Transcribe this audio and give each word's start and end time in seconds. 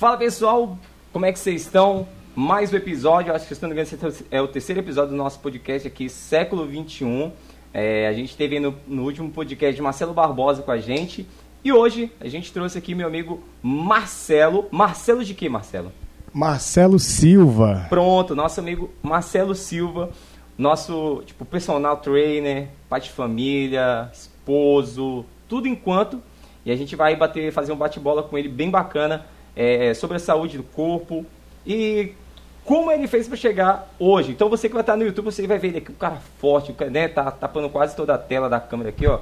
Fala 0.00 0.16
pessoal, 0.16 0.78
como 1.12 1.26
é 1.26 1.32
que 1.32 1.38
vocês 1.38 1.60
estão? 1.60 2.08
Mais 2.34 2.72
um 2.72 2.76
episódio, 2.76 3.34
acho 3.34 3.46
que 3.46 3.54
se 3.54 3.60
não 3.60 3.68
me 3.68 3.74
engano, 3.74 4.14
é 4.30 4.40
o 4.40 4.48
terceiro 4.48 4.80
episódio 4.80 5.10
do 5.10 5.16
nosso 5.16 5.38
podcast 5.40 5.86
aqui, 5.86 6.08
século 6.08 6.64
21. 6.64 7.30
É, 7.74 8.08
a 8.08 8.12
gente 8.14 8.34
teve 8.34 8.58
no, 8.58 8.74
no 8.88 9.04
último 9.04 9.30
podcast 9.30 9.82
Marcelo 9.82 10.14
Barbosa 10.14 10.62
com 10.62 10.70
a 10.70 10.78
gente. 10.78 11.28
E 11.62 11.70
hoje 11.70 12.10
a 12.18 12.28
gente 12.28 12.50
trouxe 12.50 12.78
aqui 12.78 12.94
meu 12.94 13.06
amigo 13.06 13.42
Marcelo. 13.62 14.66
Marcelo 14.70 15.22
de 15.22 15.34
quê, 15.34 15.50
Marcelo? 15.50 15.92
Marcelo 16.32 16.98
Silva. 16.98 17.84
Pronto, 17.90 18.34
nosso 18.34 18.58
amigo 18.58 18.88
Marcelo 19.02 19.54
Silva, 19.54 20.08
nosso 20.56 21.22
tipo 21.26 21.44
personal 21.44 21.98
trainer, 21.98 22.68
pai 22.88 23.02
de 23.02 23.10
família, 23.10 24.10
esposo, 24.14 25.26
tudo 25.46 25.68
enquanto. 25.68 26.22
E 26.64 26.72
a 26.72 26.76
gente 26.76 26.96
vai 26.96 27.14
bater, 27.16 27.52
fazer 27.52 27.72
um 27.72 27.76
bate-bola 27.76 28.22
com 28.22 28.38
ele 28.38 28.48
bem 28.48 28.70
bacana 28.70 29.26
é, 29.60 29.92
sobre 29.92 30.16
a 30.16 30.20
saúde 30.20 30.56
do 30.56 30.62
corpo 30.62 31.26
e 31.66 32.14
como 32.64 32.90
ele 32.90 33.06
fez 33.06 33.28
para 33.28 33.36
chegar 33.36 33.94
hoje. 33.98 34.32
Então 34.32 34.48
você 34.48 34.68
que 34.68 34.72
vai 34.72 34.80
estar 34.80 34.96
no 34.96 35.04
YouTube, 35.04 35.26
você 35.26 35.46
vai 35.46 35.58
ver 35.58 35.76
aqui, 35.76 35.92
um 35.92 35.96
cara 35.96 36.16
forte, 36.38 36.74
né? 36.90 37.08
Tá 37.08 37.30
tapando 37.30 37.68
quase 37.68 37.94
toda 37.94 38.14
a 38.14 38.18
tela 38.18 38.48
da 38.48 38.58
câmera 38.58 38.88
aqui, 38.88 39.06
ó. 39.06 39.20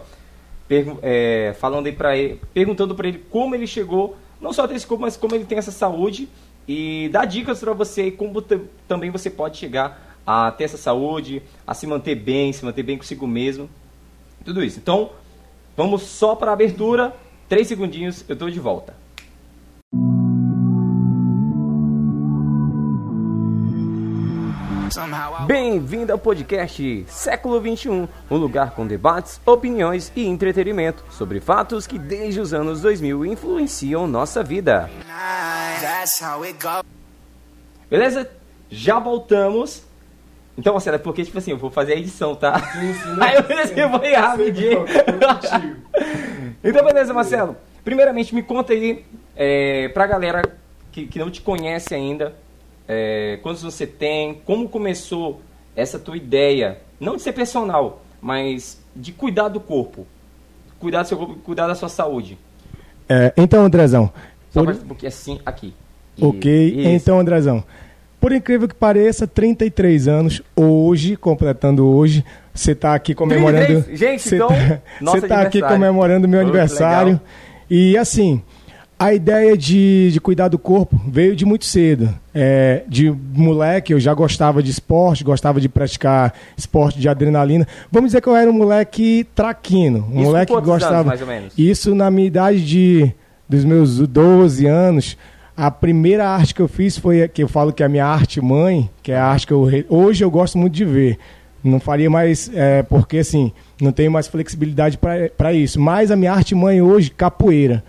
É, 1.03 1.57
falando 1.59 1.87
aí 1.87 1.93
para 1.93 2.17
ele, 2.17 2.41
perguntando 2.55 2.95
para 2.95 3.09
ele 3.09 3.25
como 3.31 3.53
ele 3.53 3.67
chegou, 3.67 4.17
não 4.41 4.53
só 4.53 4.63
a 4.63 4.69
ter 4.69 4.77
esse 4.77 4.87
corpo, 4.87 5.03
mas 5.03 5.17
como 5.17 5.35
ele 5.35 5.45
tem 5.45 5.59
essa 5.59 5.73
saúde 5.73 6.29
e 6.69 7.09
dá 7.11 7.25
dicas 7.25 7.59
para 7.59 7.73
você 7.73 8.13
como 8.13 8.41
também 8.87 9.11
você 9.11 9.31
pode 9.31 9.57
chegar 9.57 10.21
a 10.25 10.53
ter 10.53 10.65
essa 10.65 10.77
saúde, 10.77 11.43
a 11.67 11.75
se 11.75 11.85
manter 11.85 12.15
bem, 12.15 12.53
se 12.53 12.65
manter 12.65 12.85
bem 12.85 12.97
consigo 12.97 13.27
mesmo, 13.27 13.69
tudo 14.45 14.63
isso. 14.63 14.79
Então, 14.79 15.11
vamos 15.77 16.03
só 16.03 16.37
para 16.37 16.53
a 16.53 16.55
abertura, 16.55 17.13
três 17.49 17.67
segundinhos, 17.67 18.25
eu 18.29 18.35
estou 18.35 18.49
de 18.49 18.61
volta. 18.61 19.08
Bem-vindo 25.47 26.13
ao 26.13 26.19
podcast 26.19 27.05
Século 27.09 27.61
21, 27.61 28.09
um 28.31 28.37
lugar 28.37 28.71
com 28.71 28.87
debates, 28.87 29.39
opiniões 29.45 30.11
e 30.17 30.27
entretenimento 30.27 31.05
sobre 31.11 31.41
fatos 31.41 31.87
que 31.87 31.99
desde 31.99 32.41
os 32.41 32.55
anos 32.55 32.81
2000 32.81 33.27
influenciam 33.27 34.07
nossa 34.07 34.43
vida. 34.43 34.89
Beleza? 37.91 38.31
Já 38.71 38.99
voltamos. 38.99 39.83
Então, 40.57 40.73
Marcelo, 40.73 40.97
é 40.97 40.99
porque, 40.99 41.23
tipo 41.23 41.37
assim, 41.37 41.51
eu 41.51 41.59
vou 41.59 41.71
fazer 41.71 41.93
a 41.93 41.97
edição, 41.97 42.35
tá? 42.35 42.59
Sim, 42.59 42.95
sim. 42.95 43.17
Aí 43.21 43.37
eu 43.37 43.45
pensei, 43.45 43.83
eu 43.83 43.91
vou 43.91 44.03
errar 44.03 44.31
rapidinho. 44.31 44.87
então, 46.65 46.85
beleza, 46.85 47.13
Marcelo. 47.13 47.57
Primeiramente, 47.85 48.35
me 48.35 48.43
conta 48.43 48.73
aí, 48.73 49.05
é, 49.37 49.89
pra 49.91 50.07
galera 50.07 50.43
que, 50.91 51.07
que 51.07 51.19
não 51.19 51.31
te 51.31 51.43
conhece 51.43 51.95
ainda, 51.95 52.35
é, 52.89 53.39
quantos 53.43 53.63
você 53.63 53.87
tem, 53.87 54.41
como 54.47 54.69
começou 54.69 55.41
essa 55.77 55.99
tua 55.99 56.17
ideia, 56.17 56.79
não 56.99 57.17
de 57.17 57.23
ser 57.23 57.33
personal, 57.33 58.03
mas 58.21 58.81
de 58.97 59.13
cuidar 59.13 59.49
do 59.49 59.61
corpo, 59.61 60.07
cuidar 60.81 61.03
do 61.03 61.09
seu 61.09 61.19
corpo, 61.19 61.35
cuidar 61.37 61.67
da 61.67 61.75
sua 61.75 61.91
saúde. 61.91 62.39
É, 63.09 63.33
então, 63.37 63.65
Andrezão. 63.65 64.11
Só 64.51 64.65
por... 64.65 64.75
pouquinho 64.75 65.09
assim, 65.09 65.39
aqui. 65.45 65.75
Ok, 66.21 66.69
Isso. 66.69 66.89
então, 66.89 67.21
Andrezão. 67.21 67.63
Por 68.21 68.33
incrível 68.33 68.67
que 68.67 68.75
pareça, 68.75 69.27
33 69.29 70.09
anos, 70.09 70.43
hoje, 70.57 71.17
completando 71.17 71.87
hoje, 71.87 72.25
você 72.53 72.73
está 72.73 72.95
aqui 72.95 73.15
comemorando. 73.15 73.85
33? 73.85 73.99
Gente, 73.99 74.35
então. 74.35 74.49
Você 75.01 75.19
está 75.19 75.43
aqui 75.43 75.61
comemorando 75.61 76.27
meu 76.27 76.41
aniversário. 76.41 77.21
E 77.71 77.97
assim, 77.97 78.43
a 78.99 79.15
ideia 79.15 79.57
de, 79.57 80.11
de 80.13 80.21
cuidar 80.21 80.49
do 80.49 80.59
corpo 80.59 81.01
veio 81.07 81.37
de 81.37 81.45
muito 81.45 81.65
cedo. 81.65 82.13
É, 82.35 82.83
de 82.89 83.11
moleque, 83.11 83.93
eu 83.93 84.01
já 84.01 84.13
gostava 84.13 84.61
de 84.61 84.71
esporte, 84.71 85.23
gostava 85.23 85.61
de 85.61 85.69
praticar 85.69 86.35
esporte 86.57 86.99
de 86.99 87.09
adrenalina. 87.09 87.67
Vamos 87.93 88.09
dizer 88.09 88.21
que 88.21 88.29
eu 88.29 88.35
era 88.35 88.51
um 88.51 88.55
moleque 88.55 89.27
traquino. 89.35 90.09
Um 90.11 90.17
Isso 90.17 90.25
moleque 90.25 90.55
que 90.55 90.61
gostava. 90.61 90.95
Anos, 90.97 91.07
mais 91.07 91.21
ou 91.21 91.27
menos? 91.29 91.53
Isso 91.57 91.95
na 91.95 92.11
minha 92.11 92.27
idade 92.27 92.65
de, 92.65 93.13
dos 93.49 93.65
meus 93.65 93.99
12 93.99 94.67
anos. 94.67 95.17
A 95.57 95.71
primeira 95.71 96.29
arte 96.29 96.55
que 96.55 96.61
eu 96.61 96.69
fiz 96.69 96.99
foi 96.99 97.27
que 97.29 97.43
eu 97.43 97.49
falo 97.49 97.73
que 97.73 97.83
é 97.83 97.87
a 97.87 97.89
minha 97.89 98.07
arte 98.07 98.41
mãe, 98.41 98.91
que 99.03 99.13
é 99.13 99.17
a 99.17 99.27
arte 99.27 99.47
que 99.47 99.53
eu 99.53 99.69
hoje 99.89 100.25
eu 100.25 100.31
gosto 100.31 100.59
muito 100.59 100.75
de 100.75 100.85
ver. 100.85 101.19
Não 101.63 101.81
faria 101.81 102.09
mais, 102.09 102.51
é, 102.55 102.83
porque 102.85 103.19
assim, 103.19 103.53
não 103.81 103.91
tenho 103.91 104.11
mais 104.11 104.29
flexibilidade 104.29 104.99
para 105.37 105.53
isso. 105.53 105.81
Mas 105.81 106.11
a 106.11 106.17
minha 106.17 106.33
arte 106.33 106.55
mãe 106.55 106.81
hoje, 106.81 107.11
capoeira. 107.11 107.83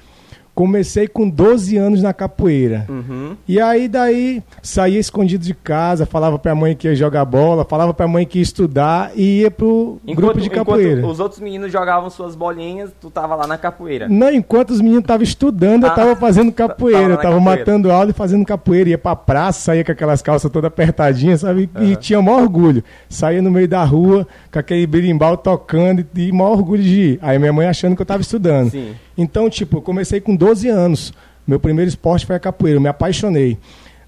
Comecei 0.60 1.08
com 1.08 1.30
12 1.30 1.78
anos 1.78 2.02
na 2.04 2.14
capoeira. 2.14 2.86
Uhum. 2.90 3.38
E 3.48 3.62
aí 3.62 3.88
daí 3.88 4.44
saía 4.62 5.00
escondido 5.00 5.42
de 5.42 5.54
casa, 5.54 6.06
falava 6.06 6.38
pra 6.38 6.54
mãe 6.54 6.76
que 6.76 6.86
ia 6.86 6.94
jogar 6.94 7.24
bola, 7.24 7.64
falava 7.64 7.94
pra 7.94 8.10
mãe 8.10 8.26
que 8.26 8.40
ia 8.40 8.42
estudar 8.42 9.10
e 9.16 9.40
ia 9.40 9.50
pro 9.50 10.02
enquanto, 10.06 10.18
grupo 10.18 10.42
de 10.42 10.50
capoeira. 10.50 11.08
os 11.08 11.22
outros 11.22 11.40
meninos 11.40 11.72
jogavam 11.72 12.10
suas 12.10 12.36
bolinhas, 12.36 12.92
tu 13.00 13.10
tava 13.10 13.36
lá 13.36 13.48
na 13.48 13.58
capoeira. 13.58 14.10
Não, 14.10 14.30
enquanto 14.34 14.72
os 14.72 14.82
meninos 14.82 15.04
estavam 15.04 15.24
estudando, 15.24 15.86
eu 15.86 15.92
ah. 15.92 15.96
tava 15.96 16.14
fazendo 16.20 16.52
capoeira. 16.52 17.00
Tava 17.00 17.14
eu 17.14 17.18
tava 17.18 17.36
capoeira. 17.38 17.60
matando 17.60 17.90
aula 17.90 18.10
e 18.10 18.14
fazendo 18.14 18.46
capoeira. 18.46 18.90
Ia 18.90 18.98
pra 18.98 19.16
praça, 19.16 19.62
saía 19.62 19.86
com 19.86 19.94
aquelas 19.94 20.22
calças 20.22 20.52
todas 20.52 20.68
apertadinhas, 20.68 21.40
sabe? 21.40 21.70
Uhum. 21.74 21.84
E 21.86 21.96
tinha 21.96 22.22
maior 22.22 22.42
orgulho. 22.42 22.84
Saía 23.08 23.42
no 23.42 23.50
meio 23.50 23.70
da 23.70 23.82
rua 23.86 24.28
com 24.52 24.60
aquele 24.60 24.86
berimbau 24.86 25.38
tocando 25.38 26.06
e, 26.14 26.28
e 26.28 26.32
maior 26.34 26.52
orgulho 26.52 26.84
de 26.84 27.02
ir. 27.02 27.20
Aí 27.22 27.40
minha 27.40 27.54
mãe 27.54 27.66
achando 27.66 27.96
que 27.96 28.02
eu 28.02 28.06
tava 28.06 28.22
estudando. 28.22 28.72
Sim. 28.72 28.94
Então, 29.22 29.50
tipo, 29.50 29.78
eu 29.78 29.82
comecei 29.82 30.22
com 30.22 30.34
12 30.34 30.70
anos. 30.70 31.14
Meu 31.46 31.60
primeiro 31.60 31.90
esporte 31.90 32.26
foi 32.26 32.38
a 32.38 32.40
capoeira, 32.40 32.78
eu 32.78 32.82
me 32.82 32.88
apaixonei. 32.88 33.58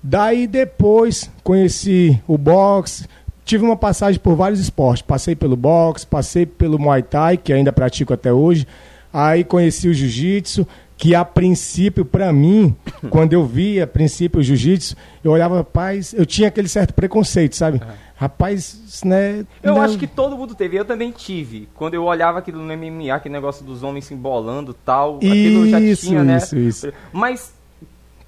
Daí 0.01 0.47
depois 0.47 1.29
conheci 1.43 2.17
o 2.25 2.37
boxe, 2.37 3.05
tive 3.43 3.65
uma 3.65 3.75
passagem 3.75 4.21
por 4.21 4.35
vários 4.35 4.61
esportes. 4.61 5.01
Passei 5.01 5.35
pelo 5.35 5.57
boxe, 5.57 6.07
passei 6.07 6.45
pelo 6.45 6.79
Muay 6.79 7.03
Thai, 7.03 7.35
que 7.35 7.51
ainda 7.51 7.73
pratico 7.73 8.13
até 8.13 8.31
hoje. 8.31 8.65
Aí 9.11 9.43
conheci 9.43 9.89
o 9.89 9.93
jiu-jitsu, 9.93 10.65
que 11.01 11.15
a 11.15 11.25
princípio, 11.25 12.05
para 12.05 12.31
mim, 12.31 12.75
quando 13.09 13.33
eu 13.33 13.43
via 13.43 13.85
a 13.85 13.87
princípio 13.87 14.39
o 14.39 14.43
jiu-jitsu, 14.43 14.95
eu 15.23 15.31
olhava, 15.31 15.57
rapaz, 15.57 16.13
eu 16.13 16.27
tinha 16.27 16.47
aquele 16.47 16.67
certo 16.67 16.93
preconceito, 16.93 17.55
sabe? 17.55 17.79
Uhum. 17.83 17.91
Rapaz, 18.15 19.01
né? 19.03 19.43
Eu 19.63 19.73
não... 19.73 19.81
acho 19.81 19.97
que 19.97 20.05
todo 20.05 20.37
mundo 20.37 20.53
teve, 20.53 20.77
eu 20.77 20.85
também 20.85 21.09
tive. 21.09 21.67
Quando 21.73 21.95
eu 21.95 22.03
olhava 22.03 22.37
aquilo 22.37 22.61
no 22.61 22.77
MMA, 22.77 23.11
aquele 23.15 23.33
negócio 23.33 23.65
dos 23.65 23.81
homens 23.81 24.05
se 24.05 24.13
embolando 24.13 24.75
tal, 24.75 25.17
isso, 25.23 25.31
aquilo 25.31 25.69
já 25.69 25.95
tinha, 25.95 26.23
né? 26.23 26.37
Isso, 26.37 26.55
isso. 26.55 26.93
Mas 27.11 27.51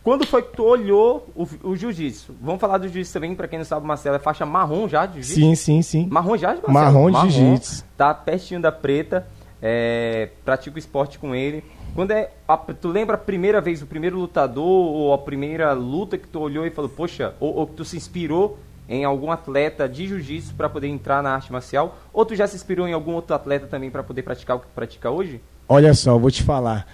quando 0.03 0.25
foi 0.25 0.41
que 0.41 0.55
tu 0.55 0.63
olhou 0.63 1.29
o, 1.35 1.47
o 1.61 1.75
jiu-jitsu? 1.75 2.33
Vamos 2.41 2.59
falar 2.59 2.79
do 2.79 2.87
jiu-jitsu 2.87 3.13
também, 3.13 3.35
pra 3.35 3.47
quem 3.47 3.59
não 3.59 3.65
sabe, 3.65 3.85
Marcelo, 3.85 4.15
é 4.15 4.19
faixa 4.19 4.47
marrom 4.47 4.89
já 4.89 5.05
de 5.05 5.21
jiu-jitsu? 5.21 5.39
Sim, 5.39 5.53
sim, 5.53 5.81
sim. 5.83 6.07
Marrom 6.09 6.35
já 6.37 6.55
de 6.55 6.61
Marcelo? 6.67 6.73
Marrom 6.73 7.11
de 7.11 7.29
jiu-jitsu. 7.29 7.85
Tá 7.95 8.15
pertinho 8.15 8.59
da 8.59 8.71
preta, 8.71 9.27
é, 9.61 10.29
pratico 10.43 10.79
esporte 10.79 11.19
com 11.19 11.35
ele. 11.35 11.63
Quando 11.95 12.11
é. 12.11 12.31
A, 12.47 12.57
tu 12.57 12.87
lembra 12.87 13.15
a 13.15 13.17
primeira 13.17 13.61
vez, 13.61 13.81
o 13.81 13.85
primeiro 13.85 14.17
lutador, 14.17 14.65
ou 14.65 15.13
a 15.13 15.17
primeira 15.17 15.73
luta 15.73 16.17
que 16.17 16.27
tu 16.27 16.39
olhou 16.39 16.65
e 16.65 16.69
falou, 16.69 16.89
poxa, 16.89 17.33
ou, 17.39 17.55
ou 17.55 17.67
que 17.67 17.73
tu 17.73 17.85
se 17.85 17.95
inspirou 17.95 18.57
em 18.89 19.05
algum 19.05 19.31
atleta 19.31 19.87
de 19.87 20.07
jiu-jitsu 20.07 20.53
para 20.55 20.67
poder 20.67 20.87
entrar 20.87 21.21
na 21.21 21.31
arte 21.31 21.51
marcial? 21.51 21.97
Ou 22.11 22.25
tu 22.25 22.35
já 22.35 22.47
se 22.47 22.55
inspirou 22.55 22.87
em 22.87 22.93
algum 22.93 23.13
outro 23.13 23.35
atleta 23.35 23.67
também 23.67 23.89
para 23.89 24.03
poder 24.03 24.23
praticar 24.23 24.57
o 24.57 24.59
que 24.59 24.67
tu 24.67 24.73
pratica 24.73 25.09
hoje? 25.09 25.39
Olha 25.69 25.93
só, 25.93 26.17
vou 26.17 26.31
te 26.31 26.43
falar. 26.43 26.87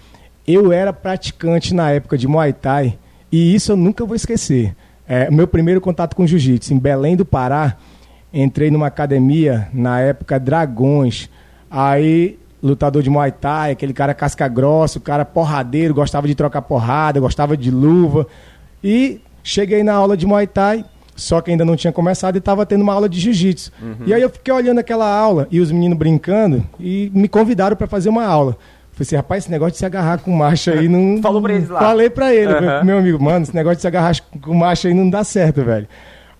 Eu 0.47 0.71
era 0.71 0.91
praticante 0.91 1.73
na 1.73 1.91
época 1.91 2.17
de 2.17 2.27
Muay 2.27 2.53
Thai 2.53 2.97
e 3.31 3.53
isso 3.55 3.71
eu 3.71 3.77
nunca 3.77 4.05
vou 4.05 4.15
esquecer. 4.15 4.75
É, 5.07 5.29
meu 5.31 5.47
primeiro 5.47 5.81
contato 5.81 6.15
com 6.15 6.27
jiu-jitsu 6.27 6.73
em 6.73 6.79
Belém 6.79 7.15
do 7.15 7.25
Pará, 7.25 7.77
entrei 8.31 8.69
numa 8.69 8.87
academia 8.87 9.67
na 9.73 9.99
época 9.99 10.39
Dragões. 10.39 11.29
Aí 11.69 12.37
lutador 12.61 13.01
de 13.01 13.09
Muay 13.09 13.31
Thai, 13.31 13.71
aquele 13.71 13.93
cara 13.93 14.13
casca 14.13 14.47
grossa, 14.47 14.97
o 14.97 15.01
cara 15.01 15.23
porradeiro, 15.25 15.93
gostava 15.93 16.27
de 16.27 16.35
trocar 16.35 16.61
porrada, 16.61 17.19
gostava 17.19 17.55
de 17.55 17.71
luva. 17.71 18.27
E 18.83 19.21
cheguei 19.43 19.83
na 19.83 19.93
aula 19.93 20.15
de 20.15 20.25
Muay 20.25 20.47
Thai, 20.47 20.85
só 21.15 21.41
que 21.41 21.51
ainda 21.51 21.65
não 21.65 21.75
tinha 21.75 21.91
começado 21.91 22.35
e 22.35 22.39
estava 22.39 22.65
tendo 22.65 22.81
uma 22.81 22.93
aula 22.93 23.09
de 23.09 23.19
jiu-jitsu. 23.19 23.71
Uhum. 23.81 23.95
E 24.05 24.13
aí 24.13 24.21
eu 24.21 24.29
fiquei 24.29 24.53
olhando 24.53 24.79
aquela 24.79 25.09
aula 25.09 25.47
e 25.51 25.59
os 25.59 25.71
meninos 25.71 25.97
brincando 25.97 26.65
e 26.79 27.11
me 27.13 27.27
convidaram 27.27 27.75
para 27.75 27.87
fazer 27.87 28.09
uma 28.09 28.25
aula. 28.25 28.57
Falei 28.93 29.07
assim, 29.07 29.15
rapaz, 29.15 29.43
esse 29.43 29.51
negócio 29.51 29.73
de 29.73 29.77
se 29.77 29.85
agarrar 29.85 30.19
com 30.19 30.31
macho 30.31 30.71
aí 30.71 30.89
não. 30.89 31.19
Falou 31.23 31.41
pra 31.41 31.53
eles 31.53 31.69
lá. 31.69 31.79
Falei 31.79 32.09
pra 32.09 32.33
ele, 32.33 32.53
uhum. 32.53 32.83
meu 32.83 32.97
amigo, 32.97 33.23
mano, 33.23 33.43
esse 33.43 33.55
negócio 33.55 33.77
de 33.77 33.81
se 33.81 33.87
agarrar 33.87 34.13
com 34.41 34.53
macho 34.53 34.87
aí 34.87 34.93
não 34.93 35.09
dá 35.09 35.23
certo, 35.23 35.63
velho. 35.63 35.87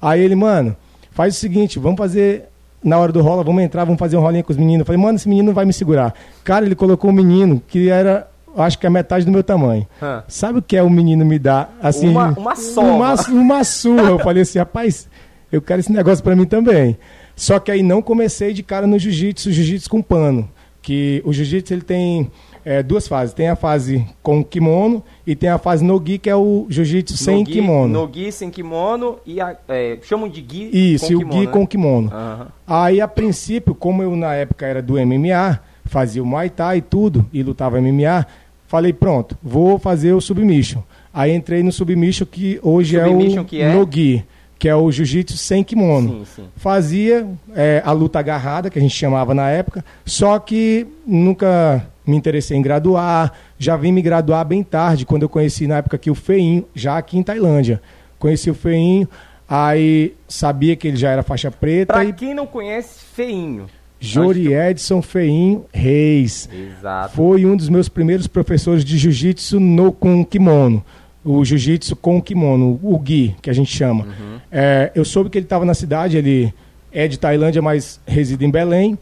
Aí 0.02 0.22
ele, 0.22 0.36
mano, 0.36 0.76
faz 1.12 1.36
o 1.36 1.40
seguinte, 1.40 1.80
vamos 1.80 1.98
fazer. 1.98 2.49
Na 2.84 2.98
hora 2.98 3.12
do 3.12 3.22
rola, 3.22 3.44
vamos 3.44 3.62
entrar, 3.62 3.84
vamos 3.84 4.00
fazer 4.00 4.16
um 4.16 4.22
rolinho 4.22 4.44
com 4.44 4.52
os 4.52 4.58
meninos. 4.58 4.82
Eu 4.82 4.86
falei, 4.86 5.02
mano, 5.02 5.18
esse 5.18 5.28
menino 5.28 5.48
não 5.48 5.54
vai 5.54 5.66
me 5.66 5.74
segurar. 5.74 6.14
Cara, 6.44 6.66
ele 6.66 6.76
colocou 6.76 7.10
um 7.10 7.14
menino 7.14 7.62
que 7.68 7.90
era 7.90 8.28
acho 8.58 8.80
que 8.80 8.88
é 8.88 8.90
metade 8.90 9.26
do 9.26 9.32
meu 9.32 9.44
tamanho. 9.44 9.86
Hã. 10.02 10.24
Sabe 10.28 10.60
o 10.60 10.62
que 10.62 10.76
é 10.76 10.84
o 10.84 10.90
menino 10.90 11.26
me 11.26 11.38
dar? 11.38 11.78
Assim, 11.82 12.10
uma, 12.10 12.30
uma 12.30 12.56
soma. 12.56 12.92
Uma, 12.92 13.16
uma 13.30 13.64
surra. 13.64 14.10
Eu 14.10 14.20
falei 14.20 14.44
assim, 14.44 14.60
rapaz, 14.60 15.08
eu 15.52 15.62
quero 15.62 15.80
esse 15.80 15.92
negócio 15.92 16.24
para 16.24 16.36
mim 16.36 16.46
também. 16.46 16.98
Só 17.36 17.60
que 17.60 17.72
aí 17.72 17.82
não 17.82 18.02
comecei 18.02 18.54
de 18.54 18.64
cara 18.64 18.86
no 18.86 18.98
jiu-jitsu, 19.00 19.52
jiu-jitsu 19.52 19.90
com 19.90 20.02
pano. 20.02 20.50
Que 20.82 21.22
o 21.26 21.34
jiu-jitsu 21.34 21.74
ele 21.74 21.82
tem 21.82 22.32
é, 22.64 22.84
duas 22.84 23.08
fases. 23.08 23.34
Tem 23.34 23.48
a 23.50 23.56
fase 23.56 24.06
com 24.22 24.44
kimono 24.44 25.04
e 25.26 25.36
tem 25.36 25.50
a 25.50 25.58
fase 25.58 25.84
no 25.84 26.02
gi, 26.06 26.18
que 26.18 26.30
é 26.30 26.36
o 26.36 26.66
jiu-jitsu 26.70 27.18
sem 27.18 27.46
gi, 27.46 27.54
kimono. 27.54 28.02
No 28.02 28.14
gi 28.14 28.32
sem 28.32 28.50
kimono 28.50 29.18
e 29.26 29.40
a, 29.42 29.56
é, 29.68 29.98
chamam 30.02 30.30
de 30.30 30.46
gi 30.48 30.94
Isso, 30.94 31.08
com 31.08 31.12
e 31.12 31.16
o 31.16 31.20
kimono, 31.20 31.40
gi 31.40 31.46
né? 31.46 31.52
com 31.52 31.68
kimono. 31.68 32.12
Aham. 32.12 32.48
Aí, 32.68 33.02
a 33.02 33.08
princípio, 33.08 33.74
como 33.74 34.04
eu 34.04 34.16
na 34.16 34.34
época 34.36 34.66
era 34.66 34.82
do 34.82 34.94
MMA, 34.94 35.60
fazia 35.86 36.22
o 36.22 36.26
Muay 36.26 36.50
Thai 36.50 36.78
e 36.78 36.82
tudo, 36.82 37.26
e 37.34 37.42
lutava 37.42 37.82
MMA, 37.82 38.26
falei, 38.68 38.94
pronto, 38.94 39.38
vou 39.42 39.80
fazer 39.80 40.14
o 40.14 40.22
Submission. 40.22 40.84
Aí 41.14 41.34
entrei 41.34 41.64
no 41.64 41.72
Submission, 41.72 42.26
que 42.26 42.60
hoje 42.62 43.00
Submission 43.00 43.40
é 43.40 43.42
o 43.42 43.46
que 43.46 43.62
é? 43.62 43.74
Nogi, 43.74 44.26
que 44.60 44.68
é 44.68 44.76
o 44.76 44.92
Jiu-Jitsu 44.92 45.38
sem 45.38 45.64
kimono. 45.64 46.10
Sim, 46.10 46.26
sim. 46.36 46.48
Fazia 46.58 47.26
é, 47.56 47.82
a 47.86 47.94
luta 47.94 48.20
agarrada, 48.20 48.70
que 48.70 48.78
a 48.78 48.82
gente 48.82 48.94
chamava 48.94 49.34
na 49.34 49.50
época, 49.50 49.84
só 50.06 50.38
que 50.38 50.86
nunca 51.08 51.88
me 52.06 52.18
interessei 52.18 52.58
em 52.58 52.62
graduar, 52.62 53.32
já 53.58 53.78
vim 53.78 53.94
me 53.94 54.02
graduar 54.02 54.46
bem 54.46 54.62
tarde, 54.62 55.06
quando 55.06 55.24
eu 55.24 55.30
conheci 55.30 55.66
na 55.66 55.78
época 55.78 55.96
aqui 55.96 56.12
o 56.12 56.16
Feinho, 56.16 56.66
já 56.76 56.98
aqui 56.98 57.18
em 57.18 57.24
Tailândia. 57.24 57.82
Conheci 58.18 58.52
o 58.52 58.54
Feinho, 58.54 59.08
aí 59.48 60.14
sabia 60.28 60.76
que 60.76 60.90
ele 60.90 60.98
já 60.98 61.10
era 61.10 61.24
faixa 61.24 61.50
preta 61.50 61.94
Pra 61.94 62.04
e 62.04 62.12
quem 62.12 62.34
não 62.34 62.46
conhece, 62.46 63.00
feinho. 63.16 63.68
Jori 64.02 64.54
Edson 64.54 65.02
Feinho 65.02 65.66
Reis. 65.74 66.50
Exato. 66.52 67.16
Foi 67.16 67.46
um 67.46 67.56
dos 67.56 67.70
meus 67.70 67.90
primeiros 67.90 68.28
professores 68.28 68.84
de 68.84 68.98
jiu-jitsu 68.98 69.60
no 69.60 69.92
com 69.92 70.24
kimono. 70.24 70.84
O 71.24 71.44
jiu-jitsu 71.44 71.96
com 71.96 72.22
kimono, 72.22 72.80
o 72.82 72.98
Gui, 72.98 73.36
que 73.42 73.50
a 73.50 73.54
gente 73.54 73.76
chama. 73.76 74.08
É, 74.52 74.92
eu 74.96 75.04
soube 75.04 75.30
que 75.30 75.38
ele 75.38 75.46
estava 75.46 75.66
na 75.66 75.74
cidade, 75.74 76.18
ele 76.18 76.54
é 76.92 77.08
de 77.08 77.20
Tailândia, 77.20 77.62
mas 77.62 78.00
reside 78.06 78.46
em 78.46 78.52
Belém. 78.52 78.98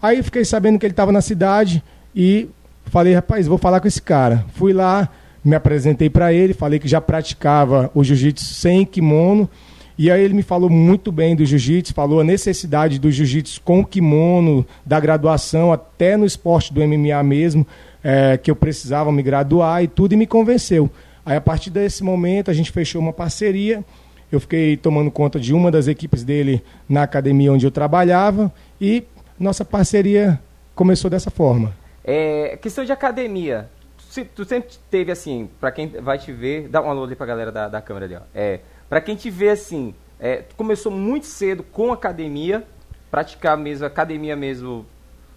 Aí 0.00 0.18
eu 0.18 0.24
fiquei 0.24 0.44
sabendo 0.44 0.78
que 0.78 0.84
ele 0.84 0.92
estava 0.92 1.12
na 1.12 1.20
cidade 1.20 1.82
e 2.14 2.48
falei, 2.86 3.14
rapaz, 3.14 3.46
vou 3.46 3.58
falar 3.58 3.80
com 3.80 3.88
esse 3.88 4.02
cara. 4.02 4.44
Fui 4.54 4.72
lá, 4.72 5.08
me 5.44 5.54
apresentei 5.54 6.10
para 6.10 6.32
ele, 6.32 6.52
falei 6.52 6.78
que 6.78 6.88
já 6.88 7.00
praticava 7.00 7.90
o 7.94 8.02
jiu-jitsu 8.02 8.54
sem 8.54 8.84
kimono. 8.84 9.48
E 9.96 10.10
aí 10.10 10.22
ele 10.22 10.34
me 10.34 10.42
falou 10.42 10.68
muito 10.68 11.12
bem 11.12 11.36
do 11.36 11.44
jiu-jitsu, 11.44 11.94
falou 11.94 12.20
a 12.20 12.24
necessidade 12.24 12.98
do 12.98 13.10
jiu-jitsu 13.10 13.60
com 13.62 13.84
kimono, 13.84 14.66
da 14.84 14.98
graduação, 14.98 15.72
até 15.72 16.16
no 16.16 16.24
esporte 16.24 16.72
do 16.72 16.80
MMA 16.80 17.22
mesmo, 17.22 17.66
é, 18.02 18.36
que 18.36 18.50
eu 18.50 18.56
precisava 18.56 19.12
me 19.12 19.22
graduar 19.22 19.84
e 19.84 19.86
tudo, 19.86 20.14
e 20.14 20.16
me 20.16 20.26
convenceu. 20.26 20.90
Aí 21.24 21.36
a 21.36 21.40
partir 21.40 21.70
desse 21.70 22.02
momento 22.02 22.50
a 22.50 22.54
gente 22.54 22.70
fechou 22.72 23.00
uma 23.00 23.12
parceria, 23.12 23.84
eu 24.30 24.40
fiquei 24.40 24.76
tomando 24.76 25.10
conta 25.10 25.38
de 25.38 25.52
uma 25.54 25.70
das 25.70 25.86
equipes 25.88 26.24
dele 26.24 26.62
na 26.88 27.02
academia 27.02 27.52
onde 27.52 27.66
eu 27.66 27.70
trabalhava, 27.70 28.52
e 28.80 29.04
nossa 29.38 29.64
parceria 29.64 30.40
começou 30.74 31.10
dessa 31.10 31.30
forma. 31.30 31.74
É, 32.04 32.56
questão 32.60 32.84
de 32.84 32.90
academia. 32.92 33.68
Se- 34.10 34.24
Tu 34.24 34.44
sempre 34.44 34.70
teve 34.90 35.12
assim, 35.12 35.48
pra 35.60 35.70
quem 35.70 35.88
vai 35.88 36.18
te 36.18 36.32
ver, 36.32 36.68
dá 36.68 36.80
um 36.82 36.90
alô 36.90 37.04
ali 37.04 37.14
pra 37.14 37.26
galera 37.26 37.52
da, 37.52 37.68
da 37.68 37.80
câmera 37.80 38.06
ali, 38.06 38.14
ó. 38.16 38.20
É, 38.34 38.60
pra 38.88 39.00
quem 39.00 39.14
te 39.16 39.30
vê 39.30 39.50
assim, 39.50 39.94
é, 40.18 40.36
tu 40.36 40.54
começou 40.56 40.90
muito 40.92 41.26
cedo 41.26 41.62
com 41.62 41.92
academia, 41.92 42.64
praticar 43.10 43.56
mesmo, 43.56 43.86
academia 43.86 44.34
mesmo, 44.34 44.84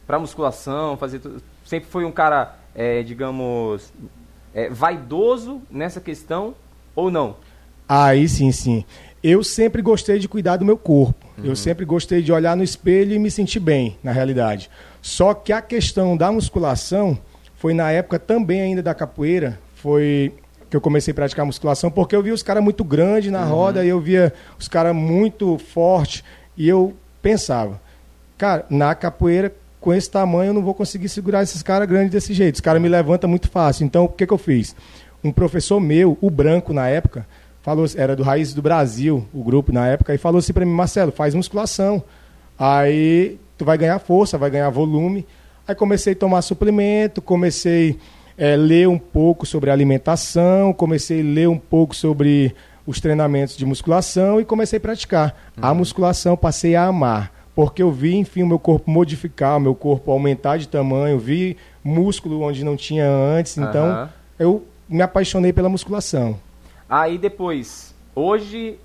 pra 0.07 0.17
musculação, 0.19 0.97
fazer 0.97 1.19
tudo. 1.19 1.41
Sempre 1.65 1.89
foi 1.89 2.05
um 2.05 2.11
cara, 2.11 2.55
é, 2.73 3.01
digamos, 3.03 3.91
é, 4.55 4.69
vaidoso 4.69 5.61
nessa 5.69 5.99
questão, 5.99 6.55
ou 6.95 7.11
não? 7.11 7.35
Aí 7.87 8.27
sim, 8.27 8.51
sim. 8.53 8.85
Eu 9.21 9.43
sempre 9.43 9.81
gostei 9.81 10.17
de 10.17 10.27
cuidar 10.27 10.57
do 10.57 10.65
meu 10.65 10.77
corpo. 10.77 11.25
Eu 11.43 11.55
sempre 11.55 11.83
gostei 11.83 12.21
de 12.21 12.31
olhar 12.31 12.55
no 12.55 12.63
espelho 12.63 13.13
e 13.13 13.19
me 13.19 13.29
sentir 13.29 13.59
bem, 13.59 13.97
na 14.01 14.11
realidade. 14.11 14.69
Só 15.01 15.33
que 15.33 15.51
a 15.51 15.61
questão 15.61 16.15
da 16.15 16.31
musculação 16.31 17.17
foi 17.57 17.73
na 17.73 17.91
época 17.91 18.17
também 18.17 18.61
ainda 18.61 18.81
da 18.81 18.93
capoeira, 18.93 19.59
foi 19.75 20.33
que 20.69 20.77
eu 20.77 20.81
comecei 20.81 21.11
a 21.11 21.15
praticar 21.15 21.45
musculação, 21.45 21.91
porque 21.91 22.15
eu 22.15 22.23
via 22.23 22.33
os 22.33 22.41
caras 22.41 22.63
muito 22.63 22.83
grandes 22.83 23.31
na 23.31 23.43
roda 23.43 23.83
e 23.83 23.89
eu 23.89 23.99
via 23.99 24.33
os 24.57 24.67
caras 24.67 24.95
muito 24.95 25.57
fortes 25.57 26.23
e 26.55 26.69
eu 26.69 26.93
pensava, 27.21 27.81
cara, 28.37 28.65
na 28.69 28.95
capoeira 28.95 29.53
com 29.85 29.93
esse 29.93 30.09
tamanho 30.09 30.49
eu 30.49 30.53
não 30.55 30.63
vou 30.63 30.73
conseguir 30.73 31.07
segurar 31.07 31.43
esses 31.43 31.61
caras 31.61 31.87
grandes 31.87 32.09
desse 32.09 32.33
jeito. 32.33 32.55
Os 32.55 32.61
caras 32.61 32.81
me 32.81 32.89
levantam 32.89 33.29
muito 33.29 33.47
fácil. 33.47 33.85
Então, 33.85 34.05
o 34.05 34.09
que, 34.09 34.25
que 34.25 34.33
eu 34.33 34.37
fiz? 34.39 34.75
Um 35.23 35.31
professor 35.31 35.79
meu, 35.79 36.17
o 36.19 36.31
Branco, 36.31 36.73
na 36.73 36.87
época, 36.87 37.23
falou, 37.61 37.85
era 37.95 38.15
do 38.15 38.23
Raízes 38.23 38.55
do 38.55 38.63
Brasil, 38.63 39.27
o 39.31 39.43
grupo 39.43 39.71
na 39.71 39.87
época, 39.87 40.11
e 40.15 40.17
falou 40.17 40.39
assim 40.39 40.53
para 40.53 40.65
mim, 40.65 40.71
Marcelo, 40.71 41.11
faz 41.11 41.35
musculação. 41.35 42.03
Aí 42.57 43.37
tu 43.59 43.63
vai 43.63 43.77
ganhar 43.77 43.99
força, 43.99 44.39
vai 44.39 44.49
ganhar 44.49 44.71
volume. 44.71 45.23
Aí 45.67 45.75
comecei 45.75 46.13
a 46.13 46.15
tomar 46.15 46.41
suplemento, 46.41 47.21
comecei 47.21 47.99
a 48.39 48.57
ler 48.57 48.87
um 48.87 48.97
pouco 48.97 49.45
sobre 49.45 49.69
alimentação, 49.69 50.73
comecei 50.73 51.21
a 51.21 51.23
ler 51.23 51.47
um 51.47 51.59
pouco 51.59 51.95
sobre 51.95 52.55
os 52.87 52.99
treinamentos 52.99 53.55
de 53.55 53.67
musculação 53.67 54.41
e 54.41 54.45
comecei 54.45 54.77
a 54.77 54.81
praticar. 54.81 55.35
A 55.61 55.75
musculação 55.75 56.35
passei 56.35 56.75
a 56.75 56.85
amar, 56.85 57.31
porque 57.55 57.81
eu 57.81 57.89
vi, 57.91 58.15
enfim, 58.15 58.43
o 58.43 58.47
meu 58.47 58.59
corpo 58.59 58.91
modificar, 58.91 59.57
o 59.57 59.59
meu 59.61 59.73
corpo 59.73 60.11
aumentar 60.11 60.57
de 60.57 60.67
tamanho, 60.67 61.17
vi 61.17 61.55
músculo 61.83 62.41
onde 62.41 62.63
não 62.65 62.75
tinha 62.75 63.07
antes, 63.09 63.57
então 63.57 63.85
Aham. 63.87 64.09
eu 64.37 64.65
me 64.89 65.01
apaixonei 65.01 65.53
pela 65.53 65.69
musculação. 65.69 66.37
Aí 66.89 67.17
depois, 67.17 67.95
hoje, 68.13 68.77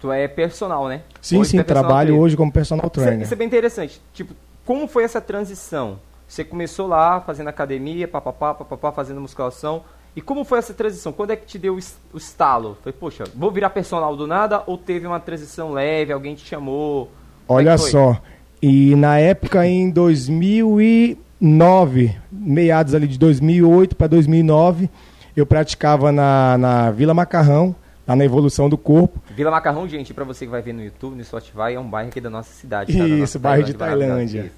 tu 0.00 0.10
é 0.10 0.26
personal, 0.26 0.88
né? 0.88 1.02
Sim, 1.20 1.38
Hoje 1.38 1.50
sim, 1.50 1.58
é 1.58 1.62
trabalho 1.62 2.08
trainer. 2.08 2.22
hoje 2.22 2.36
como 2.36 2.50
personal 2.50 2.86
Isso, 2.90 3.00
é- 3.00 3.04
trainer. 3.04 3.22
isso 3.24 3.34
é 3.34 3.36
bem 3.36 3.46
interessante. 3.46 4.00
Tipo, 4.14 4.34
como 4.64 4.88
foi 4.88 5.04
essa 5.04 5.20
transição? 5.20 5.98
Você 6.26 6.42
começou 6.44 6.86
lá 6.86 7.20
fazendo 7.20 7.48
academia, 7.48 8.08
papapá, 8.08 8.54
papapá, 8.54 8.90
fazendo 8.92 9.20
musculação. 9.20 9.82
E 10.16 10.20
como 10.20 10.44
foi 10.44 10.58
essa 10.58 10.72
transição? 10.72 11.12
Quando 11.12 11.30
é 11.32 11.36
que 11.36 11.44
te 11.46 11.58
deu 11.58 11.76
o 12.12 12.16
estalo? 12.16 12.78
Foi, 12.82 12.92
poxa, 12.92 13.24
vou 13.34 13.50
virar 13.50 13.70
personal 13.70 14.16
do 14.16 14.26
nada 14.26 14.62
ou 14.66 14.78
teve 14.78 15.06
uma 15.06 15.20
transição 15.20 15.72
leve, 15.72 16.12
alguém 16.12 16.34
te 16.34 16.44
chamou? 16.46 17.10
Olha 17.52 17.76
só, 17.76 18.22
e 18.62 18.94
na 18.94 19.18
época 19.18 19.66
em 19.66 19.90
2009, 19.90 22.16
meados 22.30 22.94
ali 22.94 23.08
de 23.08 23.18
2008 23.18 23.96
para 23.96 24.06
2009, 24.06 24.88
eu 25.36 25.44
praticava 25.44 26.12
na, 26.12 26.56
na 26.56 26.92
Vila 26.92 27.12
Macarrão, 27.12 27.74
lá 28.06 28.14
na 28.14 28.24
Evolução 28.24 28.68
do 28.68 28.78
Corpo. 28.78 29.20
Vila 29.34 29.50
Macarrão, 29.50 29.88
gente, 29.88 30.14
pra 30.14 30.24
você 30.24 30.44
que 30.44 30.50
vai 30.50 30.62
ver 30.62 30.72
no 30.72 30.84
YouTube, 30.84 31.16
no 31.16 31.24
Spotify, 31.24 31.74
é 31.74 31.80
um 31.80 31.88
bairro 31.88 32.10
aqui 32.10 32.20
da 32.20 32.30
nossa 32.30 32.52
cidade. 32.52 32.92
tá? 32.92 32.98
Da 33.00 33.08
Isso, 33.08 33.18
nossa 33.18 33.38
bairro 33.38 33.64
de. 33.64 33.74
Tailândia. 33.74 34.52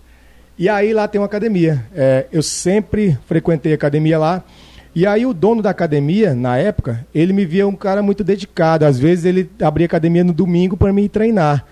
E 0.58 0.68
aí 0.68 0.92
lá 0.92 1.08
tem 1.08 1.18
uma 1.18 1.26
academia. 1.26 1.82
É, 1.94 2.26
eu 2.30 2.42
sempre 2.42 3.18
frequentei 3.26 3.72
a 3.72 3.74
academia 3.74 4.18
lá. 4.18 4.44
E 4.94 5.06
aí 5.06 5.24
o 5.24 5.32
dono 5.32 5.62
da 5.62 5.70
academia, 5.70 6.34
na 6.34 6.58
época, 6.58 7.06
ele 7.14 7.32
me 7.32 7.46
via 7.46 7.66
um 7.66 7.74
cara 7.74 8.02
muito 8.02 8.22
dedicado. 8.22 8.84
Às 8.84 8.98
vezes 8.98 9.24
ele 9.24 9.50
abria 9.62 9.86
academia 9.86 10.22
no 10.22 10.32
domingo 10.34 10.76
para 10.76 10.92
mim 10.92 11.08
treinar. 11.08 11.64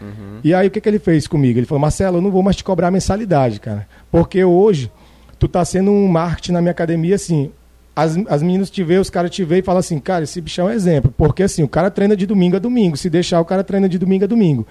E 0.42 0.54
aí 0.54 0.68
o 0.68 0.70
que, 0.70 0.80
que 0.80 0.88
ele 0.88 0.98
fez 0.98 1.26
comigo? 1.26 1.58
Ele 1.58 1.66
falou, 1.66 1.80
Marcelo, 1.80 2.16
eu 2.16 2.22
não 2.22 2.30
vou 2.30 2.42
mais 2.42 2.56
te 2.56 2.64
cobrar 2.64 2.90
mensalidade, 2.90 3.60
cara. 3.60 3.86
Porque 4.10 4.42
hoje 4.42 4.90
tu 5.38 5.46
tá 5.46 5.62
sendo 5.64 5.90
um 5.90 6.08
marketing 6.08 6.52
na 6.52 6.60
minha 6.62 6.70
academia, 6.72 7.14
assim. 7.14 7.50
As, 7.94 8.16
as 8.28 8.42
meninas 8.42 8.70
te 8.70 8.82
veem, 8.82 9.00
os 9.00 9.10
caras 9.10 9.30
te 9.30 9.44
veem 9.44 9.58
e 9.58 9.62
falam 9.62 9.80
assim, 9.80 9.98
cara, 9.98 10.24
esse 10.24 10.40
bichão 10.40 10.68
é 10.68 10.72
um 10.72 10.74
exemplo. 10.74 11.12
Porque 11.14 11.42
assim, 11.42 11.62
o 11.62 11.68
cara 11.68 11.90
treina 11.90 12.16
de 12.16 12.24
domingo 12.24 12.56
a 12.56 12.58
domingo. 12.58 12.96
Se 12.96 13.10
deixar, 13.10 13.40
o 13.40 13.44
cara 13.44 13.62
treina 13.62 13.86
de 13.86 13.98
domingo 13.98 14.24
a 14.24 14.26
domingo. 14.26 14.66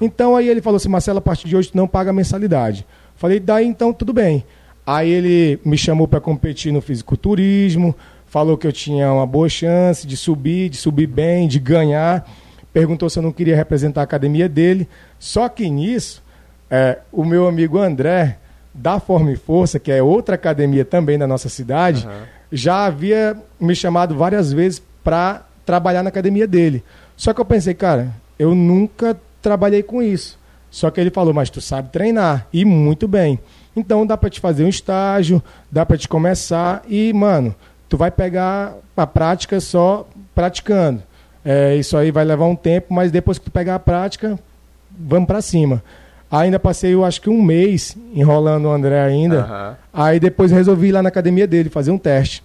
Então 0.00 0.36
aí 0.36 0.48
ele 0.48 0.60
falou 0.60 0.76
assim, 0.76 0.88
Marcelo, 0.88 1.18
a 1.18 1.22
partir 1.22 1.48
de 1.48 1.56
hoje 1.56 1.72
tu 1.72 1.76
não 1.76 1.88
paga 1.88 2.12
mensalidade. 2.12 2.86
Falei, 3.16 3.40
daí 3.40 3.66
então 3.66 3.92
tudo 3.92 4.12
bem. 4.12 4.44
Aí 4.90 5.10
ele 5.10 5.60
me 5.66 5.76
chamou 5.76 6.08
para 6.08 6.18
competir 6.18 6.72
no 6.72 6.80
fisiculturismo, 6.80 7.94
falou 8.24 8.56
que 8.56 8.66
eu 8.66 8.72
tinha 8.72 9.12
uma 9.12 9.26
boa 9.26 9.46
chance 9.46 10.06
de 10.06 10.16
subir, 10.16 10.70
de 10.70 10.78
subir 10.78 11.06
bem, 11.06 11.46
de 11.46 11.58
ganhar. 11.58 12.26
Perguntou 12.72 13.10
se 13.10 13.18
eu 13.18 13.22
não 13.22 13.30
queria 13.30 13.54
representar 13.54 14.00
a 14.00 14.04
academia 14.04 14.48
dele. 14.48 14.88
Só 15.18 15.46
que 15.46 15.68
nisso, 15.68 16.22
é, 16.70 17.00
o 17.12 17.22
meu 17.22 17.46
amigo 17.46 17.76
André, 17.76 18.38
da 18.72 18.98
Forma 18.98 19.30
e 19.30 19.36
Força, 19.36 19.78
que 19.78 19.92
é 19.92 20.02
outra 20.02 20.36
academia 20.36 20.86
também 20.86 21.18
da 21.18 21.26
nossa 21.26 21.50
cidade, 21.50 22.08
já 22.50 22.86
havia 22.86 23.36
me 23.60 23.74
chamado 23.74 24.14
várias 24.14 24.54
vezes 24.54 24.82
para 25.04 25.46
trabalhar 25.66 26.02
na 26.02 26.08
academia 26.08 26.46
dele. 26.46 26.82
Só 27.14 27.34
que 27.34 27.40
eu 27.42 27.44
pensei, 27.44 27.74
cara, 27.74 28.08
eu 28.38 28.54
nunca 28.54 29.14
trabalhei 29.42 29.82
com 29.82 30.02
isso. 30.02 30.38
Só 30.70 30.90
que 30.90 30.98
ele 30.98 31.10
falou, 31.10 31.34
mas 31.34 31.50
tu 31.50 31.60
sabe 31.60 31.90
treinar 31.90 32.46
e 32.50 32.64
muito 32.64 33.06
bem. 33.06 33.38
Então 33.78 34.06
dá 34.06 34.16
para 34.16 34.30
te 34.30 34.40
fazer 34.40 34.64
um 34.64 34.68
estágio, 34.68 35.42
dá 35.70 35.86
para 35.86 35.96
te 35.96 36.08
começar 36.08 36.82
e, 36.88 37.12
mano, 37.12 37.54
tu 37.88 37.96
vai 37.96 38.10
pegar 38.10 38.74
a 38.96 39.06
prática 39.06 39.60
só 39.60 40.06
praticando. 40.34 41.02
É, 41.44 41.76
isso 41.76 41.96
aí 41.96 42.10
vai 42.10 42.24
levar 42.24 42.46
um 42.46 42.56
tempo, 42.56 42.92
mas 42.92 43.10
depois 43.10 43.38
que 43.38 43.44
tu 43.44 43.50
pegar 43.50 43.76
a 43.76 43.78
prática, 43.78 44.38
vamos 44.98 45.26
para 45.26 45.40
cima. 45.40 45.82
Ainda 46.30 46.58
passei, 46.58 46.92
eu 46.92 47.04
acho 47.04 47.22
que 47.22 47.30
um 47.30 47.40
mês 47.40 47.96
enrolando 48.12 48.66
o 48.66 48.70
André 48.70 49.00
ainda. 49.00 49.40
Aham. 49.40 49.76
Aí 49.92 50.20
depois 50.20 50.50
resolvi 50.50 50.88
ir 50.88 50.92
lá 50.92 51.02
na 51.02 51.08
academia 51.08 51.46
dele 51.46 51.70
fazer 51.70 51.90
um 51.90 51.96
teste. 51.96 52.42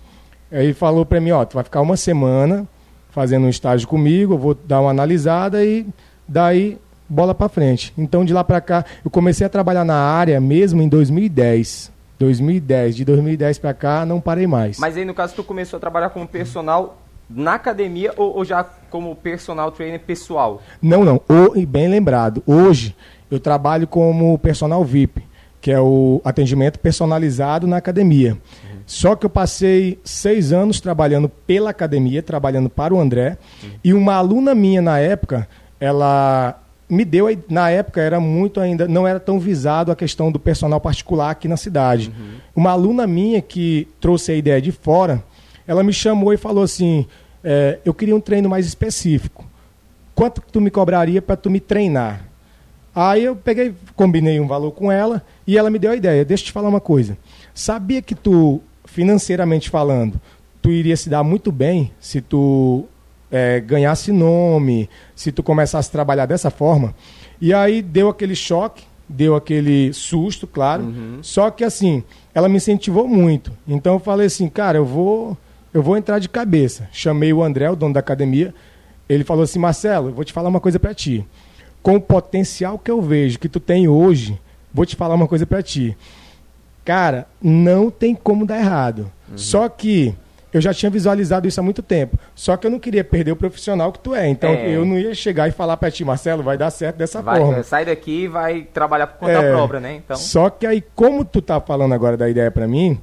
Aí 0.52 0.66
ele 0.66 0.74
falou 0.74 1.06
para 1.06 1.20
mim, 1.20 1.32
ó, 1.32 1.44
tu 1.44 1.56
vai 1.56 1.64
ficar 1.64 1.82
uma 1.82 1.98
semana 1.98 2.66
fazendo 3.10 3.46
um 3.46 3.50
estágio 3.50 3.88
comigo, 3.88 4.34
eu 4.34 4.38
vou 4.38 4.56
dar 4.56 4.80
uma 4.80 4.90
analisada 4.90 5.64
e 5.64 5.86
daí 6.28 6.78
bola 7.08 7.34
para 7.34 7.50
frente. 7.50 7.94
Então 7.98 8.24
de 8.26 8.34
lá 8.34 8.44
para 8.44 8.62
cá, 8.62 8.86
eu 9.04 9.12
comecei 9.12 9.46
a 9.46 9.50
trabalhar 9.50 9.84
na 9.84 9.96
área 9.96 10.40
mesmo 10.40 10.82
em 10.82 10.88
2010. 10.88 11.92
2010. 12.20 12.96
De 12.96 13.06
2010 13.06 13.58
para 13.60 13.74
cá, 13.74 14.06
não 14.06 14.22
parei 14.22 14.48
mais. 14.48 14.78
Mas 14.80 14.96
aí, 14.98 15.06
no 15.06 15.14
caso, 15.14 15.36
tu 15.36 15.44
começou 15.44 15.78
a 15.78 15.80
trabalhar 15.80 16.10
como 16.10 16.28
personal 16.28 16.98
na 17.30 17.56
academia 17.56 18.14
ou, 18.16 18.38
ou 18.38 18.46
já 18.46 18.64
como 18.90 19.16
personal 19.16 19.72
trainer 19.72 20.00
pessoal? 20.00 20.62
Não, 20.82 21.04
não. 21.04 21.22
O, 21.28 21.58
e 21.58 21.66
bem 21.66 21.88
lembrado. 21.88 22.44
Hoje, 22.46 22.96
eu 23.30 23.40
trabalho 23.40 23.88
como 23.88 24.38
personal 24.38 24.84
VIP, 24.84 25.24
que 25.60 25.72
é 25.72 25.80
o 25.80 26.22
atendimento 26.24 26.80
personalizado 26.80 27.66
na 27.68 27.78
academia. 27.78 28.34
Uhum. 28.34 28.80
Só 28.86 29.16
que 29.16 29.26
eu 29.26 29.30
passei 29.30 30.00
seis 30.04 30.52
anos 30.52 30.80
trabalhando 30.80 31.30
pela 31.30 31.70
academia, 31.70 32.22
trabalhando 32.22 32.70
para 32.70 32.94
o 32.94 33.00
André, 33.00 33.38
uhum. 33.64 33.70
e 33.84 33.94
uma 33.94 34.14
aluna 34.16 34.54
minha 34.54 34.82
na 34.82 35.00
época, 35.00 35.48
ela 35.80 36.63
me 36.90 37.06
deu, 37.06 37.26
na 37.50 37.70
época 37.70 38.02
era 38.02 38.20
muito 38.20 38.60
ainda, 38.60 38.88
não 38.88 39.08
era 39.08 39.20
tão 39.20 39.40
visado 39.40 39.92
a 39.92 39.96
questão 39.96 40.32
do 40.32 40.40
personal 40.40 40.80
particular 40.80 41.32
aqui 41.32 41.48
na 41.48 41.58
cidade. 41.58 42.10
Uhum. 42.10 42.34
Uma 42.56 42.72
aluna 42.72 43.08
minha 43.08 43.42
que 43.42 43.88
trouxe 44.00 44.32
a 44.32 44.36
ideia 44.36 44.62
de 44.62 44.72
fora, 44.72 45.24
ela 45.68 45.84
me 45.84 45.94
chamou 45.94 46.34
e 46.34 46.38
falou 46.38 46.64
assim, 46.64 47.06
é, 47.44 47.80
eu 47.84 47.94
queria 47.94 48.16
um 48.16 48.22
treino 48.22 48.50
mais 48.50 48.66
específico. 48.66 49.46
Quanto 50.14 50.42
tu 50.42 50.62
me 50.62 50.70
cobraria 50.70 51.22
para 51.22 51.36
tu 51.36 51.50
me 51.50 51.60
treinar? 51.60 52.26
Aí 52.96 53.24
eu 53.24 53.36
peguei, 53.36 53.74
combinei 53.96 54.40
um 54.40 54.48
valor 54.48 54.72
com 54.72 54.92
ela 54.92 55.24
e 55.48 55.58
ela 55.58 55.70
me 55.70 55.80
deu 55.80 55.92
a 55.92 55.96
ideia. 55.96 56.24
Deixa 56.24 56.44
eu 56.44 56.46
te 56.48 56.52
falar 56.52 56.70
uma 56.70 56.82
coisa. 56.82 57.18
Sabia 57.54 58.02
que 58.02 58.14
tu, 58.14 58.62
financeiramente 58.86 59.70
falando, 59.70 60.22
tu 60.62 60.70
iria 60.70 60.96
se 60.96 61.10
dar 61.10 61.24
muito 61.24 61.52
bem 61.52 61.92
se 62.00 62.22
tu 62.22 62.86
é, 63.34 63.60
ganhasse 63.60 64.12
nome, 64.12 64.88
se 65.16 65.32
tu 65.32 65.42
começasse 65.42 65.90
a 65.90 65.92
trabalhar 65.92 66.28
dessa 66.28 66.52
forma. 66.52 66.94
E 67.42 67.52
aí 67.52 67.82
deu 67.82 68.08
aquele 68.08 68.36
choque, 68.36 68.84
deu 69.10 69.36
aquele 69.36 69.92
susto, 69.92 70.46
claro. 70.46 70.84
Uhum. 70.84 71.18
Só 71.24 71.50
que 71.50 71.64
assim, 71.64 72.04
ela 72.32 72.48
me 72.48 72.58
incentivou 72.58 73.08
muito. 73.08 73.52
Então 73.68 73.96
eu 73.96 74.00
falei 74.00 74.28
assim, 74.28 74.48
cara, 74.48 74.78
eu 74.78 74.86
vou, 74.86 75.36
eu 75.74 75.82
vou 75.82 75.98
entrar 75.98 76.20
de 76.20 76.30
cabeça. 76.30 76.88
Chamei 76.92 77.34
o 77.34 77.42
André, 77.42 77.72
o 77.72 77.76
dono 77.76 77.96
da 77.96 78.02
academia. 78.02 78.54
Ele 79.10 79.24
falou 79.24 79.44
assim, 79.44 79.58
Marcelo, 79.58 80.10
eu 80.10 80.14
vou 80.14 80.24
te 80.24 80.32
falar 80.32 80.50
uma 80.50 80.60
coisa 80.60 80.80
para 80.80 80.94
ti. 80.94 81.26
Com 81.82 81.96
o 81.96 82.02
potencial 82.02 82.78
que 82.78 82.92
eu 82.92 83.02
vejo 83.02 83.40
que 83.40 83.50
tu 83.50 83.60
tem 83.60 83.88
hoje, 83.88 84.40
vou 84.72 84.86
te 84.86 84.96
falar 84.96 85.16
uma 85.16 85.28
coisa 85.28 85.46
para 85.48 85.64
ti. 85.64 85.98
Cara, 86.86 87.28
não 87.42 87.90
tem 87.90 88.14
como 88.14 88.46
dar 88.46 88.60
errado. 88.60 89.12
Uhum. 89.28 89.38
Só 89.38 89.68
que 89.68 90.14
eu 90.54 90.62
já 90.62 90.74
tinha 90.74 90.90
visualizado 90.90 91.48
isso 91.48 91.60
há 91.60 91.64
muito 91.64 91.82
tempo. 91.82 92.18
Só 92.36 92.56
que 92.56 92.68
eu 92.68 92.72
não 92.72 92.80
queria 92.80 93.04
perder 93.04 93.32
o 93.32 93.36
profissional 93.36 93.92
que 93.92 94.00
tu 94.00 94.14
é. 94.14 94.30
Então 94.30 94.52
é. 94.52 94.70
eu 94.70 94.86
não 94.86 94.98
ia 94.98 95.16
chegar 95.16 95.48
e 95.48 95.52
falar 95.52 95.78
para 95.78 95.90
ti, 95.90 96.06
Marcelo, 96.06 96.44
vai 96.44 96.58
dar 96.58 96.70
certo 96.70 96.98
dessa 96.98 97.22
vai, 97.22 97.40
forma. 97.40 97.64
Sai 97.64 97.86
daqui 97.86 98.24
e 98.24 98.28
vai 98.28 98.62
trabalhar 98.62 99.08
por 99.08 99.20
conta 99.22 99.32
é. 99.32 99.52
própria, 99.52 99.80
né? 99.80 99.96
Então... 99.96 100.16
Só 100.16 100.50
que 100.50 100.68
aí, 100.68 100.84
como 100.94 101.26
tu 101.26 101.42
tá 101.42 101.60
falando 101.60 101.94
agora 101.94 102.16
da 102.16 102.30
ideia 102.30 102.52
para 102.52 102.68
mim, 102.68 103.00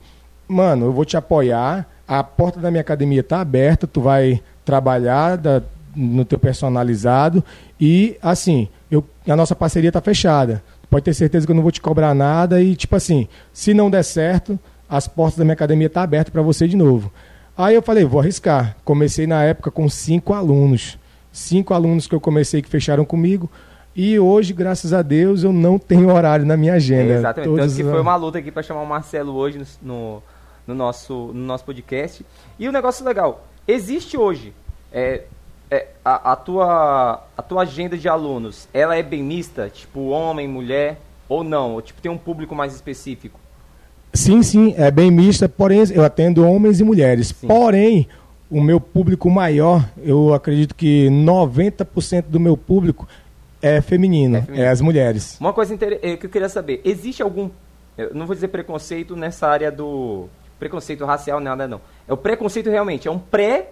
mano, 0.46 0.86
eu 0.86 0.92
vou 0.92 1.04
te 1.04 1.16
apoiar. 1.16 1.88
A 2.06 2.22
porta 2.24 2.60
da 2.60 2.70
minha 2.70 2.80
academia 2.80 3.22
tá 3.22 3.40
aberta, 3.40 3.86
tu 3.86 4.00
vai 4.00 4.40
trabalhar 4.64 5.36
da, 5.36 5.62
no 5.94 6.24
teu 6.24 6.38
personalizado 6.38 7.42
e 7.80 8.16
assim, 8.22 8.68
eu, 8.90 9.04
a 9.28 9.36
nossa 9.36 9.54
parceria 9.54 9.90
tá 9.90 10.00
fechada. 10.00 10.62
Pode 10.88 11.04
ter 11.04 11.14
certeza 11.14 11.46
que 11.46 11.52
eu 11.52 11.56
não 11.56 11.62
vou 11.62 11.70
te 11.70 11.80
cobrar 11.80 12.14
nada 12.14 12.60
e 12.60 12.74
tipo 12.74 12.96
assim, 12.96 13.28
se 13.52 13.72
não 13.72 13.90
der 13.90 14.02
certo, 14.02 14.58
as 14.88 15.06
portas 15.06 15.38
da 15.38 15.44
minha 15.44 15.54
academia 15.54 15.88
tá 15.88 16.02
abertas 16.02 16.32
para 16.32 16.42
você 16.42 16.66
de 16.66 16.76
novo. 16.76 17.12
Aí 17.60 17.74
eu 17.74 17.82
falei, 17.82 18.06
vou 18.06 18.20
arriscar. 18.20 18.74
Comecei 18.84 19.26
na 19.26 19.42
época 19.42 19.70
com 19.70 19.86
cinco 19.86 20.32
alunos. 20.32 20.98
Cinco 21.30 21.74
alunos 21.74 22.06
que 22.06 22.14
eu 22.14 22.20
comecei 22.20 22.62
que 22.62 22.68
fecharam 22.70 23.04
comigo. 23.04 23.50
E 23.94 24.18
hoje, 24.18 24.54
graças 24.54 24.94
a 24.94 25.02
Deus, 25.02 25.42
eu 25.42 25.52
não 25.52 25.78
tenho 25.78 26.10
horário 26.10 26.46
na 26.46 26.56
minha 26.56 26.74
agenda. 26.74 27.12
É, 27.12 27.16
exatamente. 27.16 27.50
Todos 27.50 27.66
Tanto 27.66 27.76
que 27.76 27.90
foi 27.90 28.00
uma 28.00 28.16
luta 28.16 28.38
aqui 28.38 28.50
para 28.50 28.62
chamar 28.62 28.80
o 28.80 28.86
Marcelo 28.86 29.34
hoje 29.34 29.58
no, 29.58 29.66
no, 29.82 30.22
no, 30.68 30.74
nosso, 30.74 31.12
no 31.34 31.44
nosso 31.44 31.64
podcast. 31.64 32.24
E 32.58 32.66
o 32.66 32.70
um 32.70 32.72
negócio 32.72 33.04
legal, 33.04 33.44
existe 33.66 34.16
hoje 34.16 34.54
é, 34.92 35.24
é, 35.70 35.88
a, 36.04 36.32
a, 36.32 36.36
tua, 36.36 37.22
a 37.36 37.42
tua 37.42 37.62
agenda 37.62 37.98
de 37.98 38.08
alunos, 38.08 38.68
ela 38.72 38.96
é 38.96 39.02
bem 39.02 39.22
mista? 39.22 39.68
Tipo, 39.68 40.08
homem, 40.08 40.48
mulher, 40.48 41.00
ou 41.28 41.44
não? 41.44 41.74
Ou 41.74 41.82
tipo, 41.82 42.00
tem 42.00 42.10
um 42.10 42.18
público 42.18 42.54
mais 42.54 42.74
específico? 42.74 43.39
Sim, 44.12 44.42
sim, 44.42 44.74
é 44.76 44.90
bem 44.90 45.10
mista, 45.10 45.48
porém 45.48 45.82
eu 45.92 46.04
atendo 46.04 46.46
homens 46.46 46.80
e 46.80 46.84
mulheres. 46.84 47.28
Sim. 47.28 47.46
Porém, 47.46 48.08
o 48.50 48.60
meu 48.60 48.80
público 48.80 49.30
maior, 49.30 49.88
eu 50.02 50.34
acredito 50.34 50.74
que 50.74 51.08
90% 51.08 52.24
do 52.28 52.40
meu 52.40 52.56
público 52.56 53.06
é 53.62 53.80
feminino, 53.80 54.38
é, 54.38 54.42
feminino. 54.42 54.64
é 54.64 54.68
as 54.68 54.80
mulheres. 54.80 55.36
Uma 55.40 55.52
coisa 55.52 55.78
eh, 56.02 56.16
que 56.16 56.26
eu 56.26 56.30
queria 56.30 56.48
saber, 56.48 56.80
existe 56.84 57.22
algum, 57.22 57.50
não 58.12 58.26
vou 58.26 58.34
dizer 58.34 58.48
preconceito 58.48 59.14
nessa 59.14 59.46
área 59.46 59.70
do 59.70 60.28
preconceito 60.58 61.04
racial, 61.04 61.38
nada 61.38 61.68
não. 61.68 61.80
É 62.08 62.12
o 62.12 62.16
preconceito 62.16 62.68
realmente, 62.68 63.06
é 63.06 63.10
um 63.10 63.18
pré 63.18 63.68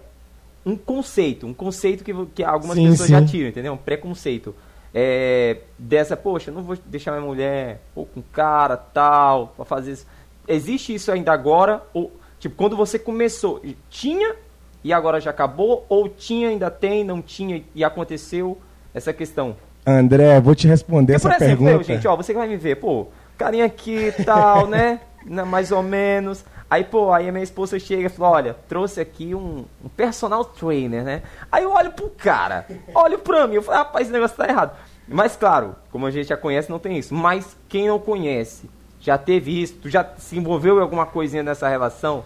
um 0.65 0.75
conceito, 0.75 1.47
um 1.47 1.53
conceito 1.53 2.03
que, 2.03 2.13
que 2.35 2.43
algumas 2.43 2.75
sim, 2.75 2.89
pessoas 2.89 3.07
sim. 3.07 3.13
já 3.13 3.25
tiram, 3.25 3.49
entendeu? 3.49 3.73
Um 3.73 3.77
preconceito. 3.77 4.53
É, 4.93 5.57
dessa, 5.77 6.17
poxa, 6.17 6.51
não 6.51 6.63
vou 6.63 6.77
deixar 6.85 7.11
minha 7.11 7.23
mulher 7.23 7.79
ou 7.95 8.05
com 8.05 8.21
cara 8.21 8.75
tal, 8.75 9.53
para 9.55 9.63
fazer 9.63 9.91
isso 9.93 10.05
existe 10.49 10.93
isso 10.93 11.11
ainda 11.11 11.31
agora? 11.31 11.83
Ou, 11.93 12.11
tipo, 12.39 12.55
quando 12.55 12.75
você 12.75 12.99
começou, 12.99 13.61
tinha 13.89 14.35
e 14.83 14.91
agora 14.91 15.21
já 15.21 15.29
acabou? 15.29 15.85
Ou 15.87 16.09
tinha, 16.09 16.49
ainda 16.49 16.69
tem, 16.71 17.03
não 17.03 17.21
tinha 17.21 17.63
e 17.73 17.83
aconteceu 17.83 18.57
essa 18.93 19.13
questão? 19.13 19.55
André, 19.85 20.39
vou 20.41 20.55
te 20.55 20.67
responder 20.67 21.13
Porque, 21.13 21.27
essa 21.27 21.29
por 21.29 21.43
exemplo, 21.43 21.65
pergunta. 21.65 21.91
Eu, 21.91 21.95
gente, 21.95 22.07
ó, 22.07 22.15
você 22.15 22.33
que 22.33 22.39
vai 22.39 22.47
me 22.47 22.57
ver, 22.57 22.75
pô, 22.75 23.07
carinha 23.37 23.65
aqui 23.65 24.07
e 24.07 24.23
tal, 24.23 24.67
né? 24.67 24.99
Mais 25.47 25.71
ou 25.71 25.83
menos. 25.83 26.43
Aí, 26.69 26.83
pô, 26.83 27.11
aí 27.11 27.27
a 27.27 27.31
minha 27.31 27.43
esposa 27.43 27.79
chega 27.79 28.05
e 28.05 28.09
fala, 28.09 28.29
olha, 28.35 28.55
trouxe 28.67 29.01
aqui 29.01 29.33
um, 29.33 29.65
um, 29.83 29.89
personal 29.89 30.45
trainer, 30.45 31.03
né? 31.03 31.23
Aí 31.51 31.63
eu 31.63 31.71
olho 31.71 31.91
pro 31.91 32.09
cara, 32.11 32.67
olho 32.93 33.17
pra 33.17 33.47
mim, 33.47 33.55
eu 33.55 33.63
falo, 33.63 33.79
rapaz, 33.79 34.05
esse 34.05 34.13
negócio 34.13 34.37
tá 34.37 34.47
errado. 34.47 34.77
Mas 35.07 35.35
claro, 35.35 35.75
como 35.91 36.05
a 36.05 36.11
gente 36.11 36.27
já 36.27 36.37
conhece, 36.37 36.69
não 36.69 36.77
tem 36.77 36.95
isso. 36.95 37.15
Mas 37.15 37.57
quem 37.67 37.87
não 37.87 37.97
conhece, 37.97 38.69
já 38.99 39.17
teve 39.17 39.61
isso? 39.61 39.75
Tu 39.81 39.89
já 39.89 40.07
se 40.17 40.37
envolveu 40.37 40.77
em 40.77 40.81
alguma 40.81 41.05
coisinha 41.05 41.43
nessa 41.43 41.67
relação? 41.69 42.23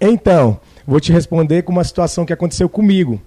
Então, 0.00 0.60
vou 0.86 1.00
te 1.00 1.12
responder 1.12 1.62
com 1.62 1.72
uma 1.72 1.84
situação 1.84 2.26
que 2.26 2.32
aconteceu 2.32 2.68
comigo. 2.68 3.20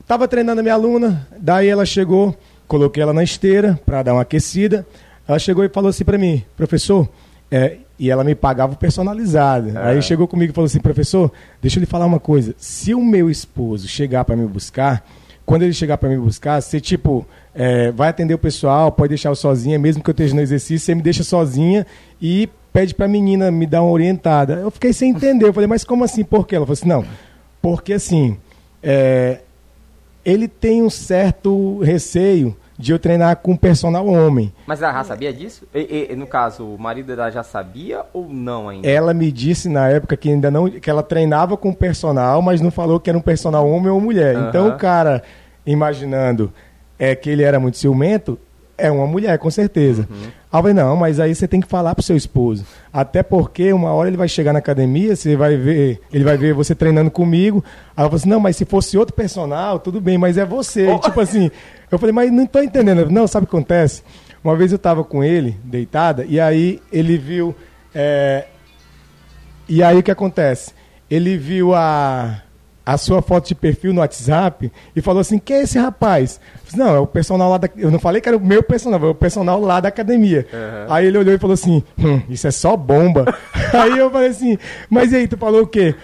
Estava 0.00 0.28
treinando 0.28 0.60
a 0.60 0.62
minha 0.62 0.74
aluna, 0.74 1.26
daí 1.38 1.68
ela 1.68 1.84
chegou, 1.84 2.36
coloquei 2.68 3.02
ela 3.02 3.12
na 3.12 3.22
esteira 3.22 3.80
para 3.84 4.02
dar 4.02 4.12
uma 4.12 4.22
aquecida. 4.22 4.86
Ela 5.26 5.38
chegou 5.38 5.64
e 5.64 5.68
falou 5.68 5.88
assim 5.88 6.04
para 6.04 6.18
mim, 6.18 6.44
professor, 6.56 7.08
é, 7.50 7.78
e 7.98 8.10
ela 8.10 8.22
me 8.22 8.34
pagava 8.34 8.76
personalizado. 8.76 9.70
É. 9.70 9.92
Aí 9.92 10.02
chegou 10.02 10.28
comigo 10.28 10.52
e 10.52 10.54
falou 10.54 10.66
assim, 10.66 10.80
professor, 10.80 11.32
deixa 11.60 11.78
eu 11.78 11.80
lhe 11.80 11.86
falar 11.86 12.06
uma 12.06 12.20
coisa. 12.20 12.54
Se 12.58 12.94
o 12.94 13.02
meu 13.02 13.30
esposo 13.30 13.88
chegar 13.88 14.24
para 14.24 14.36
me 14.36 14.46
buscar, 14.46 15.04
quando 15.46 15.62
ele 15.62 15.72
chegar 15.72 15.98
para 15.98 16.08
me 16.08 16.16
buscar, 16.16 16.60
você 16.60 16.80
tipo 16.80 17.26
é, 17.54 17.90
vai 17.92 18.08
atender 18.08 18.34
o 18.34 18.38
pessoal, 18.38 18.90
pode 18.90 19.10
deixar 19.10 19.28
eu 19.28 19.34
sozinha, 19.34 19.78
mesmo 19.78 20.02
que 20.02 20.10
eu 20.10 20.12
esteja 20.12 20.34
no 20.34 20.40
exercício, 20.40 20.84
você 20.84 20.94
me 20.94 21.02
deixa 21.02 21.22
sozinha 21.22 21.86
e 22.26 22.48
pede 22.72 22.94
para 22.94 23.04
a 23.04 23.08
menina 23.08 23.50
me 23.50 23.66
dar 23.66 23.82
uma 23.82 23.92
orientada. 23.92 24.54
Eu 24.54 24.70
fiquei 24.70 24.94
sem 24.94 25.10
entender, 25.10 25.46
eu 25.46 25.52
falei, 25.52 25.66
mas 25.66 25.84
como 25.84 26.04
assim? 26.04 26.24
Por 26.24 26.46
quê? 26.46 26.56
Ela 26.56 26.64
falou 26.64 26.72
assim, 26.72 26.88
não, 26.88 27.04
porque 27.60 27.92
assim, 27.92 28.38
é, 28.82 29.42
ele 30.24 30.48
tem 30.48 30.82
um 30.82 30.88
certo 30.88 31.80
receio 31.80 32.56
de 32.78 32.92
eu 32.92 32.98
treinar 32.98 33.36
com 33.36 33.54
personal 33.54 34.06
homem. 34.06 34.50
Mas 34.66 34.80
ela 34.80 34.94
já 34.94 35.04
sabia 35.04 35.34
disso? 35.34 35.68
E, 35.74 36.08
e, 36.10 36.16
no 36.16 36.26
caso, 36.26 36.64
o 36.64 36.78
marido 36.78 37.14
dela 37.14 37.30
já 37.30 37.42
sabia 37.42 38.06
ou 38.14 38.26
não 38.26 38.70
ainda? 38.70 38.88
Ela 38.88 39.12
me 39.12 39.30
disse 39.30 39.68
na 39.68 39.90
época 39.90 40.16
que 40.16 40.30
ainda 40.30 40.50
não, 40.50 40.70
que 40.70 40.88
ela 40.88 41.02
treinava 41.02 41.58
com 41.58 41.74
personal, 41.74 42.40
mas 42.40 42.62
não 42.62 42.70
falou 42.70 42.98
que 42.98 43.10
era 43.10 43.18
um 43.18 43.22
personal 43.22 43.68
homem 43.68 43.90
ou 43.90 44.00
mulher. 44.00 44.34
Uhum. 44.34 44.48
Então 44.48 44.68
o 44.70 44.76
cara, 44.78 45.22
imaginando 45.66 46.50
é 46.98 47.14
que 47.14 47.28
ele 47.28 47.42
era 47.42 47.60
muito 47.60 47.76
ciumento, 47.76 48.38
é 48.76 48.90
uma 48.90 49.06
mulher, 49.06 49.38
com 49.38 49.50
certeza. 49.50 50.06
Uhum. 50.10 50.24
Aí 50.52 50.58
eu 50.58 50.62
falei, 50.62 50.74
não, 50.74 50.96
mas 50.96 51.18
aí 51.18 51.34
você 51.34 51.48
tem 51.48 51.60
que 51.60 51.68
falar 51.68 51.94
pro 51.94 52.02
seu 52.02 52.16
esposo. 52.16 52.64
Até 52.92 53.22
porque 53.22 53.72
uma 53.72 53.92
hora 53.92 54.08
ele 54.08 54.16
vai 54.16 54.28
chegar 54.28 54.52
na 54.52 54.58
academia, 54.58 55.16
você 55.16 55.36
vai 55.36 55.56
ver, 55.56 56.00
ele 56.12 56.24
vai 56.24 56.36
ver 56.36 56.54
você 56.54 56.74
treinando 56.74 57.10
comigo. 57.10 57.64
Aí 57.96 58.04
eu 58.04 58.08
falei 58.08 58.16
assim, 58.16 58.28
não, 58.28 58.40
mas 58.40 58.56
se 58.56 58.64
fosse 58.64 58.96
outro 58.96 59.14
personal, 59.14 59.78
tudo 59.78 60.00
bem, 60.00 60.18
mas 60.18 60.38
é 60.38 60.44
você. 60.44 60.88
Oh. 60.88 60.98
Tipo 60.98 61.20
assim, 61.20 61.50
eu 61.90 61.98
falei, 61.98 62.12
mas 62.12 62.30
não 62.30 62.46
tô 62.46 62.60
entendendo. 62.60 63.10
Não, 63.10 63.26
sabe 63.26 63.44
o 63.44 63.46
que 63.48 63.56
acontece? 63.56 64.02
Uma 64.42 64.54
vez 64.56 64.72
eu 64.72 64.78
tava 64.78 65.02
com 65.02 65.24
ele, 65.24 65.56
deitada, 65.64 66.24
e 66.24 66.38
aí 66.38 66.80
ele 66.92 67.16
viu. 67.16 67.54
É... 67.94 68.46
E 69.68 69.82
aí 69.82 69.96
o 69.98 70.02
que 70.02 70.10
acontece? 70.10 70.72
Ele 71.10 71.36
viu 71.38 71.74
a 71.74 72.42
a 72.86 72.98
sua 72.98 73.22
foto 73.22 73.48
de 73.48 73.54
perfil 73.54 73.94
no 73.94 74.00
WhatsApp 74.00 74.70
e 74.94 75.00
falou 75.00 75.20
assim: 75.20 75.38
quem 75.38 75.56
é 75.56 75.62
esse 75.62 75.78
rapaz? 75.78 76.40
não, 76.76 76.94
é 76.94 76.98
o 76.98 77.06
personal 77.06 77.50
lá 77.50 77.58
da. 77.58 77.68
Eu 77.76 77.90
não 77.90 77.98
falei 77.98 78.20
que 78.20 78.28
era 78.28 78.36
o 78.36 78.44
meu 78.44 78.62
personal, 78.62 79.02
é 79.02 79.10
o 79.10 79.14
personal 79.14 79.60
lá 79.60 79.80
da 79.80 79.88
academia. 79.88 80.46
Uhum. 80.52 80.92
Aí 80.92 81.06
ele 81.06 81.18
olhou 81.18 81.34
e 81.34 81.38
falou 81.38 81.54
assim: 81.54 81.82
hum, 81.98 82.20
isso 82.28 82.46
é 82.46 82.50
só 82.50 82.76
bomba. 82.76 83.24
aí 83.72 83.98
eu 83.98 84.10
falei 84.10 84.28
assim: 84.28 84.58
mas 84.90 85.12
e 85.12 85.16
aí, 85.16 85.28
tu 85.28 85.36
falou 85.36 85.62
o 85.62 85.66
quê? 85.66 85.94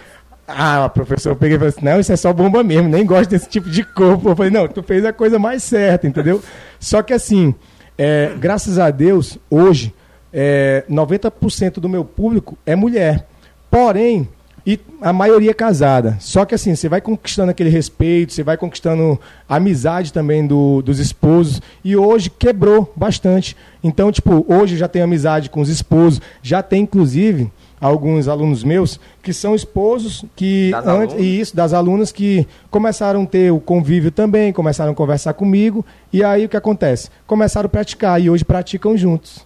Ah, 0.46 0.88
professor, 0.88 1.30
eu 1.30 1.37
peguei 1.37 1.56
e 1.56 1.58
falei 1.58 1.75
assim: 1.76 1.84
não, 1.84 2.00
isso 2.00 2.12
é 2.12 2.16
só 2.16 2.32
bomba 2.32 2.62
mesmo, 2.62 2.88
nem 2.88 3.04
gosto 3.04 3.30
desse 3.30 3.49
tipo 3.49 3.68
de 3.68 3.84
corpo. 3.84 4.30
Eu 4.30 4.37
falei: 4.37 4.50
não, 4.50 4.66
tu 4.68 4.82
fez 4.82 5.04
a 5.04 5.12
coisa 5.12 5.38
mais 5.38 5.62
certa, 5.62 6.06
entendeu? 6.06 6.42
Só 6.78 7.02
que 7.02 7.12
assim, 7.12 7.54
é, 7.99 8.32
graças 8.38 8.78
a 8.78 8.90
Deus, 8.90 9.38
hoje, 9.50 9.94
é, 10.32 10.84
90% 10.88 11.75
do 11.75 11.88
meu 11.88 12.04
público 12.04 12.56
é 12.64 12.75
mulher. 12.75 13.26
Porém, 13.70 14.28
e 14.72 14.80
a 15.00 15.12
maioria 15.12 15.50
é 15.50 15.54
casada. 15.54 16.16
Só 16.20 16.44
que 16.44 16.54
assim, 16.54 16.76
você 16.76 16.88
vai 16.88 17.00
conquistando 17.00 17.50
aquele 17.50 17.70
respeito, 17.70 18.32
você 18.32 18.42
vai 18.42 18.56
conquistando 18.56 19.18
a 19.48 19.56
amizade 19.56 20.12
também 20.12 20.46
do, 20.46 20.80
dos 20.82 21.00
esposos. 21.00 21.60
E 21.84 21.96
hoje 21.96 22.30
quebrou 22.30 22.92
bastante. 22.94 23.56
Então, 23.82 24.12
tipo, 24.12 24.44
hoje 24.48 24.76
já 24.76 24.86
tenho 24.86 25.04
amizade 25.04 25.50
com 25.50 25.60
os 25.60 25.68
esposos. 25.68 26.20
Já 26.40 26.62
tem, 26.62 26.82
inclusive, 26.82 27.50
alguns 27.80 28.28
alunos 28.28 28.62
meus 28.62 29.00
que 29.22 29.32
são 29.32 29.56
esposos 29.56 30.24
que 30.36 30.70
Das 30.70 30.86
antes 30.86 31.14
alunas? 31.14 31.26
e 31.26 31.40
isso 31.40 31.56
das 31.56 31.72
alunas 31.72 32.12
que 32.12 32.46
começaram 32.70 33.22
a 33.22 33.26
ter 33.26 33.50
o 33.50 33.58
convívio 33.58 34.12
também, 34.12 34.52
começaram 34.52 34.92
a 34.92 34.94
conversar 34.94 35.32
comigo 35.32 35.84
e 36.12 36.22
aí 36.22 36.44
o 36.44 36.48
que 36.48 36.56
acontece? 36.56 37.08
Começaram 37.26 37.66
a 37.66 37.70
praticar 37.70 38.20
e 38.20 38.30
hoje 38.30 38.44
praticam 38.44 38.96
juntos. 38.96 39.44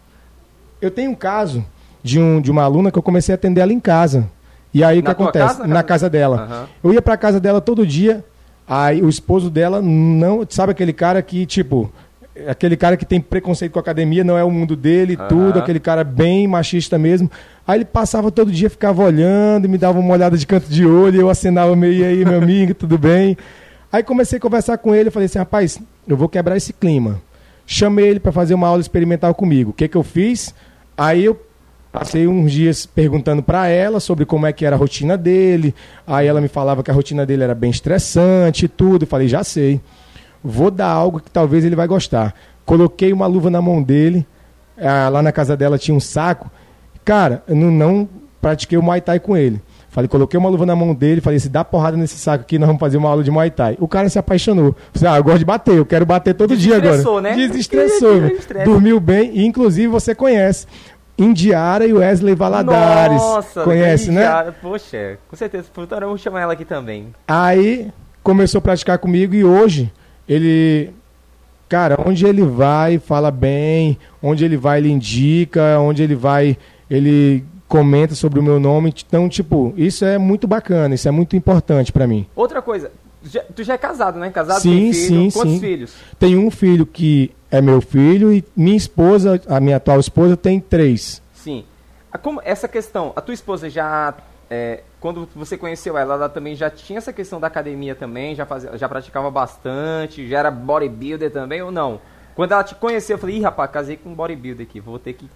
Eu 0.82 0.90
tenho 0.90 1.12
um 1.12 1.14
caso 1.14 1.64
de, 2.02 2.20
um, 2.20 2.40
de 2.42 2.50
uma 2.50 2.62
aluna 2.64 2.90
que 2.90 2.98
eu 2.98 3.02
comecei 3.02 3.32
a 3.32 3.36
atender 3.36 3.60
ela 3.62 3.72
em 3.72 3.80
casa. 3.80 4.28
E 4.74 4.82
aí 4.82 4.98
o 4.98 5.02
que 5.02 5.06
Na 5.08 5.12
acontece? 5.12 5.46
casa? 5.58 5.66
Na 5.66 5.82
casa 5.82 6.10
dela. 6.10 6.42
Aham. 6.42 6.66
Eu 6.82 6.92
ia 6.92 7.00
pra 7.00 7.16
casa 7.16 7.38
dela 7.38 7.60
todo 7.60 7.86
dia, 7.86 8.24
aí 8.68 9.00
o 9.00 9.08
esposo 9.08 9.48
dela 9.48 9.80
não. 9.80 10.44
Sabe 10.48 10.72
aquele 10.72 10.92
cara 10.92 11.22
que, 11.22 11.46
tipo. 11.46 11.90
Aquele 12.48 12.76
cara 12.76 12.96
que 12.96 13.04
tem 13.06 13.20
preconceito 13.20 13.70
com 13.70 13.78
a 13.78 13.82
academia, 13.82 14.24
não 14.24 14.36
é 14.36 14.42
o 14.42 14.50
mundo 14.50 14.74
dele, 14.74 15.14
Aham. 15.16 15.28
tudo, 15.28 15.58
aquele 15.60 15.78
cara 15.78 16.02
bem 16.02 16.48
machista 16.48 16.98
mesmo. 16.98 17.30
Aí 17.64 17.78
ele 17.78 17.84
passava 17.84 18.28
todo 18.28 18.50
dia, 18.50 18.68
ficava 18.68 19.04
olhando, 19.04 19.68
me 19.68 19.78
dava 19.78 20.00
uma 20.00 20.12
olhada 20.12 20.36
de 20.36 20.44
canto 20.44 20.68
de 20.68 20.84
olho, 20.84 21.20
eu 21.20 21.30
acenava 21.30 21.76
meio 21.76 21.92
"E 21.94 22.04
aí, 22.04 22.24
meu 22.24 22.38
amigo, 22.42 22.74
tudo 22.74 22.98
bem? 22.98 23.36
Aí 23.92 24.02
comecei 24.02 24.38
a 24.38 24.40
conversar 24.40 24.76
com 24.78 24.92
ele, 24.92 25.12
falei 25.12 25.26
assim, 25.26 25.38
rapaz, 25.38 25.78
eu 26.08 26.16
vou 26.16 26.28
quebrar 26.28 26.56
esse 26.56 26.72
clima. 26.72 27.22
Chamei 27.64 28.08
ele 28.08 28.18
para 28.18 28.32
fazer 28.32 28.54
uma 28.54 28.66
aula 28.66 28.80
experimental 28.80 29.32
comigo. 29.32 29.70
O 29.70 29.72
que 29.72 29.86
que 29.86 29.96
eu 29.96 30.02
fiz? 30.02 30.52
Aí 30.98 31.24
eu 31.24 31.40
Passei 31.94 32.26
uns 32.26 32.50
dias 32.50 32.86
perguntando 32.86 33.40
para 33.40 33.68
ela 33.68 34.00
sobre 34.00 34.26
como 34.26 34.48
é 34.48 34.52
que 34.52 34.66
era 34.66 34.74
a 34.74 34.78
rotina 34.78 35.16
dele. 35.16 35.72
Aí 36.04 36.26
ela 36.26 36.40
me 36.40 36.48
falava 36.48 36.82
que 36.82 36.90
a 36.90 36.94
rotina 36.94 37.24
dele 37.24 37.44
era 37.44 37.54
bem 37.54 37.70
estressante 37.70 38.64
e 38.64 38.68
tudo. 38.68 39.04
Eu 39.04 39.06
falei, 39.06 39.28
já 39.28 39.44
sei. 39.44 39.80
Vou 40.42 40.72
dar 40.72 40.88
algo 40.88 41.20
que 41.20 41.30
talvez 41.30 41.64
ele 41.64 41.76
vai 41.76 41.86
gostar. 41.86 42.34
Coloquei 42.66 43.12
uma 43.12 43.28
luva 43.28 43.48
na 43.48 43.62
mão 43.62 43.80
dele. 43.80 44.26
ah, 44.76 45.08
lá 45.08 45.22
na 45.22 45.30
casa 45.30 45.56
dela 45.56 45.78
tinha 45.78 45.96
um 45.96 46.00
saco. 46.00 46.50
Cara, 47.04 47.44
eu 47.46 47.54
não, 47.54 47.70
não 47.70 48.08
pratiquei 48.40 48.76
o 48.76 48.82
Muay 48.82 49.00
Thai 49.00 49.20
com 49.20 49.36
ele. 49.36 49.62
Falei, 49.88 50.08
coloquei 50.08 50.36
uma 50.36 50.48
luva 50.48 50.66
na 50.66 50.74
mão 50.74 50.92
dele, 50.92 51.20
falei, 51.20 51.38
se 51.38 51.48
dá 51.48 51.64
porrada 51.64 51.96
nesse 51.96 52.18
saco 52.18 52.42
aqui, 52.42 52.58
nós 52.58 52.66
vamos 52.66 52.80
fazer 52.80 52.96
uma 52.96 53.08
aula 53.08 53.22
de 53.22 53.30
Muay 53.30 53.48
Thai. 53.52 53.76
O 53.78 53.86
cara 53.86 54.08
se 54.08 54.18
apaixonou. 54.18 54.74
Falei, 54.92 55.14
ah, 55.14 55.16
eu 55.18 55.22
gosto 55.22 55.38
de 55.38 55.44
bater, 55.44 55.76
eu 55.76 55.86
quero 55.86 56.04
bater 56.04 56.34
todo 56.34 56.56
dia 56.56 56.78
agora. 56.78 56.96
Desestressou, 56.96 57.20
né? 57.20 57.34
Desestressou. 57.36 58.14
velho. 58.18 58.28
Desestressa. 58.30 58.64
Dormiu 58.64 58.98
bem 58.98 59.30
e 59.32 59.46
inclusive 59.46 59.86
você 59.86 60.12
conhece. 60.12 60.66
Indiara 61.16 61.86
e 61.86 61.92
Wesley 61.92 62.34
Valadares. 62.34 63.16
Nossa, 63.20 63.62
Conhece, 63.62 64.10
né? 64.10 64.22
já- 64.22 64.52
Poxa, 64.60 65.18
com 65.28 65.36
certeza. 65.36 65.66
Portanto, 65.72 66.02
eu 66.02 66.08
vou 66.08 66.18
chamar 66.18 66.40
ela 66.40 66.52
aqui 66.52 66.64
também. 66.64 67.14
Aí 67.28 67.90
começou 68.22 68.58
a 68.58 68.62
praticar 68.62 68.98
comigo 68.98 69.34
e 69.34 69.44
hoje 69.44 69.92
ele. 70.28 70.90
Cara, 71.68 71.98
onde 72.04 72.26
ele 72.26 72.42
vai, 72.42 72.98
fala 72.98 73.30
bem, 73.30 73.98
onde 74.22 74.44
ele 74.44 74.56
vai, 74.56 74.78
ele 74.78 74.90
indica, 74.90 75.78
onde 75.80 76.02
ele 76.02 76.14
vai, 76.14 76.56
ele 76.90 77.42
comenta 77.66 78.14
sobre 78.14 78.38
o 78.38 78.42
meu 78.42 78.60
nome. 78.60 78.92
Então, 79.06 79.28
tipo, 79.28 79.72
isso 79.76 80.04
é 80.04 80.18
muito 80.18 80.46
bacana, 80.46 80.94
isso 80.94 81.08
é 81.08 81.10
muito 81.10 81.34
importante 81.34 81.90
pra 81.90 82.06
mim. 82.06 82.26
Outra 82.36 82.60
coisa, 82.60 82.92
tu 83.22 83.28
já, 83.30 83.40
tu 83.56 83.62
já 83.64 83.74
é 83.74 83.78
casado, 83.78 84.18
né? 84.20 84.30
Casado, 84.30 84.60
Sim, 84.60 84.70
tem 84.70 84.92
filho. 84.92 85.06
sim, 85.06 85.30
Quantos 85.38 85.52
sim. 85.54 85.60
filhos? 85.60 85.94
Tenho 86.18 86.40
um 86.46 86.50
filho 86.50 86.84
que 86.86 87.32
é 87.54 87.60
meu 87.60 87.80
filho 87.80 88.32
e 88.32 88.44
minha 88.56 88.76
esposa, 88.76 89.40
a 89.46 89.60
minha 89.60 89.76
atual 89.76 90.00
esposa, 90.00 90.36
tem 90.36 90.58
três. 90.58 91.22
Sim. 91.32 91.64
Como- 92.20 92.40
essa 92.44 92.66
questão, 92.66 93.12
a 93.14 93.20
tua 93.20 93.32
esposa 93.32 93.70
já, 93.70 94.12
é, 94.50 94.80
quando 95.00 95.28
você 95.36 95.56
conheceu 95.56 95.96
ela, 95.96 96.14
ela 96.14 96.28
também 96.28 96.56
já 96.56 96.68
tinha 96.68 96.98
essa 96.98 97.12
questão 97.12 97.38
da 97.38 97.46
academia 97.46 97.94
também, 97.94 98.34
já, 98.34 98.44
fazia, 98.44 98.76
já 98.76 98.88
praticava 98.88 99.30
bastante, 99.30 100.26
já 100.28 100.40
era 100.40 100.50
bodybuilder 100.50 101.30
também 101.30 101.62
ou 101.62 101.70
não? 101.70 102.00
Quando 102.34 102.50
ela 102.50 102.64
te 102.64 102.74
conheceu, 102.74 103.14
eu 103.14 103.20
falei, 103.20 103.36
ih, 103.36 103.42
rapaz, 103.42 103.70
casei 103.70 103.96
com 103.96 104.08
um 104.10 104.14
bodybuilder 104.14 104.66
aqui, 104.68 104.80
vou 104.80 104.98
ter 104.98 105.12
que... 105.12 105.30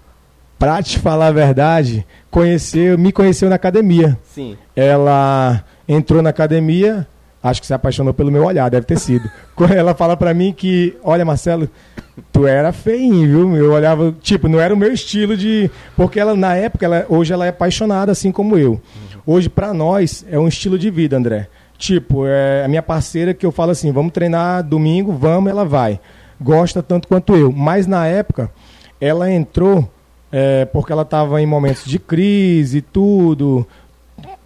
Pra 0.59 0.83
te 0.83 0.98
falar 0.98 1.28
a 1.28 1.33
verdade, 1.33 2.04
conheceu, 2.33 2.98
me 2.98 3.12
conheceu 3.12 3.48
na 3.48 3.54
academia. 3.54 4.18
Sim. 4.24 4.59
ela 4.74 5.64
entrou 5.87 6.20
na 6.20 6.31
academia, 6.31 7.07
acho 7.40 7.61
que 7.61 7.66
se 7.68 7.74
apaixonou 7.74 8.12
pelo 8.12 8.33
meu 8.33 8.44
olhar, 8.44 8.68
deve 8.68 8.87
ter 8.87 8.98
sido. 8.98 9.31
Quando 9.54 9.72
ela 9.72 9.94
fala 9.94 10.16
pra 10.16 10.35
mim 10.35 10.52
que, 10.52 10.96
olha 11.02 11.24
Marcelo, 11.24 11.68
tu 12.33 12.46
era 12.46 12.72
feinho, 12.72 13.26
viu? 13.28 13.57
Eu 13.57 13.72
olhava, 13.72 14.14
tipo, 14.20 14.48
não 14.48 14.61
era 14.61 14.72
o 14.74 14.76
meu 14.76 14.92
estilo 14.92 15.37
de, 15.37 15.70
porque 15.96 16.18
ela 16.20 16.35
na 16.35 16.54
época, 16.54 16.85
ela, 16.85 17.07
hoje 17.09 17.33
ela 17.33 17.46
é 17.46 17.50
apaixonada 17.50 18.12
assim 18.12 18.33
como 18.33 18.57
eu. 18.57 18.81
Hoje 19.26 19.48
pra 19.48 19.74
nós 19.74 20.24
é 20.31 20.38
um 20.38 20.48
estilo 20.48 20.78
de 20.78 20.90
vida, 20.90 21.16
André. 21.16 21.48
Tipo, 21.76 22.26
é 22.26 22.64
a 22.64 22.68
minha 22.68 22.83
parceira 22.83 23.33
que 23.35 23.44
eu 23.44 23.52
falo 23.52 23.70
assim, 23.70 23.92
vamos 23.92 24.12
treinar 24.12 24.62
domingo, 24.62 25.12
vamos, 25.12 25.50
ela 25.50 25.64
vai. 25.64 26.00
Gosta 26.40 26.83
tanto 26.83 27.07
quanto 27.07 27.37
eu. 27.37 27.52
Mas 27.52 27.87
na 27.87 28.07
época, 28.07 28.50
ela 29.00 29.31
entrou 29.31 29.88
é, 30.31 30.64
porque 30.66 30.92
ela 30.92 31.02
estava 31.02 31.40
em 31.40 31.46
momentos 31.46 31.85
de 31.85 31.98
crise 31.98 32.81
tudo, 32.81 33.66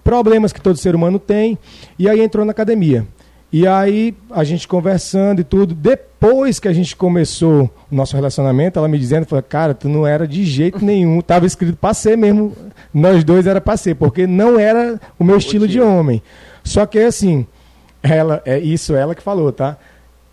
problemas 0.02 0.52
que 0.52 0.60
todo 0.60 0.76
ser 0.76 0.94
humano 0.94 1.18
tem, 1.18 1.58
e 1.98 2.08
aí 2.08 2.20
entrou 2.20 2.44
na 2.44 2.52
academia. 2.52 3.06
E 3.52 3.66
aí, 3.66 4.16
a 4.30 4.44
gente 4.44 4.66
conversando 4.66 5.42
e 5.42 5.44
tudo, 5.44 5.74
depois 5.74 6.58
que 6.58 6.68
a 6.68 6.72
gente 6.72 6.96
começou 6.96 7.70
o 7.90 7.94
nosso 7.94 8.16
relacionamento, 8.16 8.78
ela 8.78 8.88
me 8.88 8.98
dizendo, 8.98 9.26
falou, 9.26 9.42
cara, 9.42 9.74
tu 9.74 9.90
não 9.90 10.06
era 10.06 10.26
de 10.26 10.42
jeito 10.42 10.82
nenhum, 10.82 11.20
tava 11.20 11.44
escrito 11.44 11.76
pra 11.76 11.92
ser 11.92 12.16
mesmo, 12.16 12.56
nós 12.94 13.22
dois 13.22 13.46
era 13.46 13.60
pra 13.60 13.76
ser, 13.76 13.94
porque 13.94 14.26
não 14.26 14.58
era 14.58 14.98
o 15.18 15.24
meu 15.24 15.36
estilo 15.36 15.68
de 15.68 15.78
homem. 15.82 16.22
Só 16.64 16.86
que 16.86 16.98
assim, 16.98 17.46
ela, 18.02 18.40
é 18.46 18.58
isso 18.58 18.94
ela 18.94 19.14
que 19.14 19.22
falou, 19.22 19.52
tá? 19.52 19.76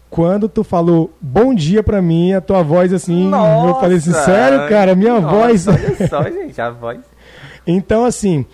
Quando 0.09 0.47
tu 0.47 0.63
falou 0.63 1.13
bom 1.19 1.53
dia 1.53 1.83
pra 1.83 2.01
mim, 2.01 2.31
a 2.31 2.39
tua 2.39 2.63
voz 2.63 2.93
assim, 2.93 3.25
eu 3.25 3.75
falei 3.75 3.97
assim, 3.97 4.11
Nossa! 4.11 4.25
sério, 4.25 4.69
cara, 4.69 4.95
minha 4.95 5.19
Nossa, 5.19 5.35
voz. 5.35 5.67
Olha 5.67 6.07
só, 6.07 6.23
gente, 6.23 6.59
a 6.61 6.69
voz. 6.69 6.99
Então, 7.67 8.03
assim, 8.03 8.45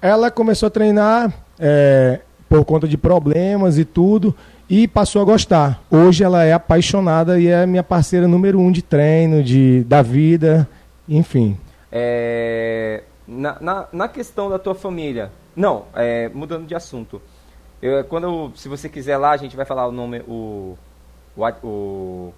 ela 0.00 0.30
começou 0.30 0.68
a 0.68 0.70
treinar 0.70 1.32
é, 1.58 2.20
por 2.52 2.66
conta 2.66 2.86
de 2.86 2.98
problemas 2.98 3.78
e 3.78 3.84
tudo, 3.84 4.36
e 4.68 4.86
passou 4.86 5.22
a 5.22 5.24
gostar. 5.24 5.82
Hoje 5.90 6.22
ela 6.22 6.44
é 6.44 6.52
apaixonada 6.52 7.40
e 7.40 7.46
é 7.46 7.64
minha 7.64 7.82
parceira 7.82 8.28
número 8.28 8.60
um 8.60 8.70
de 8.70 8.82
treino, 8.82 9.42
de, 9.42 9.82
da 9.84 10.02
vida, 10.02 10.68
enfim. 11.08 11.56
É, 11.90 13.04
na, 13.26 13.56
na, 13.58 13.88
na 13.90 14.06
questão 14.06 14.50
da 14.50 14.58
tua 14.58 14.74
família, 14.74 15.32
não, 15.56 15.86
é, 15.94 16.28
mudando 16.28 16.66
de 16.66 16.74
assunto. 16.74 17.22
Eu, 17.80 18.04
quando 18.04 18.52
se 18.54 18.68
você 18.68 18.86
quiser 18.86 19.16
lá, 19.16 19.30
a 19.30 19.38
gente 19.38 19.56
vai 19.56 19.64
falar 19.64 19.88
o 19.88 19.92
nome, 19.92 20.20
o, 20.28 20.76
o, 21.34 21.48
o 21.62 22.34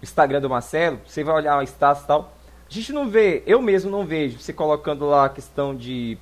Instagram 0.00 0.40
do 0.40 0.48
Marcelo, 0.48 1.00
você 1.04 1.24
vai 1.24 1.34
olhar 1.34 1.58
o 1.58 1.62
status 1.64 2.04
e 2.04 2.06
tal. 2.06 2.32
A 2.70 2.72
gente 2.72 2.92
não 2.92 3.10
vê, 3.10 3.42
eu 3.48 3.60
mesmo 3.60 3.90
não 3.90 4.06
vejo 4.06 4.38
você 4.38 4.52
colocando 4.52 5.06
lá 5.06 5.24
a 5.24 5.28
questão 5.28 5.74
de 5.74 6.16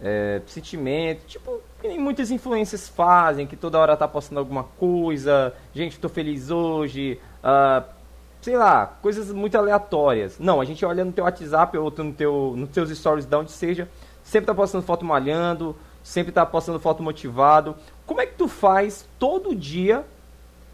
é, 0.00 0.40
sentimento, 0.46 1.26
tipo, 1.26 1.60
que 1.80 1.88
nem 1.88 1.98
muitas 1.98 2.30
influências 2.30 2.88
fazem, 2.88 3.46
que 3.46 3.56
toda 3.56 3.78
hora 3.78 3.96
tá 3.96 4.06
postando 4.06 4.38
alguma 4.38 4.64
coisa, 4.64 5.54
gente, 5.74 5.98
tô 5.98 6.08
feliz 6.08 6.50
hoje, 6.50 7.20
ah, 7.42 7.84
sei 8.40 8.56
lá, 8.56 8.86
coisas 9.02 9.32
muito 9.32 9.56
aleatórias. 9.56 10.38
Não, 10.38 10.60
a 10.60 10.64
gente 10.64 10.84
olha 10.84 11.04
no 11.04 11.12
teu 11.12 11.24
WhatsApp 11.24 11.76
ou 11.76 11.90
no 11.90 12.12
teu, 12.12 12.54
nos 12.56 12.70
teus 12.70 12.90
stories 12.90 13.26
de 13.26 13.36
onde 13.36 13.50
seja, 13.50 13.88
sempre 14.22 14.46
tá 14.46 14.54
postando 14.54 14.84
foto 14.84 15.04
malhando, 15.04 15.76
sempre 16.02 16.32
tá 16.32 16.46
postando 16.46 16.78
foto 16.78 17.02
motivado. 17.02 17.76
Como 18.06 18.20
é 18.20 18.26
que 18.26 18.34
tu 18.34 18.48
faz 18.48 19.06
todo 19.18 19.54
dia? 19.54 20.04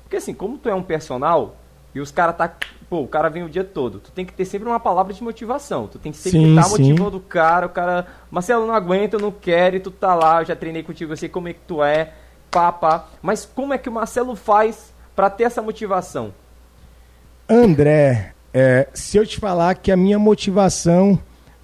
Porque 0.03 0.17
assim, 0.17 0.35
como 0.35 0.59
tu 0.59 0.69
é 0.69 0.75
um 0.75 0.83
personal 0.83 1.57
e 1.95 2.01
os 2.01 2.11
caras 2.11 2.37
tá, 2.37 2.53
pô, 2.91 3.03
o 3.03 3.07
cara 3.07 3.29
vem 3.29 3.45
o 3.45 3.49
dia 3.49 3.63
todo, 3.63 4.01
tu 4.01 4.11
tem 4.11 4.25
que 4.25 4.33
ter 4.33 4.45
sempre 4.45 4.69
uma 4.69 4.81
palavra 4.81 5.13
de 5.13 5.23
motivação. 5.23 5.87
Tu 5.87 5.99
tem 5.99 6.11
que 6.11 6.19
sempre 6.19 6.49
estar 6.49 6.65
sim. 6.65 6.83
motivando 6.83 7.19
o 7.19 7.21
cara, 7.21 7.67
o 7.67 7.69
cara, 7.69 8.07
Marcelo, 8.31 8.67
não 8.67 8.75
aguento, 8.75 9.15
eu 9.15 9.21
não 9.21 9.31
quero, 9.31 9.77
e 9.77 9.81
tu 9.81 9.91
tá 9.91 10.15
lá, 10.15 10.43
eu 10.43 10.47
já 10.47 10.57
treinei 10.57 10.83
contigo, 10.83 11.13
eu 11.13 11.17
sei 11.17 11.29
como 11.29 11.49
é 11.49 11.53
que 11.53 11.61
tu 11.67 11.83
é, 11.83 12.13
pá, 12.51 12.73
pá. 12.73 13.07
Mas 13.23 13.45
como 13.45 13.73
é 13.73 13.79
que 13.79 13.89
o 13.89 13.93
Marcelo 13.93 14.35
faz 14.35 14.93
pra 15.15 15.31
ter 15.31 15.45
essa 15.45 15.63
motivação? 15.63 16.35
André, 17.49 18.33
é, 18.53 18.89
se 18.93 19.17
eu 19.17 19.27
te 19.27 19.39
falar 19.39 19.75
que 19.77 19.93
a 19.93 19.97
minha 19.97 20.19
motivação 20.19 21.19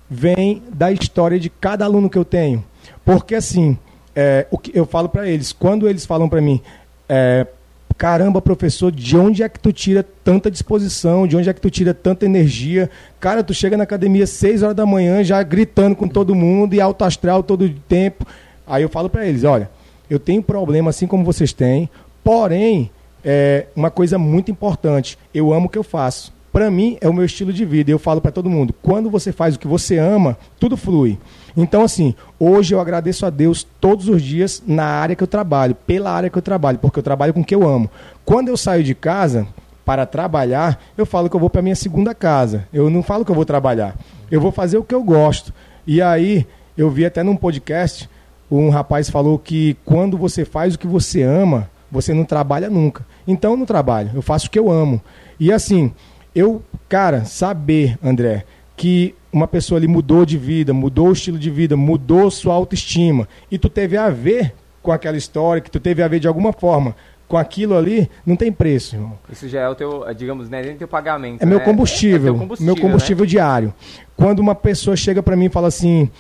vem 0.08 0.62
da 0.72 0.90
história 0.90 1.38
de 1.38 1.48
cada 1.48 1.84
aluno 1.84 2.10
que 2.10 2.18
eu 2.18 2.24
tenho. 2.24 2.64
Porque 3.04 3.34
assim, 3.34 3.78
é, 4.14 4.46
o 4.50 4.58
que 4.58 4.76
eu 4.76 4.84
falo 4.84 5.08
para 5.08 5.28
eles, 5.28 5.52
quando 5.52 5.88
eles 5.88 6.04
falam 6.04 6.28
para 6.28 6.40
mim, 6.40 6.60
é, 7.08 7.46
caramba, 7.96 8.40
professor, 8.40 8.90
de 8.90 9.16
onde 9.16 9.42
é 9.42 9.48
que 9.48 9.60
tu 9.60 9.72
tira 9.72 10.04
tanta 10.24 10.50
disposição? 10.50 11.26
De 11.26 11.36
onde 11.36 11.48
é 11.48 11.52
que 11.52 11.60
tu 11.60 11.70
tira 11.70 11.92
tanta 11.92 12.24
energia? 12.24 12.90
Cara, 13.18 13.42
tu 13.42 13.52
chega 13.52 13.76
na 13.76 13.84
academia 13.84 14.24
às 14.24 14.30
6 14.30 14.62
horas 14.62 14.76
da 14.76 14.86
manhã 14.86 15.22
já 15.22 15.42
gritando 15.42 15.94
com 15.94 16.08
todo 16.08 16.34
mundo 16.34 16.74
e 16.74 16.80
alto 16.80 17.04
astral 17.04 17.42
todo 17.42 17.64
o 17.64 17.70
tempo. 17.70 18.26
Aí 18.66 18.82
eu 18.82 18.88
falo 18.88 19.10
para 19.10 19.26
eles, 19.26 19.44
olha, 19.44 19.70
eu 20.08 20.18
tenho 20.18 20.42
problema 20.42 20.90
assim 20.90 21.06
como 21.06 21.24
vocês 21.24 21.52
têm, 21.52 21.90
porém, 22.22 22.90
é 23.24 23.66
uma 23.76 23.90
coisa 23.90 24.18
muito 24.18 24.50
importante, 24.50 25.18
eu 25.34 25.52
amo 25.52 25.66
o 25.66 25.68
que 25.68 25.78
eu 25.78 25.84
faço. 25.84 26.32
para 26.52 26.70
mim 26.70 26.98
é 27.00 27.08
o 27.08 27.12
meu 27.12 27.24
estilo 27.24 27.52
de 27.52 27.64
vida. 27.64 27.90
Eu 27.90 27.98
falo 27.98 28.20
para 28.20 28.30
todo 28.30 28.50
mundo, 28.50 28.74
quando 28.82 29.10
você 29.10 29.32
faz 29.32 29.54
o 29.54 29.58
que 29.58 29.68
você 29.68 29.98
ama, 29.98 30.36
tudo 30.58 30.76
flui. 30.76 31.18
Então 31.56 31.82
assim, 31.82 32.14
hoje 32.38 32.74
eu 32.74 32.80
agradeço 32.80 33.26
a 33.26 33.30
Deus 33.30 33.66
todos 33.80 34.08
os 34.08 34.22
dias 34.22 34.62
na 34.66 34.84
área 34.84 35.16
que 35.16 35.22
eu 35.22 35.28
trabalho, 35.28 35.74
pela 35.74 36.10
área 36.10 36.30
que 36.30 36.38
eu 36.38 36.42
trabalho, 36.42 36.78
porque 36.78 36.98
eu 36.98 37.02
trabalho 37.02 37.34
com 37.34 37.40
o 37.40 37.44
que 37.44 37.54
eu 37.54 37.66
amo. 37.66 37.90
Quando 38.24 38.48
eu 38.48 38.56
saio 38.56 38.84
de 38.84 38.94
casa 38.94 39.46
para 39.84 40.06
trabalhar, 40.06 40.80
eu 40.96 41.04
falo 41.04 41.28
que 41.28 41.36
eu 41.36 41.40
vou 41.40 41.50
para 41.50 41.62
minha 41.62 41.74
segunda 41.74 42.14
casa. 42.14 42.66
Eu 42.72 42.88
não 42.88 43.02
falo 43.02 43.24
que 43.24 43.30
eu 43.30 43.34
vou 43.34 43.44
trabalhar. 43.44 43.96
Eu 44.30 44.40
vou 44.40 44.52
fazer 44.52 44.78
o 44.78 44.84
que 44.84 44.94
eu 44.94 45.02
gosto. 45.02 45.52
E 45.86 46.00
aí, 46.00 46.46
eu 46.76 46.88
vi 46.90 47.04
até 47.04 47.22
num 47.22 47.34
podcast, 47.34 48.08
um 48.50 48.68
rapaz 48.70 49.10
falou 49.10 49.38
que 49.38 49.76
quando 49.84 50.16
você 50.16 50.44
faz 50.44 50.74
o 50.74 50.78
que 50.78 50.86
você 50.86 51.22
ama, 51.22 51.68
você 51.90 52.14
não 52.14 52.24
trabalha 52.24 52.70
nunca. 52.70 53.04
Então 53.26 53.52
eu 53.52 53.56
não 53.56 53.66
trabalho, 53.66 54.10
eu 54.14 54.22
faço 54.22 54.46
o 54.46 54.50
que 54.50 54.58
eu 54.58 54.70
amo. 54.70 55.00
E 55.38 55.52
assim, 55.52 55.92
eu, 56.34 56.62
cara, 56.88 57.24
saber, 57.24 57.98
André, 58.02 58.44
que 58.76 59.14
uma 59.32 59.46
pessoa 59.46 59.78
ali 59.78 59.86
mudou 59.86 60.24
de 60.26 60.36
vida, 60.36 60.72
mudou 60.72 61.08
o 61.08 61.12
estilo 61.12 61.38
de 61.38 61.50
vida, 61.50 61.76
mudou 61.76 62.30
sua 62.30 62.54
autoestima, 62.54 63.28
e 63.50 63.58
tu 63.58 63.68
teve 63.68 63.96
a 63.96 64.10
ver 64.10 64.54
com 64.82 64.92
aquela 64.92 65.16
história, 65.16 65.60
que 65.60 65.70
tu 65.70 65.78
teve 65.78 66.02
a 66.02 66.08
ver 66.08 66.20
de 66.20 66.28
alguma 66.28 66.52
forma 66.52 66.94
com 67.30 67.36
aquilo 67.36 67.76
ali, 67.76 68.10
não 68.26 68.34
tem 68.34 68.50
preço, 68.50 68.96
irmão. 68.96 69.16
Isso 69.30 69.48
já 69.48 69.60
é 69.60 69.68
o 69.68 69.74
teu, 69.76 70.04
digamos, 70.16 70.48
né, 70.48 70.62
nem 70.62 70.76
teu 70.76 70.88
pagamento. 70.88 71.40
É 71.40 71.46
né? 71.46 71.50
meu 71.50 71.60
combustível, 71.60 72.34
é, 72.34 72.38
combustível 72.38 72.74
meu 72.74 72.82
combustível 72.82 73.24
né? 73.24 73.30
diário. 73.30 73.74
Quando 74.16 74.40
uma 74.40 74.54
pessoa 74.54 74.96
chega 74.96 75.22
para 75.22 75.36
mim 75.36 75.44
e 75.44 75.48
fala 75.48 75.68
assim, 75.68 76.10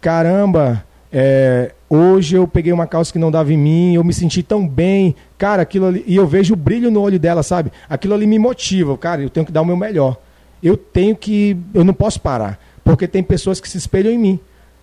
caramba, 0.00 0.84
é, 1.12 1.72
hoje 1.88 2.36
eu 2.36 2.46
peguei 2.46 2.72
uma 2.72 2.86
calça 2.86 3.12
que 3.12 3.18
não 3.18 3.32
dava 3.32 3.52
em 3.52 3.56
mim, 3.56 3.94
eu 3.94 4.04
me 4.04 4.14
senti 4.14 4.44
tão 4.44 4.66
bem, 4.66 5.16
cara, 5.36 5.62
aquilo 5.62 5.86
ali, 5.86 6.04
e 6.06 6.14
eu 6.14 6.26
vejo 6.26 6.54
o 6.54 6.56
brilho 6.56 6.88
no 6.88 7.00
olho 7.00 7.18
dela, 7.18 7.42
sabe? 7.42 7.72
Aquilo 7.88 8.14
ali 8.14 8.26
me 8.28 8.38
motiva, 8.38 8.96
cara, 8.96 9.22
eu 9.22 9.28
tenho 9.28 9.44
que 9.44 9.50
dar 9.50 9.62
o 9.62 9.66
meu 9.66 9.76
melhor. 9.76 10.18
Eu 10.62 10.76
tenho 10.76 11.16
que, 11.16 11.56
eu 11.72 11.84
não 11.84 11.94
posso 11.94 12.20
parar, 12.20 12.58
porque 12.84 13.06
tem 13.08 13.22
pessoas 13.22 13.60
que 13.60 13.68
se 13.68 13.78
espelham 13.78 14.12
em 14.12 14.18
mim. 14.18 14.40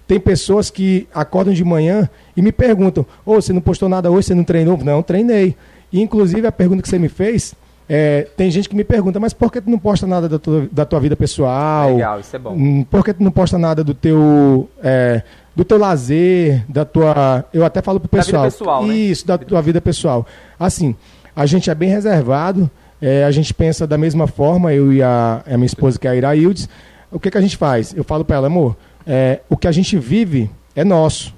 Tem 0.08 0.20
pessoas 0.20 0.70
que 0.70 1.08
acordam 1.14 1.54
de 1.54 1.64
manhã 1.64 2.10
e 2.36 2.42
me 2.42 2.52
perguntam: 2.52 3.06
Ô, 3.26 3.34
oh, 3.34 3.42
você 3.42 3.52
não 3.52 3.62
postou 3.62 3.90
nada 3.90 4.10
hoje, 4.10 4.28
você 4.28 4.36
não 4.36 4.44
treinou? 4.44 4.78
Não, 4.78 5.04
treinei. 5.04 5.56
E, 5.92 6.02
inclusive, 6.02 6.48
a 6.48 6.52
pergunta 6.52 6.82
que 6.82 6.88
você 6.88 6.98
me 6.98 7.10
fez, 7.10 7.54
é, 7.90 8.28
tem 8.36 8.52
gente 8.52 8.68
que 8.68 8.76
me 8.76 8.84
pergunta, 8.84 9.20
mas 9.20 9.34
por 9.34 9.52
que 9.52 9.62
tu 9.62 9.70
não 9.70 9.80
posta 9.80 10.06
nada 10.06 10.28
da 10.28 10.38
tua, 10.38 10.68
da 10.72 10.86
tua 10.86 11.00
vida 11.00 11.16
pessoal? 11.16 11.94
Legal, 11.94 12.20
isso 12.20 12.36
é 12.36 12.40
bom. 12.40 12.54
Hum, 12.54 12.84
Por 12.84 13.04
que 13.04 13.14
tu 13.14 13.24
não 13.24 13.32
posta 13.32 13.58
nada 13.58 13.84
do 13.84 13.94
teu, 13.94 14.70
é, 14.84 15.22
do 15.56 15.64
teu 15.64 15.78
lazer, 15.78 16.66
da 16.68 16.84
tua... 16.84 17.46
Eu 17.54 17.64
até 17.64 17.82
falo 17.82 18.00
pro 18.00 18.10
Da 18.10 18.24
vida 18.24 18.42
pessoal. 18.42 18.44
pessoal, 18.44 18.86
né? 18.86 18.94
Isso, 18.94 19.26
da 19.26 19.38
tua 19.38 19.62
vida 19.62 19.80
pessoal. 19.80 20.26
Assim, 20.60 20.96
a 21.34 21.46
gente 21.46 21.70
é 21.70 21.76
bem 21.76 21.90
reservado, 21.90 22.70
é, 23.02 23.24
a 23.24 23.32
gente 23.32 23.54
pensa 23.54 23.86
da 23.86 23.98
mesma 23.98 24.28
forma, 24.28 24.74
eu 24.74 24.92
e 24.92 25.02
a, 25.04 25.44
a 25.46 25.58
minha 25.58 25.66
esposa, 25.66 26.00
que 26.00 26.08
é 26.08 26.12
a 26.12 26.16
Iraildes. 26.16 26.68
O 27.12 27.20
que, 27.20 27.32
que 27.32 27.38
a 27.38 27.42
gente 27.42 27.58
faz? 27.58 27.94
Eu 27.96 28.04
falo 28.04 28.26
para 28.26 28.38
ela, 28.38 28.48
amor, 28.48 28.76
é, 29.06 29.42
o 29.50 29.56
que 29.56 29.68
a 29.68 29.72
gente 29.72 29.98
vive 29.98 30.50
é 30.76 30.84
nosso. 30.84 31.36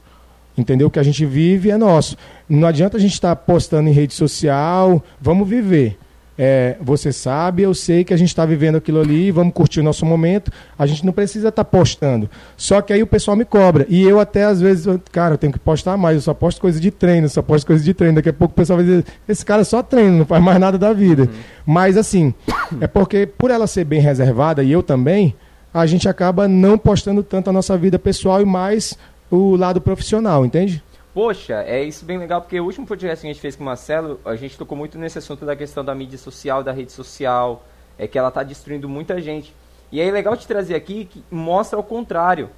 Entendeu? 0.58 0.88
O 0.88 0.92
que 0.92 1.00
a 1.00 1.04
gente 1.04 1.26
vive 1.26 1.72
é 1.72 1.78
nosso. 1.78 2.18
Não 2.48 2.68
adianta 2.68 2.98
a 2.98 3.00
gente 3.00 3.14
estar 3.14 3.36
postando 3.36 3.88
em 3.88 3.94
rede 3.94 4.14
social, 4.14 5.02
vamos 5.22 5.48
viver. 5.48 5.98
É, 6.42 6.78
você 6.80 7.12
sabe, 7.12 7.64
eu 7.64 7.74
sei 7.74 8.06
que 8.06 8.14
a 8.14 8.18
gente 8.18 8.30
está 8.30 8.46
vivendo 8.46 8.78
aquilo 8.78 9.02
ali, 9.02 9.30
vamos 9.30 9.54
curtir 9.54 9.82
o 9.82 9.84
nosso 9.84 10.06
momento. 10.06 10.50
A 10.78 10.86
gente 10.86 11.06
não 11.06 11.12
precisa 11.12 11.50
estar 11.50 11.66
postando. 11.66 12.30
Só 12.56 12.82
que 12.82 12.94
aí 12.94 13.04
o 13.04 13.08
pessoal 13.08 13.36
me 13.36 13.44
cobra. 13.44 13.86
E 13.90 14.02
eu 14.04 14.22
até 14.22 14.46
às 14.46 14.62
vezes, 14.62 14.86
eu, 14.86 15.02
cara, 15.12 15.34
eu 15.34 15.38
tenho 15.38 15.52
que 15.52 15.60
postar 15.60 15.98
mais, 15.98 16.16
eu 16.16 16.22
só 16.22 16.34
posto 16.34 16.62
coisa 16.62 16.80
de 16.80 16.92
treino, 16.92 17.28
só 17.28 17.42
posto 17.42 17.68
coisa 17.68 17.84
de 17.84 17.94
treino. 17.94 18.16
Daqui 18.16 18.30
a 18.30 18.34
pouco 18.34 18.54
o 18.54 18.56
pessoal 18.56 18.78
vai 18.78 18.86
dizer, 18.86 19.06
esse 19.28 19.46
cara 19.46 19.66
só 19.66 19.84
treina, 19.84 20.20
não 20.20 20.26
faz 20.26 20.42
mais 20.42 20.58
nada 20.58 20.78
da 20.78 20.94
vida. 20.94 21.28
Mas 21.66 21.98
assim, 21.98 22.34
é 22.80 22.88
porque 22.88 23.28
por 23.28 23.52
ela 23.52 23.68
ser 23.68 23.84
bem 23.84 24.00
reservada, 24.00 24.64
e 24.64 24.72
eu 24.72 24.82
também, 24.82 25.36
a 25.74 25.86
gente 25.86 26.08
acaba 26.08 26.48
não 26.48 26.78
postando 26.78 27.22
tanto 27.22 27.50
a 27.50 27.54
nossa 27.54 27.78
vida 27.78 28.00
pessoal 28.00 28.42
e 28.42 28.46
mais 28.46 28.98
o 29.30 29.58
lado 29.58 29.82
profissional, 29.82 30.46
entende? 30.46 30.82
Poxa, 31.14 31.64
é 31.64 31.84
isso 31.84 32.06
bem 32.06 32.18
legal, 32.18 32.42
porque 32.42 32.60
o 32.60 32.66
último 32.66 32.86
podcast 32.86 33.22
que 33.22 33.28
a 33.28 33.34
gente 33.34 33.42
fez 33.42 33.56
com 33.56 33.64
o 33.64 33.66
Marcelo, 33.66 34.20
a 34.24 34.36
gente 34.36 34.58
tocou 34.58 34.78
muito 34.78 34.98
nesse 34.98 35.18
assunto 35.18 35.44
da 35.46 35.56
questão 35.56 35.84
da 35.84 35.94
mídia 35.96 36.18
social, 36.18 36.64
da 36.64 36.72
rede 36.72 36.92
social, 36.92 37.66
é 37.98 38.08
que 38.08 38.18
ela 38.18 38.30
tá 38.30 38.44
destruindo 38.44 38.88
muita 38.88 39.20
gente. 39.20 39.54
E 39.92 40.00
aí 40.00 40.08
é 40.08 40.12
legal 40.12 40.38
te 40.38 40.48
trazer 40.48 40.76
aqui 40.76 41.06
que 41.06 41.24
mostra 41.32 41.78
ao 41.78 41.84
contrário. 41.84 42.50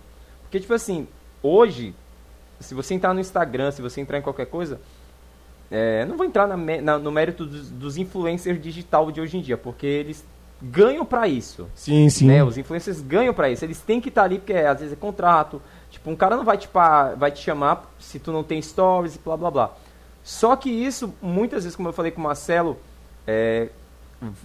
Porque, 0.44 0.60
tipo 0.60 0.74
assim, 0.74 1.08
hoje, 1.42 1.96
se 2.60 2.74
você 2.76 2.94
entrar 2.94 3.14
no 3.14 3.22
Instagram, 3.22 3.72
se 3.72 3.82
você 3.82 4.02
entrar 4.02 4.18
em 4.18 4.22
qualquer 4.22 4.48
coisa, 4.48 4.82
é, 5.72 6.04
não 6.06 6.18
vou 6.18 6.26
entrar 6.26 6.46
na, 6.46 6.58
na- 6.58 7.00
no 7.00 7.10
mérito 7.12 7.46
dos, 7.46 7.70
dos 7.72 7.96
influencers 7.98 8.62
digital 8.62 9.10
de 9.12 9.22
hoje 9.22 9.38
em 9.38 9.42
dia, 9.42 9.58
porque 9.58 9.88
eles 9.88 10.26
ganham 10.62 11.06
pra 11.06 11.26
isso. 11.26 11.70
Sim, 11.74 12.10
sim. 12.10 12.28
Né? 12.28 12.44
Os 12.44 12.58
influencers 12.58 13.00
ganham 13.00 13.34
pra 13.34 13.50
isso. 13.50 13.64
Eles 13.64 13.80
têm 13.80 14.02
que 14.02 14.10
estar 14.10 14.24
ali 14.24 14.38
porque 14.38 14.54
às 14.54 14.80
vezes 14.80 14.94
é 14.94 14.98
contrato. 14.98 15.62
Tipo, 16.02 16.10
um 16.10 16.16
cara 16.16 16.36
não 16.36 16.44
vai 16.44 16.58
te, 16.58 16.68
pa- 16.68 17.14
vai 17.14 17.32
te 17.32 17.40
chamar 17.44 17.86
se 18.00 18.18
tu 18.18 18.32
não 18.32 18.44
tem 18.44 18.60
stories 18.60 19.16
e 19.16 19.20
blá 19.20 19.38
blá 19.38 19.52
blá. 19.52 19.72
Só 20.24 20.56
que 20.56 20.68
isso, 20.70 21.14
muitas 21.22 21.64
vezes, 21.64 21.76
como 21.76 21.90
eu 21.90 21.94
falei 21.94 22.12
com 22.12 22.20
o 22.20 22.24
Marcelo, 22.24 22.78
é, 23.28 23.70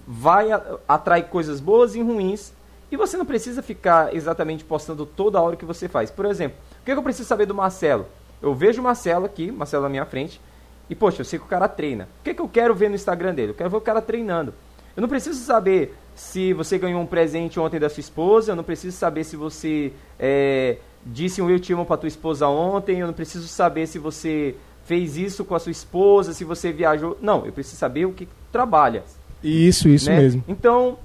vai 0.07 0.49
atrair 0.87 1.23
coisas 1.25 1.59
boas 1.59 1.95
e 1.95 2.01
ruins. 2.01 2.53
E 2.91 2.95
você 2.95 3.17
não 3.17 3.25
precisa 3.25 3.63
ficar 3.63 4.15
exatamente 4.15 4.63
postando 4.63 5.03
toda 5.03 5.41
hora 5.41 5.55
o 5.55 5.57
que 5.57 5.65
você 5.65 5.89
faz. 5.89 6.11
Por 6.11 6.25
exemplo, 6.25 6.57
o 6.81 6.85
que, 6.85 6.93
que 6.93 6.97
eu 6.97 7.03
preciso 7.03 7.27
saber 7.27 7.47
do 7.47 7.55
Marcelo? 7.55 8.05
Eu 8.39 8.53
vejo 8.53 8.79
o 8.79 8.83
Marcelo 8.83 9.25
aqui, 9.25 9.51
Marcelo 9.51 9.83
na 9.83 9.89
minha 9.89 10.05
frente, 10.05 10.39
e 10.87 10.93
poxa, 10.95 11.21
eu 11.21 11.25
sei 11.25 11.39
que 11.39 11.45
o 11.45 11.49
cara 11.49 11.67
treina. 11.67 12.07
O 12.21 12.23
que, 12.23 12.33
que 12.35 12.41
eu 12.41 12.47
quero 12.47 12.73
ver 12.75 12.87
no 12.87 12.95
Instagram 12.95 13.33
dele? 13.33 13.51
Eu 13.51 13.55
quero 13.55 13.69
ver 13.69 13.77
o 13.77 13.81
cara 13.81 13.99
treinando. 14.01 14.53
Eu 14.95 15.01
não 15.01 15.09
preciso 15.09 15.43
saber 15.43 15.95
se 16.15 16.53
você 16.53 16.77
ganhou 16.77 17.01
um 17.01 17.05
presente 17.05 17.59
ontem 17.59 17.79
da 17.79 17.89
sua 17.89 18.01
esposa, 18.01 18.51
eu 18.51 18.55
não 18.55 18.63
preciso 18.63 18.95
saber 18.97 19.23
se 19.23 19.35
você 19.35 19.91
é, 20.17 20.77
disse 21.07 21.41
um 21.41 21.49
eu 21.49 21.59
te 21.59 21.73
amo 21.73 21.85
pra 21.85 21.97
tua 21.97 22.07
esposa 22.07 22.47
ontem, 22.47 22.99
eu 22.99 23.07
não 23.07 23.13
preciso 23.13 23.47
saber 23.47 23.87
se 23.87 23.97
você 23.99 24.55
fez 24.85 25.17
isso 25.17 25.43
com 25.43 25.55
a 25.55 25.59
sua 25.59 25.71
esposa, 25.71 26.33
se 26.33 26.43
você 26.43 26.71
viajou. 26.71 27.17
Não, 27.21 27.45
eu 27.45 27.51
preciso 27.51 27.77
saber 27.77 28.05
o 28.05 28.13
que 28.13 28.27
trabalha. 28.51 29.03
Isso, 29.43 29.89
isso 29.89 30.09
né? 30.09 30.17
mesmo. 30.19 30.43
Então, 30.47 30.97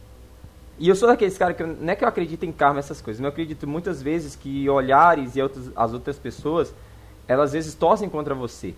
e 0.79 0.89
eu 0.89 0.97
sou 0.97 1.09
daqueles 1.09 1.37
caras 1.37 1.57
que 1.57 1.63
não 1.63 1.93
é 1.93 1.97
que 1.97 2.05
eu 2.05 2.09
acredito 2.09 2.45
em 2.45 2.53
karma 2.53 2.79
essas 2.79 3.01
coisas, 3.01 3.21
mas 3.21 3.27
eu 3.27 3.33
acredito 3.33 3.67
muitas 3.67 4.03
vezes 4.03 4.37
que 4.37 4.69
olhares 4.69 5.37
e 5.37 5.43
outras, 5.43 5.71
as 5.77 5.93
outras 5.93 6.19
pessoas, 6.19 6.73
elas 7.29 7.47
às 7.47 7.53
vezes 7.53 7.75
torcem 7.75 8.09
contra 8.09 8.35
você. 8.35 8.75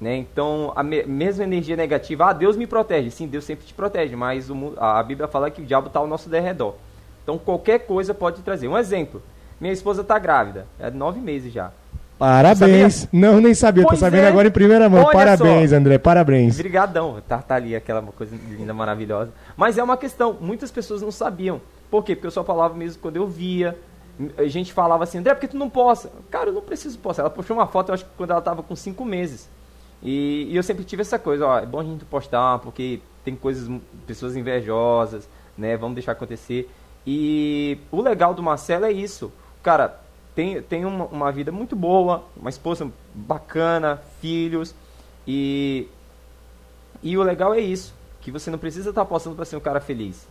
Né? 0.00 0.16
Então, 0.16 0.72
a 0.76 0.82
me- 0.82 1.04
mesma 1.04 1.44
energia 1.44 1.74
negativa, 1.74 2.26
ah, 2.26 2.32
Deus 2.32 2.56
me 2.56 2.66
protege. 2.66 3.10
Sim, 3.10 3.26
Deus 3.26 3.44
sempre 3.44 3.66
te 3.66 3.72
protege, 3.72 4.14
mas 4.14 4.50
o 4.50 4.74
a 4.76 5.02
Bíblia 5.02 5.26
fala 5.26 5.50
que 5.50 5.62
o 5.62 5.64
diabo 5.64 5.86
está 5.86 5.98
ao 5.98 6.06
nosso 6.06 6.28
derredor. 6.28 6.74
Então, 7.22 7.38
qualquer 7.38 7.80
coisa 7.86 8.12
pode 8.12 8.42
trazer. 8.42 8.68
Um 8.68 8.76
exemplo, 8.76 9.22
minha 9.60 9.72
esposa 9.72 10.02
está 10.02 10.18
grávida, 10.18 10.66
é 10.78 10.90
nove 10.90 11.20
meses 11.20 11.52
já. 11.52 11.70
Parabéns. 12.18 13.08
Não, 13.12 13.40
nem 13.40 13.52
sabia. 13.54 13.84
Pois 13.84 13.98
Tô 13.98 14.06
sabendo 14.06 14.24
é. 14.24 14.28
agora 14.28 14.48
em 14.48 14.50
primeira 14.50 14.88
mão. 14.88 15.04
Olha 15.04 15.12
parabéns, 15.12 15.70
só. 15.70 15.76
André. 15.76 15.98
Parabéns. 15.98 16.56
Brigadão, 16.56 17.22
tá, 17.28 17.38
tá 17.38 17.54
ali 17.56 17.76
aquela 17.76 18.00
coisa 18.02 18.34
linda, 18.48 18.72
maravilhosa. 18.72 19.32
Mas 19.56 19.76
é 19.76 19.82
uma 19.82 19.96
questão, 19.96 20.36
muitas 20.40 20.70
pessoas 20.70 21.02
não 21.02 21.12
sabiam. 21.12 21.60
Por 21.90 22.02
quê? 22.02 22.14
Porque 22.14 22.26
eu 22.26 22.30
só 22.30 22.42
falava 22.42 22.74
mesmo 22.74 23.00
quando 23.02 23.16
eu 23.16 23.26
via. 23.26 23.76
A 24.38 24.44
gente 24.44 24.72
falava 24.72 25.04
assim, 25.04 25.18
André, 25.18 25.34
por 25.34 25.40
que 25.40 25.48
tu 25.48 25.58
não 25.58 25.68
posta? 25.68 26.10
Cara, 26.30 26.48
eu 26.48 26.54
não 26.54 26.62
preciso 26.62 26.98
postar. 26.98 27.22
Ela 27.22 27.30
postou 27.30 27.54
uma 27.54 27.66
foto, 27.66 27.90
eu 27.90 27.94
acho 27.94 28.04
que 28.04 28.10
quando 28.16 28.30
ela 28.30 28.40
tava 28.40 28.62
com 28.62 28.74
cinco 28.74 29.04
meses. 29.04 29.48
E, 30.02 30.48
e 30.50 30.56
eu 30.56 30.62
sempre 30.62 30.84
tive 30.84 31.02
essa 31.02 31.18
coisa, 31.18 31.46
ó, 31.46 31.58
é 31.58 31.66
bom 31.66 31.80
a 31.80 31.84
gente 31.84 32.04
postar, 32.06 32.58
porque 32.60 33.00
tem 33.24 33.36
coisas, 33.36 33.70
pessoas 34.06 34.36
invejosas, 34.36 35.28
né? 35.56 35.76
Vamos 35.76 35.96
deixar 35.96 36.12
acontecer. 36.12 36.70
E 37.06 37.78
o 37.90 38.00
legal 38.00 38.32
do 38.32 38.42
Marcelo 38.42 38.86
é 38.86 38.92
isso. 38.92 39.30
Cara, 39.66 39.98
tem, 40.32 40.62
tem 40.62 40.84
uma, 40.84 41.06
uma 41.06 41.32
vida 41.32 41.50
muito 41.50 41.74
boa, 41.74 42.22
uma 42.36 42.48
esposa 42.48 42.88
bacana, 43.12 44.00
filhos. 44.20 44.72
E 45.26 45.88
e 47.02 47.18
o 47.18 47.22
legal 47.24 47.52
é 47.52 47.58
isso, 47.58 47.92
que 48.20 48.30
você 48.30 48.48
não 48.48 48.60
precisa 48.60 48.90
estar 48.90 49.02
apostando 49.02 49.34
para 49.34 49.44
ser 49.44 49.56
um 49.56 49.60
cara 49.60 49.80
feliz, 49.80 50.28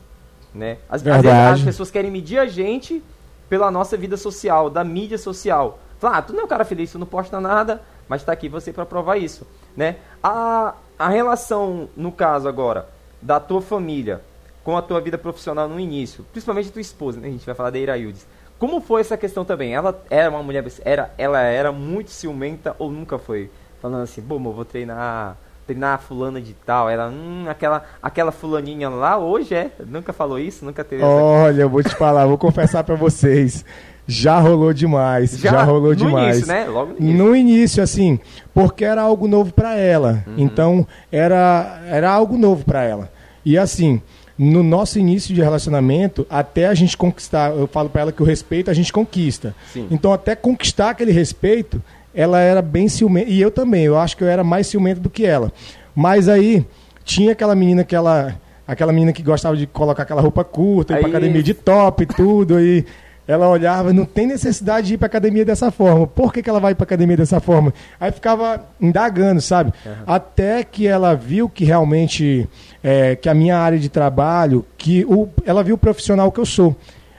né? 0.54 0.78
Às, 0.90 1.02
vezes 1.02 1.26
as 1.26 1.62
pessoas 1.62 1.92
querem 1.92 2.10
medir 2.10 2.40
a 2.40 2.46
gente 2.46 3.04
pela 3.50 3.70
nossa 3.70 3.98
vida 3.98 4.16
social, 4.16 4.70
da 4.70 4.86
mídia 4.86 5.18
social. 5.18 5.80
Fala, 6.00 6.20
ah, 6.20 6.22
tu 6.22 6.32
não 6.32 6.40
é 6.40 6.44
um 6.46 6.48
cara 6.48 6.64
feliz, 6.64 6.94
tu 6.94 6.98
não 6.98 7.06
posta 7.06 7.42
nada, 7.42 7.82
mas 8.08 8.24
tá 8.24 8.32
aqui 8.32 8.48
você 8.48 8.72
para 8.72 8.86
provar 8.86 9.18
isso, 9.18 9.46
né? 9.76 9.98
A, 10.24 10.76
a 10.98 11.10
relação, 11.10 11.90
no 11.98 12.10
caso 12.10 12.48
agora, 12.48 12.88
da 13.22 13.38
tua 13.38 13.62
família 13.62 14.22
com 14.64 14.78
a 14.78 14.82
tua 14.82 15.02
vida 15.02 15.18
profissional 15.18 15.68
no 15.68 15.78
início, 15.78 16.26
principalmente 16.32 16.70
a 16.70 16.72
tua 16.72 16.82
esposa, 16.82 17.20
né? 17.20 17.28
A 17.28 17.32
gente 17.32 17.46
vai 17.46 17.54
falar 17.54 17.70
da 17.70 17.78
Iraildes. 17.78 18.26
Como 18.58 18.80
foi 18.80 19.02
essa 19.02 19.18
questão 19.18 19.44
também? 19.44 19.74
Ela 19.74 20.02
era 20.10 20.30
uma 20.30 20.42
mulher, 20.42 20.64
era, 20.84 21.12
ela 21.18 21.42
era 21.42 21.72
muito 21.72 22.10
ciumenta 22.12 22.76
ou 22.80 22.92
nunca 22.92 23.18
foi? 23.18 23.50
Falando 23.82 24.04
assim, 24.04 24.22
bom, 24.22 24.38
amor, 24.38 24.54
vou 24.54 24.66
treinar, 24.66 25.36
treinar 25.68 25.96
a 25.96 25.98
fulana 25.98 26.40
de 26.42 26.54
tal. 26.66 26.90
Ela, 26.90 27.10
hum, 27.10 27.46
aquela, 27.48 27.84
aquela 28.02 28.32
fulaninha 28.32 28.90
lá, 28.90 29.18
hoje 29.18 29.54
é. 29.54 29.72
Nunca 29.86 30.14
falou 30.14 30.40
isso, 30.40 30.64
nunca 30.64 30.84
teve 30.84 31.04
Olha, 31.04 31.64
eu 31.64 31.70
vou 31.70 31.84
te 31.84 31.94
falar, 31.96 32.26
vou 32.26 32.38
confessar 32.38 32.84
pra 32.84 32.96
vocês. 32.96 33.66
Já 34.08 34.40
rolou 34.40 34.72
demais. 34.72 35.38
Já, 35.38 35.64
rolou 35.64 35.90
no 35.90 35.96
demais. 35.96 36.38
início, 36.38 36.48
né? 36.48 36.66
Logo 36.66 36.94
no 36.94 37.00
início. 37.00 37.18
No 37.18 37.36
início, 37.36 37.84
assim, 37.84 38.20
porque 38.54 38.86
era 38.86 39.02
algo 39.02 39.28
novo 39.28 39.52
pra 39.54 39.76
ela. 39.76 40.24
Uhum. 40.28 40.36
Então, 40.38 40.88
era, 41.12 41.82
era 41.88 42.12
algo 42.12 42.38
novo 42.38 42.64
pra 42.64 42.84
ela. 42.84 43.12
E 43.44 43.58
assim, 43.58 44.02
no 44.38 44.62
nosso 44.64 45.00
início 45.00 45.34
de 45.34 45.42
relacionamento, 45.42 46.26
até 46.30 46.68
a 46.68 46.74
gente 46.74 46.98
conquistar, 46.98 47.52
eu 47.52 47.68
falo 47.68 47.90
para 47.90 48.02
ela 48.02 48.12
que 48.12 48.22
o 48.22 48.26
respeito 48.26 48.70
a 48.70 48.74
gente 48.74 48.92
conquista. 48.92 49.56
Sim. 49.72 49.88
Então, 49.90 50.12
até 50.12 50.36
conquistar 50.36 50.90
aquele 50.90 51.12
respeito, 51.12 51.82
ela 52.14 52.40
era 52.40 52.62
bem 52.62 52.88
ciumenta. 52.90 53.30
E 53.30 53.40
eu 53.42 53.50
também, 53.52 53.84
eu 53.86 53.98
acho 53.98 54.18
que 54.18 54.24
eu 54.24 54.28
era 54.28 54.44
mais 54.44 54.68
ciumento 54.68 55.00
do 55.00 55.10
que 55.10 55.26
ela. 55.26 55.52
Mas 55.96 56.28
aí, 56.28 56.66
tinha 57.04 57.32
aquela 57.32 57.56
menina 57.56 57.84
que 57.84 57.96
ela. 57.96 58.36
Aquela 58.68 58.92
menina 58.92 59.14
que 59.14 59.22
gostava 59.22 59.56
de 59.56 59.68
colocar 59.68 60.04
aquela 60.04 60.22
roupa 60.22 60.44
curta, 60.44 60.94
ir 60.94 60.98
pra 60.98 61.08
Aí- 61.08 61.12
academia 61.12 61.44
de 61.44 61.54
top 61.54 62.02
e 62.04 62.06
tudo, 62.08 62.56
aí 62.56 62.84
ela 63.28 63.50
olhava, 63.50 63.92
não 63.92 64.06
tem 64.06 64.28
necessidade 64.28 64.88
de 64.88 64.94
ir 64.94 64.98
pra 64.98 65.08
academia 65.08 65.44
dessa 65.44 65.72
forma. 65.72 66.06
Por 66.06 66.32
que, 66.32 66.44
que 66.44 66.50
ela 66.50 66.60
vai 66.60 66.76
pra 66.76 66.84
academia 66.84 67.18
dessa 67.18 67.40
forma? 67.40 67.74
Aí 68.00 68.12
ficava 68.12 68.64
indagando, 68.80 69.42
sabe? 69.42 69.74
Até 70.06 70.64
que 70.64 70.86
ela 70.86 71.16
viu 71.16 71.50
que 71.50 71.66
realmente, 71.66 72.48
é, 72.84 73.16
que 73.16 73.28
a 73.28 73.34
minha 73.34 73.58
área 73.58 73.80
de 73.80 73.90
trabalho, 73.90 74.64
que 74.78 75.04
o, 75.06 75.28
ela 75.46 75.64
viu 75.64 75.76
o 75.76 75.78
profissional 75.78 76.32
que 76.32 76.40
eu 76.40 76.46
sou. 76.46 76.76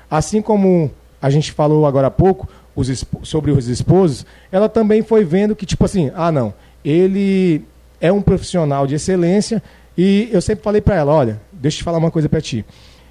Assim 0.08 0.40
como 0.40 0.90
a 1.20 1.28
gente 1.28 1.50
falou 1.50 1.86
agora 1.86 2.06
há 2.06 2.10
pouco 2.10 2.48
os 2.76 3.04
sobre 3.22 3.50
os 3.50 3.66
esposos, 3.66 4.24
ela 4.52 4.68
também 4.68 5.02
foi 5.02 5.24
vendo 5.24 5.56
que, 5.56 5.66
tipo 5.66 5.84
assim, 5.84 6.12
ah, 6.14 6.30
não, 6.30 6.54
ele 6.84 7.64
é 8.00 8.12
um 8.12 8.22
profissional 8.22 8.86
de 8.86 8.94
excelência 8.94 9.62
e 9.96 10.28
eu 10.30 10.40
sempre 10.40 10.62
falei 10.62 10.80
para 10.80 10.94
ela, 10.94 11.12
olha, 11.12 11.40
deixa 11.50 11.76
eu 11.76 11.78
te 11.78 11.84
falar 11.84 11.98
uma 11.98 12.10
coisa 12.10 12.28
para 12.28 12.40
ti. 12.40 12.64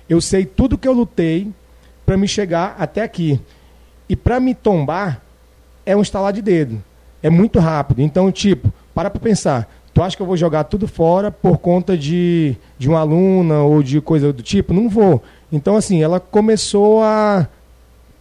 Eu 0.08 0.22
sei 0.22 0.46
tudo 0.46 0.78
que 0.78 0.88
eu 0.88 0.94
lutei 0.94 1.52
para 2.06 2.18
me 2.18 2.28
chegar 2.28 2.76
até 2.80 3.02
aqui. 3.02 3.40
E 4.08 4.16
para 4.16 4.40
me 4.40 4.54
tombar 4.54 5.22
é 5.86 5.96
um 5.96 6.02
estalar 6.02 6.32
de 6.34 6.42
dedo. 6.42 6.82
É 7.24 7.30
muito 7.30 7.60
rápido. 7.60 8.02
Então, 8.02 8.32
tipo, 8.32 8.72
para 8.94 9.10
para 9.10 9.20
pensar. 9.20 9.68
Tu 9.94 10.04
acha 10.04 10.16
que 10.16 10.22
eu 10.22 10.28
vou 10.28 10.36
jogar 10.36 10.66
tudo 10.66 10.88
fora 10.90 11.32
por 11.32 11.58
conta 11.58 11.98
de, 11.98 12.56
de 12.78 12.90
uma 12.90 13.00
aluna 13.00 13.62
ou 13.62 13.82
de 13.82 14.02
coisa 14.02 14.34
do 14.34 14.44
tipo? 14.44 14.74
Não 14.74 14.90
vou. 14.90 15.24
Então, 15.52 15.78
assim, 15.78 16.04
ela 16.04 16.20
começou 16.20 17.02
a, 17.02 17.48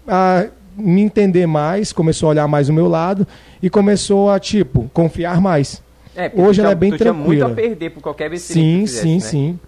a 0.06 0.46
me 0.76 1.02
entender 1.02 1.46
mais, 1.46 1.92
começou 1.92 2.28
a 2.28 2.30
olhar 2.30 2.48
mais 2.48 2.68
o 2.68 2.72
meu 2.72 2.86
lado 2.86 3.26
e 3.60 3.68
começou 3.68 4.30
a, 4.30 4.38
tipo, 4.38 4.88
confiar 4.94 5.40
mais. 5.40 5.82
É, 6.14 6.30
Hoje 6.32 6.60
ela 6.60 6.70
é 6.70 6.74
bem 6.76 6.92
tu 6.92 6.98
tinha 6.98 7.12
muito 7.12 7.40
tranquila. 7.40 7.50
a 7.50 7.54
perder 7.54 7.90
por 7.90 8.00
qualquer 8.00 8.30
que 8.30 8.38
Sim, 8.38 8.82
fizesse, 8.86 9.02
sim, 9.02 9.14
né? 9.14 9.20
sim. 9.20 9.58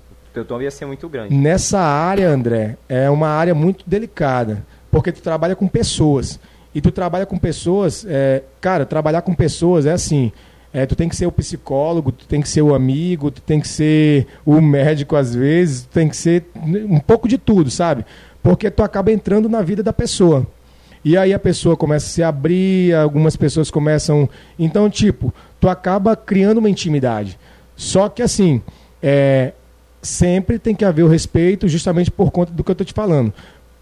Tom 0.45 0.61
ia 0.61 0.71
ser 0.71 0.87
muito 0.87 1.09
grande. 1.09 1.35
Nessa 1.35 1.81
área, 1.81 2.29
André, 2.29 2.77
é 2.89 3.09
uma 3.09 3.29
área 3.29 3.55
muito 3.55 3.85
delicada, 3.87 4.65
porque 4.91 5.13
tu 5.13 5.23
trabalha 5.23 5.57
com 5.57 5.67
pessoas. 5.69 6.39
E 6.75 6.81
tu 6.81 6.91
trabalha 6.91 7.25
com 7.25 7.39
pessoas, 7.39 8.05
é, 8.09 8.43
cara, 8.61 8.85
trabalhar 8.85 9.23
com 9.23 9.35
pessoas 9.35 9.87
é 9.87 9.93
assim, 9.93 10.31
é, 10.73 10.85
tu 10.85 10.95
tem 10.95 11.09
que 11.09 11.17
ser 11.17 11.25
o 11.25 11.33
psicólogo, 11.33 12.13
tu 12.13 12.27
tem 12.27 12.43
que 12.43 12.49
ser 12.49 12.61
o 12.61 12.75
amigo, 12.75 13.31
tu 13.31 13.41
tem 13.41 13.59
que 13.59 13.67
ser 13.67 14.27
o 14.45 14.61
médico 14.61 15.17
às 15.17 15.35
vezes, 15.35 15.85
tu 15.85 15.89
tem 15.89 16.07
que 16.07 16.17
ser 16.17 16.45
um 16.55 17.01
pouco 17.01 17.27
de 17.27 17.39
tudo, 17.39 17.71
sabe? 17.71 18.05
Porque 18.43 18.71
tu 18.71 18.83
acaba 18.83 19.11
entrando 19.11 19.49
na 19.49 19.63
vida 19.63 19.83
da 19.83 19.93
pessoa. 19.93 20.47
E 21.03 21.17
aí 21.17 21.33
a 21.33 21.39
pessoa 21.39 21.77
começa 21.77 22.05
a 22.05 22.11
se 22.11 22.23
abrir, 22.23 22.95
algumas 22.95 23.37
pessoas 23.37 23.71
começam. 23.71 24.29
Então, 24.59 24.91
tipo, 24.91 25.33
tu 25.59 25.69
acaba 25.69 26.15
criando 26.15 26.59
uma 26.59 26.69
intimidade. 26.69 27.39
Só 27.75 28.09
que 28.09 28.21
assim, 28.21 28.61
é, 29.03 29.53
sempre 30.07 30.59
tem 30.59 30.75
que 30.75 30.85
haver 30.85 31.03
o 31.03 31.09
respeito, 31.09 31.69
justamente 31.69 32.11
por 32.11 32.31
conta 32.31 32.53
do 32.53 32.65
que 32.65 32.71
eu 32.71 32.75
estou 32.75 32.85
te 32.87 32.93
falando. 32.95 33.33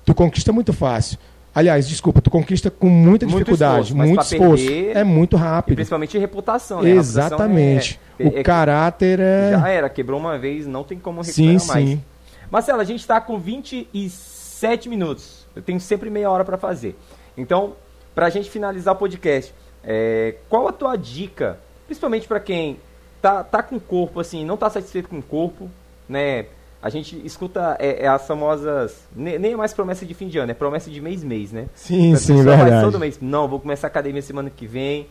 Tu 0.04 0.14
conquista 0.14 0.52
muito 0.52 0.72
fácil. 0.72 1.18
Aliás, 1.54 1.86
desculpa, 1.88 2.20
tu 2.20 2.30
conquista 2.30 2.68
com 2.68 2.88
muita 2.88 3.26
Muito 3.26 3.38
dificuldade, 3.38 3.92
esforço, 3.92 3.96
mas 3.96 4.08
muito 4.08 4.22
esforço. 4.22 4.66
É 4.92 5.04
muito 5.04 5.36
E 5.36 5.38
rápido. 5.38 5.76
principalmente 5.76 6.18
reputação, 6.18 6.82
né? 6.82 6.88
Reputação 6.88 7.22
Exatamente. 7.22 8.00
é- 8.18 8.24
o 8.24 8.38
é- 8.38 8.42
caráter 8.42 9.20
é. 9.20 9.50
Já 9.52 9.68
era, 9.68 9.88
quebrou 9.88 10.18
uma 10.18 10.36
vez, 10.36 10.66
não 10.66 10.82
tem 10.82 10.98
como 10.98 11.22
sim, 11.22 11.52
recuperar 11.52 11.68
mais. 11.76 11.88
sim. 11.90 12.02
Marcelo, 12.50 12.80
a 12.80 12.84
gente 12.84 13.00
está 13.00 13.20
com 13.20 13.38
27 13.38 14.88
minutos. 14.88 15.46
Eu 15.54 15.62
tenho 15.62 15.78
sempre 15.80 16.10
meia 16.10 16.28
hora 16.30 16.44
para 16.44 16.58
fazer. 16.58 16.96
Então, 17.36 17.74
para 18.14 18.26
a 18.26 18.30
gente 18.30 18.50
finalizar 18.50 18.94
o 18.94 18.96
podcast, 18.98 19.54
é, 19.84 20.34
qual 20.48 20.66
a 20.68 20.72
tua 20.72 20.96
dica, 20.96 21.58
principalmente 21.86 22.26
para 22.26 22.40
quem 22.40 22.78
tá, 23.22 23.44
tá 23.44 23.62
com 23.62 23.76
o 23.76 23.80
corpo, 23.80 24.18
assim, 24.20 24.44
não 24.44 24.56
tá 24.56 24.68
satisfeito 24.68 25.08
com 25.08 25.18
o 25.18 25.22
corpo, 25.22 25.70
né? 26.08 26.46
A 26.82 26.90
gente 26.90 27.18
escuta 27.24 27.76
é, 27.78 28.04
é 28.04 28.08
as 28.08 28.26
famosas. 28.26 28.96
ne- 29.16 29.38
Nem 29.38 29.52
é 29.52 29.56
mais 29.56 29.72
promessa 29.72 30.04
de 30.04 30.12
fim 30.12 30.28
de 30.28 30.38
ano, 30.38 30.50
é 30.50 30.54
promessa 30.54 30.90
de 30.90 31.00
mês-mês, 31.00 31.50
né? 31.50 31.66
Sim, 31.74 32.14
sim, 32.16 32.42
verdade. 32.42 32.84
todo 32.84 32.98
mês. 32.98 33.18
Não, 33.20 33.48
vou 33.48 33.58
começar 33.58 33.86
a 33.86 33.88
academia 33.90 34.20
semana 34.20 34.50
que 34.50 34.66
vem. 34.66 35.08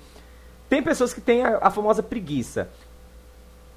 Tem 0.69 0.84
pessoas 0.84 1.13
que 1.13 1.21
têm 1.21 1.43
a, 1.43 1.58
a 1.62 1.71
famosa 1.71 2.03
preguiça. 2.03 2.69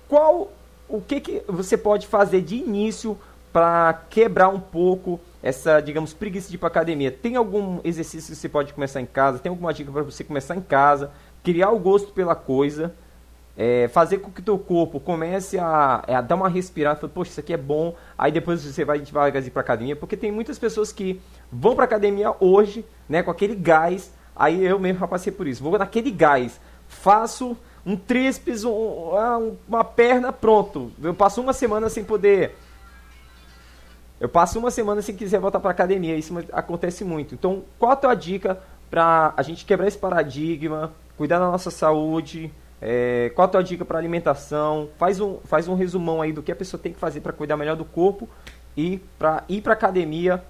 Qual 0.08 0.52
o 0.88 1.00
que, 1.00 1.20
que 1.20 1.42
você 1.48 1.76
pode 1.76 2.06
fazer 2.06 2.42
de 2.42 2.56
início 2.56 3.18
para 3.52 4.02
quebrar 4.10 4.48
um 4.50 4.60
pouco 4.60 5.18
essa, 5.42 5.80
digamos, 5.80 6.12
preguiça 6.12 6.48
de 6.48 6.56
ir 6.56 6.58
para 6.58 6.68
academia? 6.68 7.10
Tem 7.10 7.36
algum 7.36 7.80
exercício 7.82 8.32
que 8.34 8.38
você 8.38 8.48
pode 8.48 8.72
começar 8.72 9.00
em 9.00 9.06
casa? 9.06 9.38
Tem 9.38 9.50
alguma 9.50 9.72
dica 9.72 9.90
para 9.90 10.02
você 10.02 10.22
começar 10.22 10.54
em 10.54 10.60
casa? 10.60 11.10
Criar 11.42 11.70
o 11.70 11.78
gosto 11.78 12.12
pela 12.12 12.34
coisa? 12.34 12.94
É, 13.56 13.88
fazer 13.88 14.18
com 14.18 14.30
que 14.30 14.40
o 14.40 14.44
teu 14.44 14.58
corpo 14.58 15.00
comece 15.00 15.58
a, 15.58 16.02
é, 16.06 16.14
a 16.14 16.20
dar 16.20 16.34
uma 16.34 16.48
respirada, 16.48 17.08
poxa, 17.08 17.30
isso 17.30 17.40
aqui 17.40 17.52
é 17.52 17.56
bom, 17.56 17.94
aí 18.18 18.30
depois 18.30 18.62
você 18.62 18.84
vai 18.84 18.98
devagarzinho 18.98 19.52
para 19.52 19.62
academia, 19.62 19.96
porque 19.96 20.16
tem 20.16 20.30
muitas 20.30 20.58
pessoas 20.58 20.92
que 20.92 21.20
vão 21.50 21.74
para 21.74 21.84
academia 21.84 22.34
hoje, 22.38 22.84
né, 23.08 23.22
com 23.22 23.30
aquele 23.30 23.54
gás, 23.54 24.12
aí 24.34 24.64
eu 24.64 24.78
mesmo 24.78 25.00
já 25.00 25.06
passei 25.08 25.32
por 25.32 25.46
isso, 25.46 25.62
vou 25.62 25.78
naquele 25.78 26.10
gás, 26.10 26.60
faço 26.88 27.56
um 27.84 27.96
tríceps, 27.96 28.64
um- 28.64 29.56
uma 29.68 29.84
perna, 29.84 30.32
pronto, 30.32 30.92
eu 31.02 31.14
passo 31.14 31.40
uma 31.40 31.52
semana 31.52 31.88
sem 31.88 32.04
poder. 32.04 32.56
Eu 34.18 34.28
passo 34.28 34.58
uma 34.58 34.70
semana 34.70 35.02
sem 35.02 35.14
quiser 35.14 35.38
voltar 35.38 35.60
para 35.60 35.70
academia, 35.70 36.16
isso 36.16 36.34
acontece 36.52 37.04
muito. 37.04 37.34
Então, 37.34 37.62
qual 37.78 37.92
a 37.92 37.96
tua 37.96 38.14
dica 38.14 38.58
para 38.90 39.34
a 39.36 39.42
gente 39.42 39.64
quebrar 39.66 39.86
esse 39.86 39.98
paradigma, 39.98 40.92
cuidar 41.18 41.38
da 41.38 41.50
nossa 41.50 41.70
saúde? 41.70 42.50
É, 42.80 43.32
qual 43.34 43.46
a 43.46 43.50
tua 43.50 43.62
dica 43.62 43.84
para 43.84 43.98
alimentação? 43.98 44.88
Faz 44.98 45.20
um, 45.20 45.38
faz 45.44 45.66
um 45.68 45.74
resumão 45.74 46.20
aí 46.20 46.32
do 46.32 46.42
que 46.42 46.52
a 46.52 46.56
pessoa 46.56 46.80
tem 46.80 46.92
que 46.92 46.98
fazer 46.98 47.20
para 47.20 47.32
cuidar 47.32 47.56
melhor 47.56 47.76
do 47.76 47.84
corpo 47.84 48.28
e 48.76 49.00
para 49.18 49.44
ir 49.48 49.62
para 49.62 49.72
academia 49.72 50.42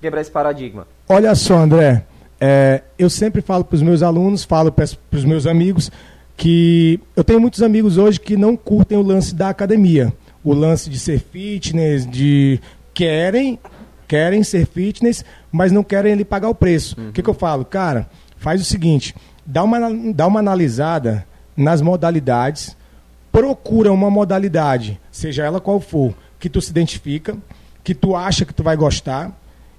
quebrar 0.00 0.20
esse 0.20 0.30
paradigma. 0.30 0.86
Olha 1.08 1.34
só, 1.34 1.56
André, 1.56 2.04
é, 2.40 2.82
eu 2.98 3.10
sempre 3.10 3.42
falo 3.42 3.64
para 3.64 3.74
os 3.74 3.82
meus 3.82 4.02
alunos, 4.02 4.44
falo 4.44 4.70
para 4.70 4.84
os 5.12 5.24
meus 5.24 5.46
amigos, 5.46 5.90
que 6.36 7.00
eu 7.16 7.24
tenho 7.24 7.40
muitos 7.40 7.62
amigos 7.62 7.98
hoje 7.98 8.20
que 8.20 8.36
não 8.36 8.56
curtem 8.56 8.96
o 8.96 9.02
lance 9.02 9.34
da 9.34 9.48
academia. 9.48 10.12
O 10.44 10.54
lance 10.54 10.88
de 10.88 10.98
ser 10.98 11.18
fitness, 11.18 12.08
de 12.08 12.60
querem, 12.94 13.58
querem 14.06 14.44
ser 14.44 14.66
fitness, 14.66 15.24
mas 15.50 15.72
não 15.72 15.82
querem 15.82 16.12
ele 16.12 16.24
pagar 16.24 16.48
o 16.48 16.54
preço. 16.54 16.96
O 17.08 17.12
que, 17.12 17.22
que 17.22 17.28
eu 17.28 17.34
falo? 17.34 17.64
Cara, 17.64 18.08
faz 18.36 18.60
o 18.60 18.64
seguinte, 18.64 19.16
dá 19.44 19.64
uma, 19.64 19.78
dá 20.14 20.26
uma 20.28 20.38
analisada 20.38 21.26
nas 21.58 21.82
modalidades, 21.82 22.76
procura 23.32 23.92
uma 23.92 24.08
modalidade, 24.08 25.00
seja 25.10 25.44
ela 25.44 25.60
qual 25.60 25.80
for, 25.80 26.14
que 26.38 26.48
tu 26.48 26.60
se 26.60 26.70
identifica, 26.70 27.36
que 27.82 27.94
tu 27.94 28.14
acha 28.14 28.44
que 28.44 28.54
tu 28.54 28.62
vai 28.62 28.76
gostar, 28.76 29.32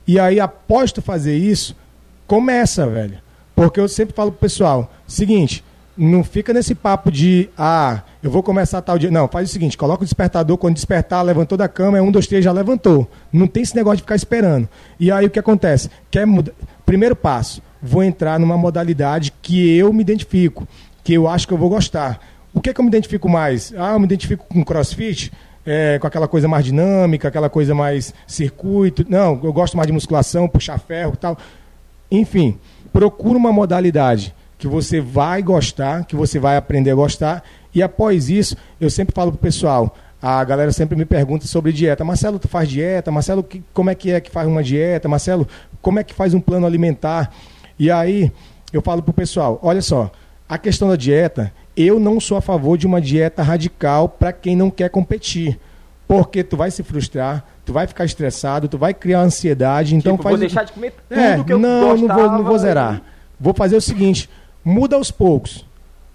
e 0.06 0.20
aí 0.20 0.42
após 0.42 0.92
tu 0.92 1.02
fazer 1.02 1.38
isso, 1.38 1.76
começa, 2.28 2.86
velho. 2.86 3.20
Porque 3.56 3.80
eu 3.80 3.88
sempre 3.88 4.14
falo 4.14 4.32
pro 4.32 4.42
pessoal, 4.42 4.92
seguinte, 5.08 5.64
não 5.98 6.24
fica 6.24 6.54
nesse 6.54 6.74
papo 6.76 7.12
de, 7.12 7.50
ah, 7.58 8.02
eu 8.24 8.32
vou 8.32 8.42
começar 8.42 8.82
tal 8.82 8.98
dia. 8.98 9.12
Não, 9.12 9.28
faz 9.28 9.50
o 9.50 9.52
seguinte, 9.52 9.78
coloca 9.78 10.04
o 10.04 10.06
despertador, 10.06 10.58
quando 10.58 10.76
despertar, 10.76 11.22
levantou 11.24 11.58
da 11.58 11.68
cama, 11.68 11.98
é 11.98 12.02
um, 12.02 12.12
dois, 12.12 12.26
três, 12.26 12.44
já 12.44 12.52
levantou. 12.52 13.10
Não 13.32 13.48
tem 13.48 13.64
esse 13.64 13.76
negócio 13.76 13.98
de 13.98 14.04
ficar 14.04 14.16
esperando. 14.16 14.68
E 15.00 15.12
aí 15.12 15.26
o 15.26 15.30
que 15.30 15.40
acontece? 15.40 15.90
Quer 16.10 16.26
mudar? 16.26 16.54
Primeiro 16.86 17.16
passo, 17.16 17.62
vou 17.82 18.04
entrar 18.04 18.40
numa 18.40 18.58
modalidade 18.58 19.34
que 19.42 19.78
eu 19.78 19.92
me 19.92 20.02
identifico, 20.02 20.68
que 21.10 21.16
eu 21.16 21.28
acho 21.28 21.48
que 21.48 21.54
eu 21.56 21.58
vou 21.58 21.70
gostar. 21.70 22.20
O 22.54 22.62
que, 22.62 22.72
que 22.72 22.80
eu 22.80 22.84
me 22.84 22.90
identifico 22.90 23.28
mais? 23.28 23.74
Ah, 23.76 23.94
eu 23.94 24.00
me 24.00 24.06
identifico 24.06 24.46
com 24.48 24.64
crossfit, 24.64 25.34
é, 25.66 25.98
com 25.98 26.06
aquela 26.06 26.28
coisa 26.28 26.48
mais 26.48 26.64
dinâmica, 26.64 27.28
aquela 27.28 27.50
coisa 27.50 27.74
mais 27.74 28.14
circuito. 28.28 29.04
Não, 29.10 29.40
eu 29.44 29.52
gosto 29.52 29.76
mais 29.76 29.88
de 29.88 29.94
musculação, 29.94 30.48
puxar 30.48 30.78
ferro 30.78 31.14
e 31.16 31.18
tal. 31.18 31.36
Enfim, 32.12 32.60
procura 32.94 33.40
uma 33.40 33.52
modalidade 33.52 34.36
que 34.60 34.68
você 34.68 35.02
vai 35.02 35.42
gostar, 35.42 36.06
que 36.06 36.16
você 36.16 36.38
vai 36.38 36.58
aprender 36.58 36.92
a 36.92 36.96
gostar. 36.96 37.44
E 37.74 37.82
após 37.82 38.30
isso, 38.30 38.56
eu 38.80 38.92
sempre 38.92 39.16
falo 39.16 39.32
pro 39.32 39.42
pessoal, 39.42 39.98
a 40.22 40.44
galera 40.44 40.72
sempre 40.72 40.96
me 40.96 41.06
pergunta 41.06 41.48
sobre 41.48 41.74
dieta. 41.74 42.06
Marcelo, 42.06 42.38
tu 42.38 42.48
faz 42.48 42.70
dieta? 42.70 43.10
Marcelo, 43.10 43.42
que, 43.42 43.64
como 43.74 43.90
é 43.90 43.96
que 43.96 44.12
é 44.12 44.22
que 44.22 44.30
faz 44.30 44.48
uma 44.48 44.62
dieta? 44.62 45.10
Marcelo, 45.10 45.48
como 45.82 45.98
é 45.98 46.04
que 46.04 46.14
faz 46.14 46.36
um 46.36 46.40
plano 46.40 46.68
alimentar? 46.68 47.34
E 47.80 47.90
aí, 47.90 48.32
eu 48.72 48.80
falo 48.84 49.02
pro 49.02 49.12
pessoal, 49.12 49.60
olha 49.64 49.82
só, 49.82 50.12
a 50.50 50.58
questão 50.58 50.90
da 50.90 50.96
dieta, 50.96 51.54
eu 51.78 52.00
não 52.00 52.20
sou 52.20 52.36
a 52.36 52.42
favor 52.42 52.76
de 52.76 52.88
uma 52.88 53.00
dieta 53.00 53.44
radical 53.44 54.10
para 54.10 54.34
quem 54.34 54.56
não 54.56 54.72
quer 54.72 54.90
competir. 54.90 55.60
Porque 56.08 56.44
tu 56.44 56.58
vai 56.58 56.72
se 56.72 56.82
frustrar, 56.82 57.46
tu 57.64 57.72
vai 57.72 57.86
ficar 57.86 58.04
estressado, 58.04 58.68
tu 58.68 58.76
vai 58.76 58.96
criar 58.96 59.22
ansiedade, 59.22 59.96
então 59.96 60.14
tipo, 60.14 60.24
faz 60.24 60.34
vou 60.34 60.40
deixar 60.40 60.64
de 60.64 60.72
comer 60.72 60.92
tudo 61.08 61.20
é, 61.20 61.44
que 61.44 61.54
eu 61.54 61.60
não, 61.60 61.96
não 61.96 62.08
vou, 62.08 62.32
não 62.32 62.44
vou 62.44 62.58
zerar. 62.58 63.00
Vou 63.40 63.54
fazer 63.54 63.76
o 63.76 63.82
seguinte: 63.82 64.28
muda 64.66 64.96
aos 64.96 65.12
poucos. 65.12 65.68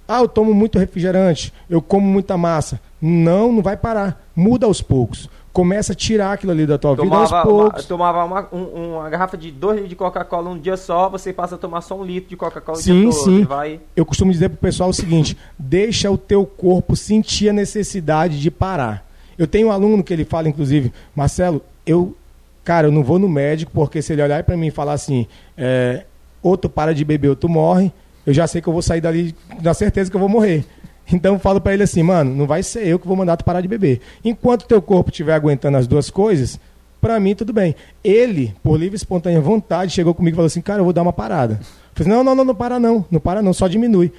Ah, 0.06 0.18
eu 0.18 0.28
tomo 0.28 0.52
muito 0.52 0.78
refrigerante, 0.80 1.52
eu 1.70 1.80
como 1.80 2.06
muita 2.06 2.36
massa. 2.36 2.80
Não, 3.00 3.52
não 3.52 3.62
vai 3.62 3.76
parar. 3.76 4.20
Muda 4.34 4.66
aos 4.66 4.82
poucos. 4.82 5.30
Começa 5.54 5.92
a 5.92 5.96
tirar 5.96 6.32
aquilo 6.32 6.52
ali 6.52 6.66
da 6.66 6.76
tua 6.76 6.94
tomava 6.94 7.24
vida 7.24 7.36
aos 7.36 7.42
poucos. 7.44 7.82
Uma, 7.82 7.88
tomava 7.88 8.24
uma, 8.24 8.48
um, 8.52 8.96
uma 8.96 9.08
garrafa 9.08 9.38
de 9.38 9.50
2 9.50 9.74
litros 9.74 9.88
de 9.88 9.96
Coca-Cola 9.96 10.50
um 10.50 10.58
dia 10.58 10.76
só, 10.76 11.08
você 11.08 11.32
passa 11.32 11.54
a 11.54 11.58
tomar 11.58 11.80
só 11.80 11.96
um 11.96 12.04
litro 12.04 12.28
de 12.28 12.36
Coca-Cola 12.36 12.76
Sim, 12.76 13.10
sim. 13.12 13.44
Vai... 13.44 13.80
Eu 13.94 14.04
costumo 14.04 14.30
dizer 14.30 14.50
pro 14.50 14.58
pessoal 14.58 14.90
o 14.90 14.92
seguinte: 14.92 15.38
deixa 15.58 16.10
o 16.10 16.18
teu 16.18 16.44
corpo 16.44 16.94
sentir 16.94 17.48
a 17.48 17.52
necessidade 17.52 18.38
de 18.38 18.50
parar. 18.50 19.06
Eu 19.38 19.46
tenho 19.46 19.68
um 19.68 19.70
aluno 19.70 20.02
que 20.04 20.12
ele 20.12 20.24
fala, 20.24 20.48
inclusive, 20.48 20.92
Marcelo, 21.14 21.62
eu, 21.86 22.16
cara, 22.62 22.88
eu 22.88 22.92
não 22.92 23.02
vou 23.02 23.18
no 23.18 23.28
médico 23.28 23.72
porque 23.72 24.02
se 24.02 24.12
ele 24.12 24.22
olhar 24.22 24.42
para 24.44 24.56
mim 24.56 24.66
e 24.66 24.70
falar 24.70 24.92
assim, 24.92 25.26
é, 25.56 26.04
ou 26.42 26.56
tu 26.56 26.68
para 26.68 26.94
de 26.94 27.04
beber 27.04 27.28
ou 27.28 27.36
tu 27.36 27.48
morre, 27.48 27.92
eu 28.26 28.34
já 28.34 28.46
sei 28.46 28.60
que 28.60 28.68
eu 28.68 28.72
vou 28.72 28.82
sair 28.82 29.00
dali 29.00 29.34
na 29.62 29.74
certeza 29.74 30.10
que 30.10 30.16
eu 30.16 30.20
vou 30.20 30.28
morrer. 30.28 30.64
Então 31.12 31.34
eu 31.34 31.38
falo 31.38 31.60
para 31.60 31.74
ele 31.74 31.82
assim, 31.82 32.02
mano, 32.02 32.34
não 32.34 32.46
vai 32.46 32.62
ser 32.62 32.86
eu 32.86 32.98
que 32.98 33.06
vou 33.06 33.16
mandar 33.16 33.36
tu 33.36 33.44
parar 33.44 33.60
de 33.60 33.68
beber. 33.68 34.00
Enquanto 34.24 34.66
teu 34.66 34.80
corpo 34.80 35.10
estiver 35.10 35.34
aguentando 35.34 35.76
as 35.76 35.86
duas 35.86 36.10
coisas, 36.10 36.58
para 37.00 37.20
mim 37.20 37.34
tudo 37.34 37.52
bem. 37.52 37.76
Ele, 38.02 38.54
por 38.62 38.78
livre 38.78 38.94
e 38.94 38.96
espontânea 38.96 39.40
vontade, 39.40 39.92
chegou 39.92 40.14
comigo 40.14 40.34
e 40.34 40.38
falou 40.38 40.46
assim, 40.46 40.62
cara, 40.62 40.80
eu 40.80 40.84
vou 40.84 40.92
dar 40.92 41.02
uma 41.02 41.12
parada. 41.12 41.60
Eu 41.60 41.68
falei, 41.94 42.12
não, 42.12 42.24
não, 42.24 42.34
não, 42.34 42.44
não 42.44 42.54
para 42.54 42.80
não, 42.80 43.04
não 43.10 43.20
para 43.20 43.42
não, 43.42 43.52
só 43.52 43.68
diminui. 43.68 44.10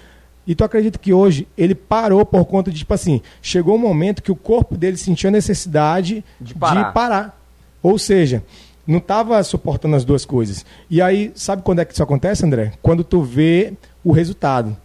E 0.48 0.54
tu 0.54 0.64
acredita 0.64 1.00
que 1.00 1.12
hoje 1.12 1.48
ele 1.58 1.74
parou 1.74 2.24
por 2.24 2.46
conta 2.46 2.72
de, 2.72 2.78
tipo 2.78 2.94
assim, 2.94 3.22
chegou 3.42 3.76
um 3.76 3.80
momento 3.80 4.22
que 4.22 4.32
o 4.32 4.36
corpo 4.36 4.78
dele 4.78 4.96
sentiu 4.96 5.30
a 5.30 5.32
necessidade 5.32 6.24
de 6.40 6.54
parar. 6.54 6.84
De 6.84 6.94
parar. 6.94 7.42
Ou 7.82 7.98
seja, 7.98 8.44
não 8.86 9.00
estava 9.00 9.42
suportando 9.44 9.96
as 9.96 10.06
duas 10.06 10.24
coisas. 10.24 10.64
E 10.90 11.02
aí, 11.02 11.32
sabe 11.34 11.64
quando 11.64 11.80
é 11.80 11.86
que 11.86 11.94
isso 11.94 12.04
acontece, 12.04 12.46
André? 12.46 12.74
Quando 12.82 13.04
tu 13.04 13.24
vê 13.24 13.74
o 14.04 14.12
resultado. 14.12 14.78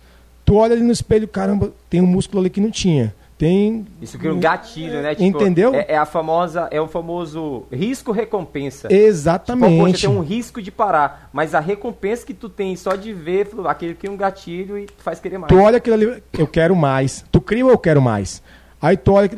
Tu 0.51 0.57
olha 0.57 0.73
ali 0.73 0.83
no 0.83 0.91
espelho, 0.91 1.29
caramba, 1.29 1.73
tem 1.89 2.01
um 2.01 2.07
músculo 2.07 2.41
ali 2.41 2.51
que 2.51 2.61
não 2.61 2.73
tinha. 2.73 3.15
Tem. 3.39 3.87
Isso 4.03 4.19
que 4.19 4.27
é 4.27 4.33
um 4.33 4.41
gatilho, 4.41 5.01
né? 5.01 5.15
Tipo, 5.15 5.25
Entendeu? 5.25 5.73
É, 5.73 5.93
é, 5.93 5.97
a 5.97 6.05
famosa, 6.05 6.67
é 6.73 6.81
o 6.81 6.89
famoso 6.89 7.67
risco-recompensa. 7.71 8.93
Exatamente. 8.93 9.75
Tipo, 9.75 9.85
poxa, 9.85 10.09
tem 10.09 10.17
um 10.17 10.23
risco 10.23 10.61
de 10.61 10.73
parar, 10.73 11.31
mas 11.33 11.55
a 11.55 11.61
recompensa 11.61 12.27
que 12.27 12.35
tu 12.35 12.49
tem 12.49 12.75
só 12.75 12.97
de 12.97 13.13
ver 13.13 13.49
aquele 13.65 13.95
que 13.95 14.09
é 14.09 14.11
um 14.11 14.17
gatilho 14.17 14.77
e 14.77 14.89
faz 14.99 15.21
querer 15.21 15.39
mais. 15.39 15.51
Tu 15.51 15.57
olha 15.57 15.77
aquilo 15.77 15.95
ali, 15.95 16.23
eu 16.37 16.49
quero 16.49 16.75
mais. 16.75 17.25
Tu 17.31 17.41
cria 17.41 17.65
ou 17.65 17.71
eu 17.71 17.79
quero 17.79 18.03
mais? 18.03 18.43
Aí 18.83 18.97
tu 18.97 19.13
olha, 19.13 19.29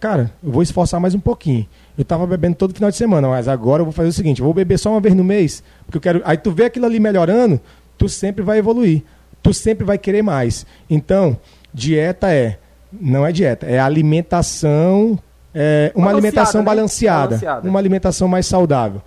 cara, 0.00 0.32
eu 0.42 0.52
vou 0.52 0.62
esforçar 0.62 0.98
mais 0.98 1.14
um 1.14 1.20
pouquinho. 1.20 1.68
Eu 1.98 2.04
tava 2.06 2.26
bebendo 2.26 2.56
todo 2.56 2.72
final 2.72 2.90
de 2.90 2.96
semana, 2.96 3.28
mas 3.28 3.46
agora 3.46 3.82
eu 3.82 3.84
vou 3.84 3.92
fazer 3.92 4.08
o 4.08 4.12
seguinte, 4.12 4.40
eu 4.40 4.46
vou 4.46 4.54
beber 4.54 4.78
só 4.78 4.90
uma 4.90 5.00
vez 5.00 5.14
no 5.14 5.22
mês, 5.22 5.62
porque 5.84 5.98
eu 5.98 6.00
quero. 6.00 6.22
Aí 6.24 6.38
tu 6.38 6.50
vê 6.50 6.64
aquilo 6.64 6.86
ali 6.86 6.98
melhorando, 6.98 7.60
tu 7.98 8.08
sempre 8.08 8.42
vai 8.42 8.56
evoluir 8.56 9.02
tu 9.42 9.52
sempre 9.52 9.84
vai 9.84 9.98
querer 9.98 10.22
mais. 10.22 10.64
Então, 10.88 11.36
dieta 11.72 12.32
é, 12.32 12.58
não 12.92 13.26
é 13.26 13.32
dieta, 13.32 13.66
é 13.66 13.78
alimentação, 13.78 15.18
é 15.54 15.92
uma 15.94 16.10
alimentação 16.10 16.60
né? 16.60 16.64
balanceada, 16.64 17.36
balanceada, 17.36 17.68
uma 17.68 17.78
alimentação 17.78 18.28
mais 18.28 18.46
saudável. 18.46 19.02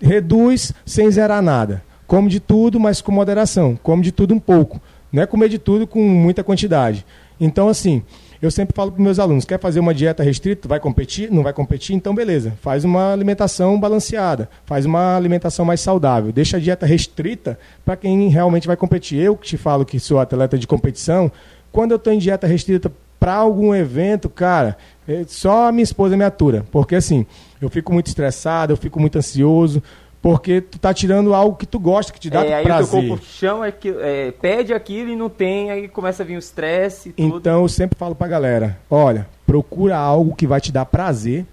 Reduz 0.00 0.72
sem 0.84 1.10
zerar 1.10 1.42
nada. 1.42 1.82
Come 2.06 2.28
de 2.28 2.40
tudo, 2.40 2.78
mas 2.78 3.00
com 3.00 3.12
moderação. 3.12 3.78
Come 3.82 4.02
de 4.02 4.12
tudo 4.12 4.34
um 4.34 4.38
pouco. 4.38 4.80
Não 5.12 5.22
é 5.22 5.26
comer 5.26 5.48
de 5.48 5.58
tudo 5.58 5.86
com 5.86 6.02
muita 6.02 6.44
quantidade. 6.44 7.04
Então, 7.40 7.68
assim, 7.68 8.02
eu 8.40 8.50
sempre 8.50 8.74
falo 8.74 8.92
para 8.92 9.02
meus 9.02 9.18
alunos: 9.18 9.44
quer 9.44 9.58
fazer 9.58 9.80
uma 9.80 9.92
dieta 9.92 10.22
restrita? 10.22 10.68
Vai 10.68 10.78
competir? 10.78 11.30
Não 11.30 11.42
vai 11.42 11.52
competir? 11.52 11.94
Então, 11.94 12.14
beleza. 12.14 12.52
Faz 12.60 12.84
uma 12.84 13.12
alimentação 13.12 13.78
balanceada. 13.78 14.48
Faz 14.64 14.86
uma 14.86 15.16
alimentação 15.16 15.64
mais 15.64 15.80
saudável. 15.80 16.32
Deixa 16.32 16.56
a 16.56 16.60
dieta 16.60 16.86
restrita 16.86 17.58
para 17.84 17.96
quem 17.96 18.28
realmente 18.28 18.66
vai 18.66 18.76
competir. 18.76 19.18
Eu 19.18 19.36
que 19.36 19.46
te 19.46 19.56
falo 19.56 19.84
que 19.84 19.98
sou 19.98 20.18
atleta 20.18 20.58
de 20.58 20.66
competição, 20.66 21.30
quando 21.72 21.92
eu 21.92 21.96
estou 21.96 22.12
em 22.12 22.18
dieta 22.18 22.46
restrita 22.46 22.92
para 23.18 23.34
algum 23.34 23.74
evento, 23.74 24.28
cara, 24.28 24.76
é 25.06 25.24
só 25.26 25.68
a 25.68 25.72
minha 25.72 25.82
esposa 25.82 26.16
me 26.16 26.24
atura. 26.24 26.64
Porque 26.70 26.94
assim, 26.94 27.26
eu 27.60 27.68
fico 27.68 27.92
muito 27.92 28.06
estressado, 28.06 28.72
eu 28.72 28.76
fico 28.76 29.00
muito 29.00 29.18
ansioso. 29.18 29.82
Porque 30.20 30.60
tu 30.60 30.78
tá 30.78 30.92
tirando 30.92 31.32
algo 31.32 31.56
que 31.56 31.66
tu 31.66 31.78
gosta, 31.78 32.12
que 32.12 32.18
te 32.18 32.28
dá 32.28 32.44
é, 32.44 32.62
prazer. 32.62 32.98
Aí 32.98 33.04
o 33.04 33.08
teu 33.08 33.08
corpo 33.16 33.24
chama, 33.24 33.68
é, 33.68 34.32
pede 34.32 34.74
aquilo 34.74 35.10
e 35.10 35.16
não 35.16 35.28
tem, 35.28 35.70
aí 35.70 35.88
começa 35.88 36.22
a 36.22 36.26
vir 36.26 36.36
o 36.36 36.38
estresse 36.38 37.10
e 37.10 37.12
tudo. 37.12 37.38
Então 37.38 37.62
eu 37.62 37.68
sempre 37.68 37.96
falo 37.96 38.14
pra 38.14 38.26
galera, 38.26 38.78
olha, 38.90 39.28
procura 39.46 39.96
algo 39.96 40.34
que 40.34 40.46
vai 40.46 40.60
te 40.60 40.72
dar 40.72 40.84
prazer, 40.86 41.46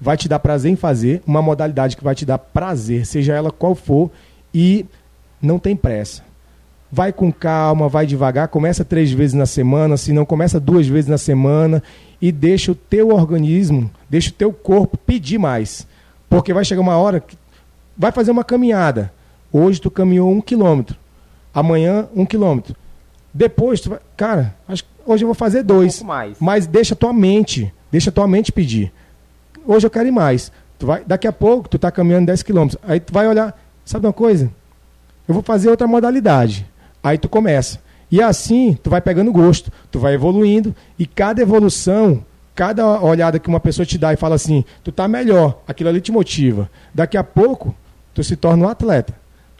vai 0.00 0.16
te 0.16 0.28
dar 0.28 0.40
prazer 0.40 0.72
em 0.72 0.76
fazer, 0.76 1.22
uma 1.24 1.40
modalidade 1.40 1.96
que 1.96 2.02
vai 2.02 2.16
te 2.16 2.26
dar 2.26 2.38
prazer, 2.38 3.06
seja 3.06 3.34
ela 3.34 3.50
qual 3.50 3.76
for, 3.76 4.10
e 4.52 4.84
não 5.40 5.58
tem 5.58 5.76
pressa. 5.76 6.26
Vai 6.90 7.12
com 7.12 7.30
calma, 7.30 7.88
vai 7.88 8.06
devagar, 8.06 8.48
começa 8.48 8.84
três 8.84 9.12
vezes 9.12 9.34
na 9.34 9.46
semana, 9.46 9.96
se 9.96 10.12
não 10.12 10.24
começa 10.24 10.58
duas 10.58 10.88
vezes 10.88 11.08
na 11.08 11.18
semana, 11.18 11.82
e 12.20 12.32
deixa 12.32 12.72
o 12.72 12.74
teu 12.74 13.10
organismo, 13.10 13.88
deixa 14.10 14.30
o 14.30 14.32
teu 14.34 14.52
corpo 14.52 14.96
pedir 14.96 15.38
mais. 15.38 15.86
Porque 16.28 16.52
vai 16.52 16.64
chegar 16.64 16.80
uma 16.80 16.96
hora 16.96 17.20
que 17.20 17.37
vai 17.98 18.12
fazer 18.12 18.30
uma 18.30 18.44
caminhada. 18.44 19.12
Hoje 19.52 19.80
tu 19.80 19.90
caminhou 19.90 20.30
um 20.30 20.40
quilômetro. 20.40 20.96
Amanhã, 21.52 22.06
um 22.14 22.24
quilômetro. 22.24 22.76
Depois, 23.34 23.80
tu 23.80 23.90
vai, 23.90 23.98
cara, 24.16 24.54
acho, 24.68 24.84
hoje 25.04 25.24
eu 25.24 25.28
vou 25.28 25.34
fazer 25.34 25.62
dois. 25.62 26.00
Um 26.00 26.06
mais. 26.06 26.36
Mas 26.38 26.66
deixa 26.66 26.94
tua 26.94 27.12
mente, 27.12 27.72
deixa 27.90 28.12
tua 28.12 28.28
mente 28.28 28.52
pedir. 28.52 28.92
Hoje 29.66 29.86
eu 29.86 29.90
quero 29.90 30.08
ir 30.08 30.12
mais. 30.12 30.52
Tu 30.78 30.86
vai, 30.86 31.02
daqui 31.04 31.26
a 31.26 31.32
pouco 31.32 31.68
tu 31.68 31.76
está 31.76 31.90
caminhando 31.90 32.26
10 32.26 32.42
quilômetros. 32.42 32.80
Aí 32.86 33.00
tu 33.00 33.12
vai 33.12 33.26
olhar, 33.26 33.58
sabe 33.84 34.06
uma 34.06 34.12
coisa? 34.12 34.50
Eu 35.26 35.34
vou 35.34 35.42
fazer 35.42 35.68
outra 35.68 35.86
modalidade. 35.86 36.66
Aí 37.02 37.18
tu 37.18 37.28
começa. 37.28 37.80
E 38.10 38.22
assim, 38.22 38.78
tu 38.82 38.88
vai 38.88 39.00
pegando 39.00 39.32
gosto, 39.32 39.70
tu 39.90 39.98
vai 39.98 40.14
evoluindo 40.14 40.74
e 40.98 41.04
cada 41.04 41.42
evolução 41.42 42.24
cada 42.58 43.00
olhada 43.00 43.38
que 43.38 43.48
uma 43.48 43.60
pessoa 43.60 43.86
te 43.86 43.96
dá 43.96 44.12
e 44.12 44.16
fala 44.16 44.34
assim, 44.34 44.64
tu 44.82 44.90
tá 44.90 45.06
melhor, 45.06 45.62
aquilo 45.64 45.90
ali 45.90 46.00
te 46.00 46.10
motiva. 46.10 46.68
Daqui 46.92 47.16
a 47.16 47.22
pouco, 47.22 47.72
tu 48.18 48.24
se 48.24 48.36
torna 48.36 48.66
um 48.66 48.68
atleta. 48.68 49.14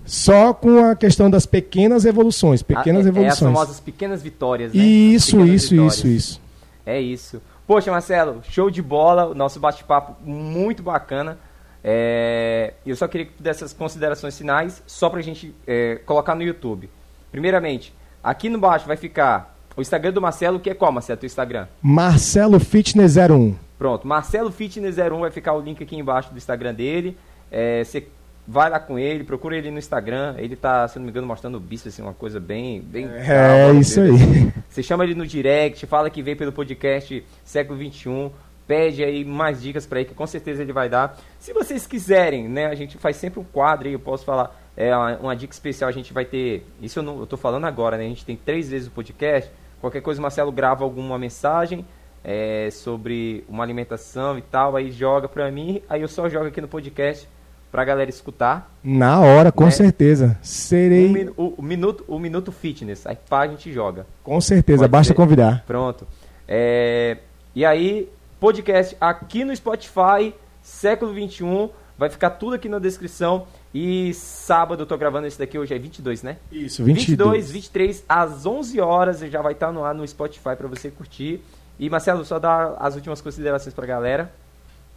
Só 0.04 0.52
com 0.52 0.84
a 0.84 0.96
questão 0.96 1.30
das 1.30 1.46
pequenas 1.46 2.04
evoluções, 2.04 2.62
pequenas 2.62 3.04
ah, 3.04 3.08
é, 3.08 3.10
evoluções. 3.10 3.42
É 3.42 3.44
as 3.44 3.52
famosas 3.52 3.80
pequenas 3.80 4.22
vitórias, 4.22 4.72
né? 4.72 4.82
Isso, 4.82 5.40
isso, 5.44 5.70
vitórias. 5.70 5.98
isso, 5.98 6.06
isso. 6.08 6.40
É 6.84 7.00
isso. 7.00 7.42
Poxa, 7.66 7.90
Marcelo, 7.90 8.40
show 8.50 8.70
de 8.70 8.80
bola, 8.80 9.26
o 9.26 9.34
nosso 9.34 9.60
bate-papo 9.60 10.16
muito 10.24 10.82
bacana. 10.82 11.38
É, 11.84 12.72
eu 12.84 12.96
só 12.96 13.06
queria 13.06 13.26
que 13.26 13.40
dessas 13.40 13.72
considerações 13.72 14.36
finais, 14.36 14.82
só 14.86 15.08
pra 15.08 15.20
gente 15.20 15.54
é, 15.66 15.96
colocar 16.06 16.34
no 16.34 16.42
YouTube. 16.42 16.90
Primeiramente, 17.30 17.94
aqui 18.24 18.48
no 18.48 18.58
baixo 18.58 18.86
vai 18.86 18.96
ficar 18.96 19.54
o 19.76 19.82
Instagram 19.82 20.12
do 20.12 20.22
Marcelo, 20.22 20.58
que 20.58 20.70
é 20.70 20.74
qual, 20.74 20.90
Marcelo, 20.90 21.20
teu 21.20 21.26
Instagram? 21.26 21.66
Marcelo 21.82 22.58
Fitness 22.58 23.16
01. 23.16 23.54
Pronto, 23.78 24.08
Marcelo 24.08 24.50
Fitness 24.50 24.96
01 24.96 25.20
vai 25.20 25.30
ficar 25.30 25.52
o 25.52 25.60
link 25.60 25.82
aqui 25.82 25.96
embaixo 25.96 26.30
do 26.32 26.38
Instagram 26.38 26.74
dele. 26.74 27.16
É, 27.50 27.84
você 27.84 28.08
vai 28.48 28.70
lá 28.70 28.80
com 28.80 28.98
ele, 28.98 29.24
procura 29.24 29.58
ele 29.58 29.70
no 29.70 29.78
Instagram. 29.78 30.34
Ele 30.38 30.56
tá, 30.56 30.88
se 30.88 30.98
não 30.98 31.04
me 31.04 31.10
engano, 31.10 31.26
mostrando 31.26 31.56
o 31.56 31.60
bicho, 31.60 31.86
assim, 31.86 32.00
uma 32.00 32.14
coisa 32.14 32.40
bem. 32.40 32.80
bem 32.80 33.04
é, 33.04 33.26
calma, 33.26 33.80
isso 33.80 34.00
aí. 34.00 34.52
Você 34.70 34.82
chama 34.82 35.04
ele 35.04 35.14
no 35.14 35.26
direct, 35.26 35.84
fala 35.86 36.08
que 36.08 36.22
veio 36.22 36.36
pelo 36.36 36.50
podcast 36.50 37.22
Século 37.44 37.78
XXI. 37.78 38.30
Pede 38.66 39.04
aí 39.04 39.24
mais 39.24 39.62
dicas 39.62 39.86
para 39.86 40.00
ele, 40.00 40.08
que 40.08 40.14
com 40.14 40.26
certeza 40.26 40.62
ele 40.62 40.72
vai 40.72 40.88
dar. 40.88 41.18
Se 41.38 41.52
vocês 41.52 41.86
quiserem, 41.86 42.48
né? 42.48 42.66
A 42.66 42.74
gente 42.74 42.96
faz 42.96 43.16
sempre 43.16 43.38
um 43.38 43.44
quadro 43.44 43.86
aí, 43.86 43.92
eu 43.92 44.00
posso 44.00 44.24
falar. 44.24 44.58
É 44.76 44.96
uma, 44.96 45.16
uma 45.18 45.36
dica 45.36 45.52
especial, 45.52 45.88
a 45.88 45.92
gente 45.92 46.12
vai 46.12 46.24
ter. 46.24 46.66
Isso 46.80 46.98
eu, 46.98 47.02
não, 47.02 47.20
eu 47.20 47.26
tô 47.26 47.36
falando 47.36 47.66
agora, 47.66 47.98
né? 47.98 48.06
A 48.06 48.08
gente 48.08 48.24
tem 48.24 48.36
três 48.36 48.70
vezes 48.70 48.88
o 48.88 48.90
podcast. 48.90 49.50
Qualquer 49.80 50.00
coisa 50.00 50.20
o 50.20 50.22
Marcelo 50.22 50.50
grava 50.50 50.84
alguma 50.84 51.18
mensagem 51.18 51.84
é, 52.24 52.68
sobre 52.70 53.44
uma 53.48 53.62
alimentação 53.62 54.38
e 54.38 54.42
tal, 54.42 54.74
aí 54.74 54.90
joga 54.90 55.28
pra 55.28 55.50
mim, 55.52 55.82
aí 55.88 56.02
eu 56.02 56.08
só 56.08 56.28
jogo 56.28 56.46
aqui 56.46 56.60
no 56.60 56.66
podcast 56.66 57.28
pra 57.70 57.84
galera 57.84 58.10
escutar. 58.10 58.70
Na 58.82 59.20
hora, 59.20 59.52
com 59.52 59.64
né? 59.64 59.70
certeza. 59.70 60.36
Serei. 60.42 61.30
O, 61.36 61.54
o, 61.58 61.62
minuto, 61.62 62.04
o 62.08 62.18
Minuto 62.18 62.50
Fitness, 62.52 63.06
aí 63.06 63.16
pá, 63.28 63.40
a 63.42 63.48
gente 63.48 63.72
joga. 63.72 64.06
Com 64.22 64.40
certeza, 64.40 64.80
Pode 64.80 64.90
basta 64.92 65.12
ser. 65.12 65.16
convidar. 65.16 65.64
Pronto. 65.66 66.06
É, 66.46 67.18
e 67.54 67.64
aí, 67.64 68.08
podcast 68.40 68.96
aqui 69.00 69.44
no 69.44 69.54
Spotify, 69.54 70.34
século 70.62 71.12
21. 71.12 71.68
Vai 71.98 72.08
ficar 72.08 72.30
tudo 72.30 72.54
aqui 72.54 72.68
na 72.68 72.78
descrição. 72.78 73.46
E 73.74 74.14
sábado 74.14 74.82
eu 74.82 74.86
tô 74.86 74.96
gravando 74.96 75.26
esse 75.26 75.38
daqui, 75.38 75.58
hoje 75.58 75.74
é 75.74 75.78
22, 75.78 76.22
né? 76.22 76.36
Isso, 76.50 76.82
22. 76.82 77.18
22, 77.18 77.50
23, 77.50 78.04
às 78.08 78.46
11 78.46 78.80
horas. 78.80 79.20
Já 79.20 79.42
vai 79.42 79.52
estar 79.52 79.72
no 79.72 79.84
ar 79.84 79.94
no 79.94 80.06
Spotify 80.06 80.56
para 80.56 80.68
você 80.68 80.90
curtir. 80.90 81.42
E 81.78 81.90
Marcelo, 81.90 82.24
só 82.24 82.38
dar 82.38 82.76
as 82.78 82.94
últimas 82.94 83.20
considerações 83.20 83.74
pra 83.74 83.86
galera. 83.86 84.32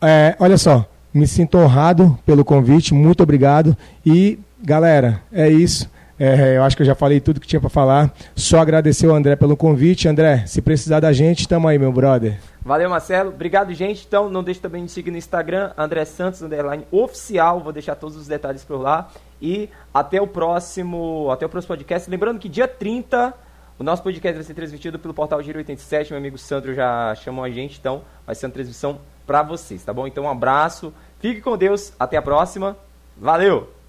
É, 0.02 0.36
olha 0.39 0.58
só, 0.58 0.88
me 1.14 1.28
sinto 1.28 1.57
honrado 1.57 2.18
pelo 2.26 2.45
convite, 2.45 2.93
muito 2.93 3.22
obrigado. 3.22 3.76
E, 4.05 4.39
galera, 4.64 5.22
é 5.32 5.49
isso. 5.49 5.89
É, 6.24 6.55
eu 6.55 6.64
acho 6.64 6.76
que 6.76 6.84
eu 6.84 6.86
já 6.86 6.93
falei 6.93 7.20
tudo 7.20 7.39
que 7.39 7.47
tinha 7.47 7.59
para 7.59 7.70
falar. 7.70 8.14
Só 8.36 8.59
agradecer 8.59 9.07
o 9.07 9.16
André 9.16 9.36
pelo 9.36 9.57
convite. 9.57 10.07
André, 10.07 10.43
se 10.45 10.62
precisar 10.62 10.99
da 10.99 11.12
gente, 11.12 11.47
tamo 11.47 11.68
aí, 11.68 11.80
meu 11.80 11.91
brother. 11.91 12.39
Valeu, 12.64 12.88
Marcelo. 12.88 13.30
Obrigado, 13.30 13.74
gente. 13.74 14.05
Então, 14.07 14.30
não 14.30 14.43
deixe 14.43 14.59
também 14.59 14.86
de 14.86 14.91
seguir 14.91 15.09
no 15.09 15.18
Instagram, 15.18 15.72
André 15.76 16.05
Santos, 16.05 16.43
underline 16.43 16.86
oficial. 16.91 17.59
Vou 17.59 17.74
deixar 17.74 17.95
todos 17.95 18.16
os 18.16 18.28
detalhes 18.28 18.64
por 18.64 18.80
lá. 18.80 19.09
E 19.41 19.68
até 19.91 20.22
o 20.22 20.28
próximo, 20.28 21.28
até 21.32 21.43
o 21.43 21.49
próximo 21.49 21.70
podcast. 21.70 22.07
Lembrando 22.07 22.38
que 22.38 22.47
dia 22.47 22.68
30, 22.68 23.34
o 23.80 23.84
nosso 23.84 24.03
podcast 24.03 24.36
vai 24.36 24.43
ser 24.43 24.53
transmitido 24.53 24.99
pelo 24.99 25.16
portal 25.16 25.41
Giro 25.41 25.57
87. 25.57 26.12
Meu 26.12 26.20
amigo 26.20 26.38
Sandro 26.38 26.76
já 26.76 27.16
chamou 27.16 27.43
a 27.43 27.49
gente, 27.49 27.80
então 27.80 28.03
vai 28.28 28.36
ser 28.36 28.45
uma 28.45 28.51
transmissão 28.51 28.99
para 29.26 29.44
vocês, 29.44 29.84
tá 29.84 29.94
bom? 29.94 30.08
Então 30.08 30.26
um 30.26 30.30
abraço, 30.30 30.94
fique 31.20 31.42
com 31.42 31.58
Deus, 31.58 31.94
até 32.00 32.18
a 32.18 32.22
próxima, 32.22 32.78
valeu! 33.18 33.81